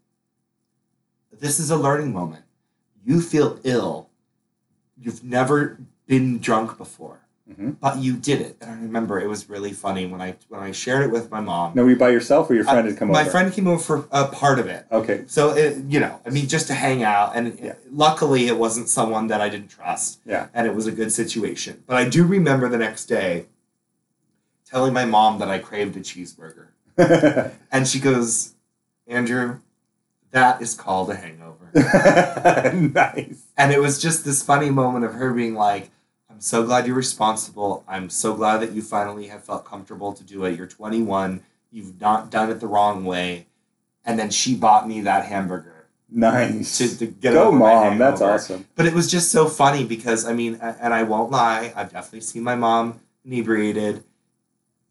this 1.33 1.59
is 1.59 1.71
a 1.71 1.77
learning 1.77 2.13
moment. 2.13 2.45
You 3.05 3.21
feel 3.21 3.59
ill. 3.65 4.09
You've 4.97 5.23
never 5.25 5.79
been 6.07 6.39
drunk 6.39 6.79
before 6.79 7.24
Mhm. 7.51 7.77
but 7.79 7.99
you 7.99 8.17
did 8.17 8.41
it 8.41 8.57
and 8.63 8.71
i 8.71 8.75
remember 8.75 9.21
it 9.21 9.29
was 9.29 9.51
really 9.51 9.73
funny 9.75 10.07
when 10.07 10.23
i 10.23 10.35
when 10.49 10.63
i 10.63 10.73
shared 10.73 11.05
it 11.05 11.11
with 11.11 11.31
my 11.31 11.41
mom 11.41 11.73
No, 11.75 11.85
were 11.85 11.91
you 11.91 11.97
by 11.97 12.09
yourself 12.09 12.49
or 12.49 12.55
your 12.55 12.65
friend 12.65 12.79
I- 12.87 12.91
had 12.91 12.97
come 12.99 13.09
my 13.09 13.21
over? 13.21 13.25
My 13.27 13.31
friend 13.31 13.53
came 13.53 13.67
over 13.67 13.83
for 13.83 14.09
a 14.11 14.27
part 14.29 14.59
of 14.59 14.67
it 14.67 14.87
Okay. 14.91 15.25
so 15.27 15.51
it, 15.55 15.77
you 15.87 16.01
know 16.01 16.19
i 16.25 16.31
mean 16.31 16.49
just 16.49 16.67
to 16.69 16.75
hang 16.75 17.03
out 17.03 17.37
and 17.37 17.59
Yeah. 17.63 17.75
luckily 17.93 18.47
it 18.49 18.57
wasn't 18.57 18.89
someone 18.89 19.27
that 19.27 19.43
i 19.43 19.51
didn't 19.51 19.69
trust 19.69 20.21
Yeah. 20.25 20.47
and 20.55 20.67
it 20.67 20.75
was 20.75 20.87
a 20.87 20.93
good 20.93 21.13
situation. 21.13 21.83
But 21.87 21.97
I 21.99 22.09
do 22.09 22.25
remember 22.25 22.67
the 22.71 22.79
next 22.79 23.05
day 23.07 23.47
telling 24.65 24.95
my 24.95 25.05
mom 25.05 25.39
that 25.41 25.49
I 25.51 25.59
craved 25.59 25.97
a 25.99 26.01
cheeseburger. 26.01 26.69
And 27.71 27.87
she 27.87 28.01
goes, 28.01 28.55
Andrew, 29.07 29.59
that 30.31 30.63
is 30.63 30.75
called 30.75 31.11
a 31.11 31.15
hangover. 31.17 31.69
nice. 32.75 33.43
and 33.57 33.71
it 33.73 33.81
was 33.81 34.01
just 34.01 34.25
this 34.25 34.43
funny 34.43 34.71
moment 34.71 35.05
of 35.05 35.13
her 35.15 35.33
being 35.35 35.55
like, 35.55 35.91
I'm 36.35 36.41
so 36.41 36.65
glad 36.65 36.85
you're 36.85 36.97
responsible. 36.97 37.85
I'm 37.87 38.11
so 38.11 38.35
glad 38.35 38.59
that 38.59 38.73
you 38.73 38.83
finally 38.83 39.29
have 39.29 39.45
felt 39.45 39.65
comfortable 39.65 40.13
to 40.13 40.25
do 40.25 40.45
it. 40.45 40.59
You're 40.59 40.67
21. 40.67 41.41
You've 41.71 42.01
not 42.01 42.29
done 42.29 42.51
it 42.51 42.59
the 42.59 42.67
wrong 42.67 43.05
way. 43.05 43.47
And 44.05 44.19
then 44.19 44.31
she 44.31 44.57
bought 44.57 44.89
me 44.89 45.01
that 45.03 45.27
hamburger. 45.27 45.87
Nice. 46.11 46.79
to, 46.79 46.99
to 46.99 47.07
get 47.07 47.35
Go, 47.35 47.53
mom. 47.53 47.99
That's 47.99 48.21
awesome. 48.21 48.67
But 48.75 48.87
it 48.87 48.95
was 48.95 49.09
just 49.09 49.31
so 49.31 49.47
funny 49.47 49.85
because 49.85 50.27
I 50.27 50.33
mean, 50.33 50.59
and 50.61 50.93
I 50.93 51.05
won't 51.05 51.31
lie, 51.31 51.73
I've 51.77 51.93
definitely 51.93 52.23
seen 52.23 52.43
my 52.43 52.57
mom 52.57 53.01
inebriated. 53.25 54.03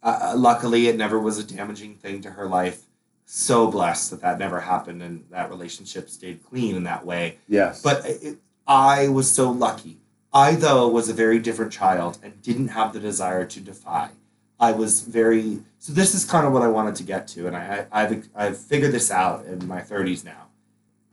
Uh, 0.01 0.33
luckily, 0.37 0.87
it 0.87 0.95
never 0.95 1.19
was 1.19 1.39
a 1.39 1.43
damaging 1.43 1.95
thing 1.95 2.21
to 2.21 2.31
her 2.31 2.45
life. 2.45 2.83
So 3.25 3.69
blessed 3.69 4.11
that 4.11 4.21
that 4.21 4.39
never 4.39 4.61
happened 4.61 5.03
and 5.03 5.25
that 5.29 5.49
relationship 5.49 6.09
stayed 6.09 6.41
clean 6.43 6.77
in 6.77 6.83
that 6.83 7.05
way. 7.05 7.39
Yes. 7.49 7.81
But 7.81 8.05
it, 8.05 8.37
I 8.65 9.09
was 9.09 9.29
so 9.29 9.51
lucky. 9.51 9.99
I, 10.33 10.55
though, 10.55 10.87
was 10.87 11.09
a 11.09 11.13
very 11.13 11.39
different 11.39 11.71
child 11.71 12.17
and 12.23 12.41
didn't 12.41 12.69
have 12.69 12.93
the 12.93 12.99
desire 12.99 13.45
to 13.45 13.59
defy. 13.59 14.09
I 14.59 14.71
was 14.71 15.01
very. 15.01 15.59
So 15.79 15.93
this 15.93 16.15
is 16.15 16.25
kind 16.25 16.47
of 16.47 16.53
what 16.53 16.61
I 16.63 16.67
wanted 16.67 16.95
to 16.95 17.03
get 17.03 17.27
to, 17.29 17.47
and 17.47 17.55
I, 17.55 17.85
I 17.91 18.03
I've 18.03 18.29
I've 18.35 18.57
figured 18.57 18.91
this 18.93 19.11
out 19.11 19.45
in 19.45 19.67
my 19.67 19.81
thirties 19.81 20.23
now. 20.23 20.47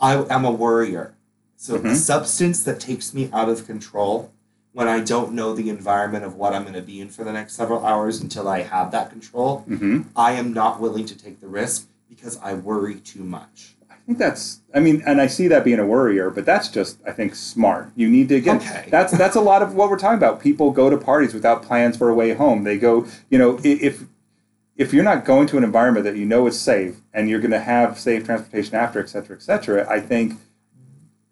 I 0.00 0.24
am 0.32 0.44
a 0.44 0.50
worrier. 0.50 1.14
So 1.56 1.78
Mhm. 1.78 1.90
a 1.92 1.94
substance 1.96 2.62
that 2.64 2.80
takes 2.80 3.12
me 3.12 3.28
out 3.32 3.48
of 3.50 3.66
control 3.66 4.30
when 4.72 4.88
I 4.88 5.00
don't 5.00 5.32
know 5.32 5.52
the 5.52 5.68
environment 5.68 6.24
of 6.24 6.36
what 6.36 6.54
I'm 6.54 6.62
going 6.62 6.74
to 6.74 6.80
be 6.80 7.00
in 7.00 7.08
for 7.10 7.24
the 7.24 7.32
next 7.32 7.54
several 7.54 7.84
hours 7.84 8.20
until 8.20 8.48
I 8.48 8.62
have 8.62 8.92
that 8.92 9.10
control, 9.10 9.58
hmm 9.66 10.02
I 10.16 10.32
am 10.32 10.52
not 10.54 10.80
willing 10.80 11.04
to 11.06 11.18
take 11.18 11.40
the 11.40 11.48
risk 11.48 11.88
because 12.08 12.38
I 12.40 12.54
worry 12.54 12.94
too 13.00 13.24
much. 13.24 13.74
I 14.10 14.12
think 14.12 14.18
that's. 14.18 14.60
I 14.74 14.80
mean, 14.80 15.04
and 15.06 15.20
I 15.20 15.28
see 15.28 15.46
that 15.46 15.62
being 15.62 15.78
a 15.78 15.86
worrier, 15.86 16.30
but 16.30 16.44
that's 16.44 16.68
just, 16.68 16.98
I 17.06 17.12
think, 17.12 17.36
smart. 17.36 17.92
You 17.94 18.10
need 18.10 18.28
to 18.30 18.40
get. 18.40 18.56
Okay. 18.56 18.88
That's 18.90 19.16
that's 19.16 19.36
a 19.36 19.40
lot 19.40 19.62
of 19.62 19.76
what 19.76 19.88
we're 19.88 19.98
talking 19.98 20.18
about. 20.18 20.40
People 20.40 20.72
go 20.72 20.90
to 20.90 20.96
parties 20.96 21.32
without 21.32 21.62
plans 21.62 21.96
for 21.96 22.08
a 22.08 22.14
way 22.14 22.32
home. 22.34 22.64
They 22.64 22.76
go, 22.76 23.06
you 23.28 23.38
know, 23.38 23.60
if 23.62 24.02
if 24.74 24.92
you're 24.92 25.04
not 25.04 25.24
going 25.24 25.46
to 25.46 25.58
an 25.58 25.62
environment 25.62 26.02
that 26.06 26.16
you 26.16 26.26
know 26.26 26.48
is 26.48 26.60
safe 26.60 26.96
and 27.14 27.30
you're 27.30 27.38
going 27.38 27.52
to 27.52 27.60
have 27.60 28.00
safe 28.00 28.24
transportation 28.24 28.74
after, 28.74 28.98
et 28.98 29.08
cetera, 29.08 29.36
et 29.36 29.42
cetera, 29.42 29.88
I 29.88 30.00
think 30.00 30.40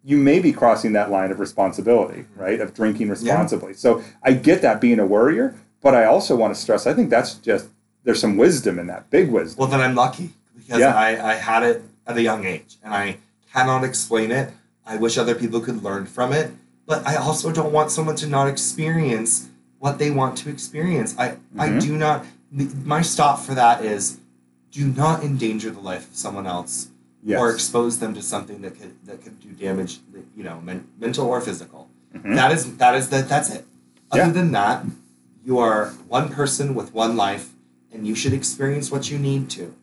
you 0.05 0.15
may 0.15 0.39
be 0.39 0.53
crossing 0.53 0.93
that 0.93 1.11
line 1.11 1.31
of 1.31 1.39
responsibility, 1.41 2.27
right? 2.37 2.61
Of 2.61 2.73
drinking 2.73 3.09
responsibly. 3.09 3.73
So 3.73 4.01
I 4.23 4.31
get 4.31 4.61
that 4.61 4.79
being 4.79 4.99
a 4.99 5.05
worrier, 5.05 5.53
but 5.81 5.93
I 5.93 6.05
also 6.05 6.33
want 6.37 6.55
to 6.55 6.61
stress. 6.61 6.87
I 6.87 6.93
think 6.93 7.09
that's 7.09 7.33
just 7.33 7.67
there's 8.05 8.21
some 8.21 8.37
wisdom 8.37 8.79
in 8.79 8.87
that, 8.87 9.09
big 9.09 9.29
wisdom. 9.29 9.59
Well, 9.59 9.67
then 9.67 9.81
I'm 9.81 9.95
lucky 9.95 10.29
because 10.55 10.79
Yeah. 10.79 10.95
I, 10.95 11.31
I 11.31 11.33
had 11.33 11.63
it 11.63 11.83
at 12.09 12.17
a 12.17 12.21
young 12.21 12.43
age 12.45 12.77
and 12.83 12.93
I 12.93 13.17
cannot 13.53 13.83
explain 13.83 14.31
it. 14.31 14.51
I 14.85 14.97
wish 14.97 15.17
other 15.17 15.35
people 15.35 15.59
could 15.61 15.83
learn 15.83 16.07
from 16.07 16.33
it, 16.33 16.51
but 16.87 17.05
I 17.07 17.15
also 17.15 17.51
don't 17.51 17.71
want 17.71 17.91
someone 17.91 18.15
to 18.17 18.27
not 18.27 18.47
experience 18.47 19.47
what 19.77 19.99
they 19.99 20.09
want 20.09 20.37
to 20.39 20.49
experience. 20.49 21.15
I, 21.17 21.37
I 21.57 21.69
Mhm. 21.69 21.81
do 21.81 21.97
not, 21.97 22.25
my 22.83 23.01
stop 23.03 23.39
for 23.39 23.53
that 23.53 23.85
is 23.85 24.17
do 24.71 24.87
not 24.87 25.23
endanger 25.23 25.69
the 25.69 25.79
life 25.79 26.09
of 26.09 26.15
someone 26.15 26.47
else 26.47 26.87
Yes. 27.23 27.39
or 27.39 27.51
expose 27.51 27.99
them 27.99 28.13
to 28.13 28.21
something 28.21 28.61
that 28.61 28.79
could, 28.79 28.93
that 29.05 29.21
could 29.23 29.39
do 29.41 29.49
damage, 29.49 29.99
you 30.37 30.43
know, 30.43 30.61
men, 30.61 30.87
mental 30.99 31.27
or 31.27 31.41
physical. 31.41 31.89
Mhm. 32.15 32.35
That 32.35 32.51
is, 32.53 32.77
that 32.77 32.95
is, 32.95 33.09
that, 33.09 33.27
that's 33.29 33.49
it. 33.49 33.65
Other 34.11 34.23
Yeah. 34.27 34.31
than 34.31 34.51
that, 34.53 34.85
you 35.45 35.59
are 35.59 35.89
one 36.07 36.29
person 36.29 36.73
with 36.75 36.93
one 36.93 37.15
life 37.17 37.49
and 37.93 38.07
you 38.07 38.15
should 38.15 38.33
experience 38.33 38.89
what 38.89 39.11
you 39.11 39.19
need 39.19 39.49
to. 39.51 39.73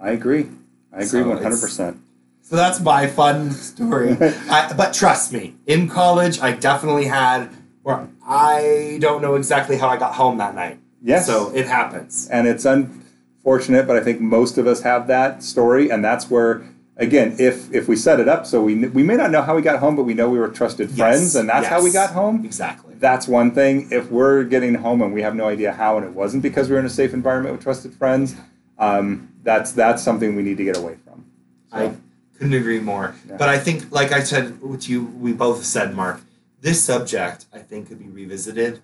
I 0.00 0.10
agree. 0.10 0.46
I 0.92 1.02
agree 1.02 1.22
one 1.22 1.42
hundred 1.42 1.60
percent. 1.60 1.98
So 2.42 2.56
that's 2.56 2.80
my 2.80 3.06
fun 3.06 3.50
story. 3.50 4.12
I, 4.20 4.72
but 4.76 4.94
trust 4.94 5.32
me, 5.32 5.54
in 5.66 5.88
college, 5.88 6.40
I 6.40 6.52
definitely 6.52 7.04
had 7.04 7.50
where 7.82 8.08
I 8.26 8.98
don't 9.00 9.20
know 9.20 9.34
exactly 9.34 9.76
how 9.76 9.88
I 9.88 9.96
got 9.98 10.14
home 10.14 10.38
that 10.38 10.54
night. 10.54 10.78
Yes. 11.02 11.26
So 11.26 11.54
it 11.54 11.66
happens. 11.66 12.28
and 12.30 12.48
it's 12.48 12.64
unfortunate, 12.64 13.86
but 13.86 13.96
I 13.96 14.00
think 14.00 14.20
most 14.20 14.58
of 14.58 14.66
us 14.66 14.80
have 14.82 15.06
that 15.08 15.42
story, 15.42 15.90
and 15.90 16.04
that's 16.04 16.30
where, 16.30 16.62
again, 16.96 17.36
if 17.38 17.72
if 17.72 17.86
we 17.86 17.96
set 17.96 18.18
it 18.18 18.28
up 18.28 18.46
so 18.46 18.62
we 18.62 18.86
we 18.88 19.02
may 19.02 19.16
not 19.16 19.30
know 19.30 19.42
how 19.42 19.54
we 19.54 19.62
got 19.62 19.78
home, 19.80 19.94
but 19.94 20.04
we 20.04 20.14
know 20.14 20.28
we 20.30 20.38
were 20.38 20.48
trusted 20.48 20.90
friends, 20.90 21.22
Yes, 21.22 21.34
and 21.34 21.48
that's 21.48 21.66
how 21.68 21.82
we 21.82 21.90
got 21.92 22.10
home. 22.10 22.44
Exactly. 22.44 22.94
That's 22.98 23.28
one 23.28 23.52
thing. 23.52 23.88
If 23.92 24.10
we're 24.10 24.42
getting 24.44 24.74
home 24.74 25.02
and 25.02 25.12
we 25.12 25.22
have 25.22 25.36
no 25.36 25.46
idea 25.46 25.72
how, 25.72 25.98
and 25.98 26.06
it 26.06 26.12
wasn't 26.14 26.42
because 26.42 26.68
we 26.68 26.74
were 26.74 26.80
in 26.80 26.86
a 26.86 26.90
safe 26.90 27.12
environment 27.14 27.54
with 27.54 27.62
trusted 27.62 27.94
friends, 27.94 28.34
um, 28.78 29.32
that's 29.42 29.72
that's 29.72 30.02
something 30.02 30.36
we 30.36 30.42
need 30.42 30.56
to 30.58 30.64
get 30.64 30.76
away 30.76 30.96
from. 31.04 31.24
So, 31.70 31.76
I 31.76 31.94
couldn't 32.36 32.54
agree 32.54 32.80
more. 32.80 33.14
Yeah. 33.28 33.36
But 33.36 33.48
I 33.48 33.58
think, 33.58 33.90
like 33.90 34.12
I 34.12 34.22
said, 34.22 34.60
what 34.62 34.88
you 34.88 35.04
we 35.04 35.32
both 35.32 35.64
said, 35.64 35.94
Marc, 35.94 36.20
this 36.60 36.82
subject 36.82 37.46
I 37.52 37.58
think 37.58 37.88
could 37.88 37.98
be 37.98 38.08
revisited 38.08 38.80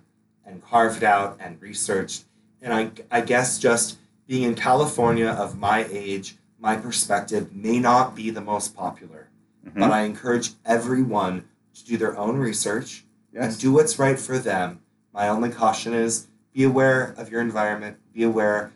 and 0.46 0.62
carved 0.62 1.02
out 1.04 1.36
and 1.40 1.60
researched. 1.60 2.24
And 2.60 2.72
I, 2.72 2.90
I 3.10 3.20
guess 3.20 3.58
just 3.58 3.98
being 4.26 4.42
in 4.42 4.54
California 4.54 5.28
of 5.28 5.58
my 5.58 5.86
age, 5.90 6.36
my 6.58 6.76
perspective 6.76 7.54
may 7.54 7.78
not 7.78 8.14
be 8.14 8.30
the 8.30 8.40
most 8.40 8.74
popular. 8.74 9.28
mhm. 9.66 9.80
But 9.80 9.90
I 9.90 10.02
encourage 10.02 10.50
everyone 10.64 11.44
to 11.74 11.84
do 11.84 11.96
their 11.96 12.16
own 12.16 12.38
research 12.38 13.04
and 13.34 13.58
do 13.58 13.72
what's 13.72 13.98
right 13.98 14.18
for 14.18 14.38
them. 14.38 14.80
My 15.12 15.28
only 15.28 15.50
caution 15.50 15.92
is 15.92 16.28
be 16.52 16.64
aware 16.64 17.14
of 17.16 17.30
your 17.30 17.40
environment, 17.40 17.96
be 18.12 18.22
aware 18.22 18.72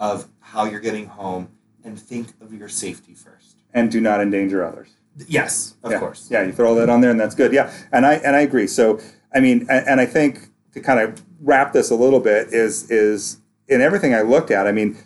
of 0.00 0.26
how 0.40 0.64
you're 0.64 0.80
getting 0.80 1.06
home, 1.06 1.48
and 1.84 2.00
think 2.00 2.28
of 2.40 2.52
your 2.52 2.68
safety 2.68 3.14
first. 3.14 3.56
and 3.72 3.88
do 3.92 4.00
not 4.00 4.20
endanger 4.20 4.64
others. 4.64 4.88
Yes, 5.28 5.74
of 5.84 5.92
yeah. 5.92 5.98
course. 6.00 6.28
Yeah, 6.30 6.42
you 6.42 6.52
throw 6.52 6.74
that 6.76 6.88
on 6.90 7.00
there, 7.02 7.10
and 7.10 7.20
that's 7.20 7.34
good. 7.36 7.52
Yeah, 7.52 7.70
and 7.92 8.04
I 8.06 8.14
and 8.14 8.34
I 8.34 8.40
agree. 8.40 8.66
So 8.66 8.98
I 9.34 9.38
mean, 9.40 9.66
and, 9.70 9.86
and 9.86 10.00
I 10.00 10.06
think 10.06 10.48
to 10.72 10.80
kind 10.80 10.98
of 10.98 11.22
wrap 11.40 11.72
this 11.72 11.90
a 11.90 11.94
little 11.94 12.20
bit 12.20 12.48
is 12.52 12.90
is 12.90 13.38
in 13.68 13.80
everything 13.80 14.14
I 14.14 14.22
looked 14.22 14.50
at. 14.50 14.66
I 14.66 14.72
mean, 14.72 14.96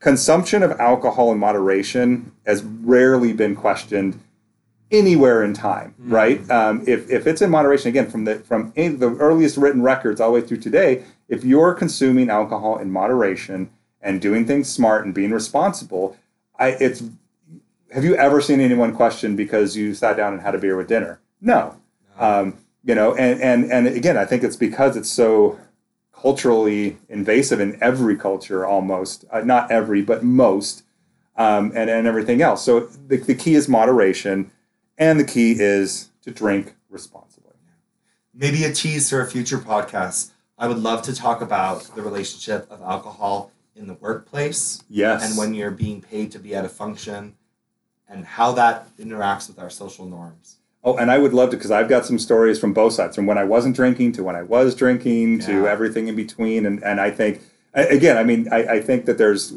consumption 0.00 0.62
of 0.62 0.72
alcohol 0.80 1.30
in 1.32 1.38
moderation 1.38 2.32
has 2.46 2.62
rarely 2.64 3.32
been 3.32 3.54
questioned 3.54 4.18
anywhere 4.90 5.42
in 5.44 5.52
time, 5.54 5.94
Mhm. 6.00 6.12
right? 6.12 6.50
Um, 6.50 6.82
if, 6.86 7.10
if 7.10 7.26
it's 7.26 7.42
in 7.42 7.50
moderation, 7.50 7.88
again, 7.88 8.08
from 8.10 8.24
the 8.24 8.36
from 8.36 8.72
any, 8.76 8.94
the 8.94 9.14
earliest 9.16 9.56
written 9.56 9.82
records 9.82 10.20
all 10.20 10.32
the 10.32 10.40
way 10.40 10.46
through 10.46 10.58
today, 10.58 11.02
if 11.28 11.44
you're 11.44 11.74
consuming 11.74 12.30
alcohol 12.30 12.78
in 12.78 12.90
moderation 12.90 13.70
and 14.04 14.20
doing 14.20 14.46
things 14.46 14.68
smart 14.68 15.04
and 15.04 15.12
being 15.12 15.32
responsible, 15.32 16.16
I 16.58 16.68
it's 16.78 17.02
have 17.92 18.04
you 18.04 18.14
ever 18.16 18.40
seen 18.40 18.60
anyone 18.60 18.94
question 18.94 19.34
because 19.34 19.76
you 19.76 19.94
sat 19.94 20.16
down 20.16 20.34
and 20.34 20.42
had 20.42 20.54
a 20.54 20.58
beer 20.58 20.76
with 20.76 20.88
dinner? 20.88 21.20
No. 21.40 21.76
Um, 22.18 22.58
you 22.84 22.94
know, 22.94 23.14
and, 23.14 23.40
and 23.40 23.72
and 23.72 23.86
again, 23.88 24.16
I 24.16 24.24
think 24.24 24.44
it's 24.44 24.56
because 24.56 24.96
it's 24.96 25.10
so 25.10 25.58
culturally 26.12 26.98
invasive 27.08 27.60
in 27.60 27.76
every 27.82 28.16
culture 28.16 28.64
almost, 28.64 29.24
uh, 29.30 29.40
not 29.40 29.70
every, 29.70 30.00
but 30.00 30.22
most, 30.22 30.82
um, 31.36 31.72
and, 31.74 31.90
and 31.90 32.06
everything 32.06 32.40
else. 32.40 32.64
So 32.64 32.80
the, 32.80 33.16
the 33.16 33.34
key 33.34 33.54
is 33.54 33.68
moderation, 33.68 34.50
and 34.96 35.18
the 35.18 35.24
key 35.24 35.56
is 35.58 36.10
to 36.22 36.30
drink 36.30 36.76
responsibly. 36.88 37.52
Maybe 38.32 38.64
a 38.64 38.72
tease 38.72 39.10
for 39.10 39.20
a 39.20 39.26
future 39.26 39.58
podcast. 39.58 40.30
I 40.56 40.68
would 40.68 40.78
love 40.78 41.02
to 41.02 41.14
talk 41.14 41.40
about 41.40 41.82
the 41.94 42.02
relationship 42.02 42.70
of 42.70 42.80
alcohol 42.82 43.50
in 43.76 43.86
the 43.86 43.94
workplace 43.94 44.82
Yes. 44.88 45.28
and 45.28 45.36
when 45.38 45.54
you're 45.54 45.70
being 45.70 46.00
paid 46.00 46.30
to 46.32 46.38
be 46.38 46.54
at 46.54 46.64
a 46.64 46.68
function 46.68 47.34
and 48.08 48.24
how 48.24 48.52
that 48.52 48.96
interacts 48.98 49.48
with 49.48 49.58
our 49.58 49.70
social 49.70 50.06
norms. 50.06 50.56
Oh, 50.84 50.96
and 50.96 51.10
I 51.10 51.18
would 51.18 51.32
love 51.32 51.50
to 51.50 51.56
because 51.56 51.70
I've 51.70 51.88
got 51.88 52.04
some 52.04 52.18
stories 52.18 52.58
from 52.58 52.74
both 52.74 52.92
sides, 52.92 53.16
from 53.16 53.26
when 53.26 53.38
I 53.38 53.44
wasn't 53.44 53.74
drinking 53.74 54.12
to 54.12 54.22
when 54.22 54.36
I 54.36 54.42
was 54.42 54.74
drinking 54.74 55.40
to 55.40 55.66
everything 55.66 56.08
in 56.08 56.14
between. 56.16 56.66
And 56.66 56.82
and 56.84 57.00
I 57.00 57.10
think 57.10 57.40
again, 57.72 58.18
I 58.18 58.22
mean, 58.22 58.48
I, 58.52 58.64
I 58.74 58.80
think 58.82 59.06
that 59.06 59.16
there's 59.16 59.54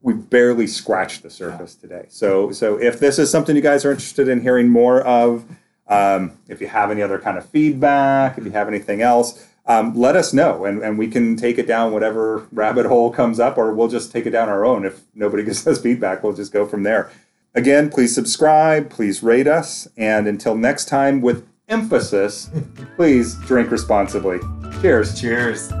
we 0.00 0.14
barely 0.14 0.66
scratched 0.66 1.22
the 1.22 1.28
surface 1.28 1.74
today. 1.74 2.06
So 2.08 2.50
so 2.52 2.78
if 2.80 2.98
this 2.98 3.18
is 3.18 3.30
something 3.30 3.54
you 3.54 3.60
guys 3.62 3.84
are 3.84 3.90
interested 3.90 4.26
in 4.28 4.40
hearing 4.40 4.70
more 4.70 5.02
of, 5.02 5.44
um, 5.86 6.32
if 6.48 6.62
you 6.62 6.66
have 6.68 6.90
any 6.90 7.02
other 7.02 7.18
kind 7.18 7.36
of 7.36 7.44
feedback, 7.44 8.38
if 8.38 8.44
you 8.44 8.50
have 8.52 8.66
anything 8.66 9.02
else. 9.02 9.46
Um, 9.70 9.94
let 9.94 10.16
us 10.16 10.32
know 10.32 10.64
and, 10.64 10.82
and 10.82 10.98
we 10.98 11.06
can 11.06 11.36
take 11.36 11.56
it 11.56 11.68
down 11.68 11.92
whatever 11.92 12.48
rabbit 12.50 12.86
hole 12.86 13.10
comes 13.10 13.38
up 13.38 13.56
or 13.56 13.72
we'll 13.72 13.88
just 13.88 14.10
take 14.10 14.26
it 14.26 14.30
down 14.30 14.48
our 14.48 14.64
own 14.64 14.84
if 14.84 15.02
nobody 15.14 15.44
gives 15.48 15.64
us 15.66 15.80
feedback 15.80 16.24
we'll 16.24 16.32
just 16.32 16.52
go 16.52 16.66
from 16.66 16.82
there 16.82 17.10
Again, 17.54 17.90
please 17.90 18.14
subscribe, 18.14 18.90
please 18.90 19.22
rate 19.22 19.48
us, 19.48 19.88
and 19.96 20.28
until 20.28 20.54
next 20.54 20.84
time, 20.84 21.20
with 21.20 21.48
emphasis, 21.68 22.48
please 22.96 23.34
drink 23.40 23.72
responsibly. 23.72 24.38
Cheers. 24.80 25.20
Cheers. 25.20 25.72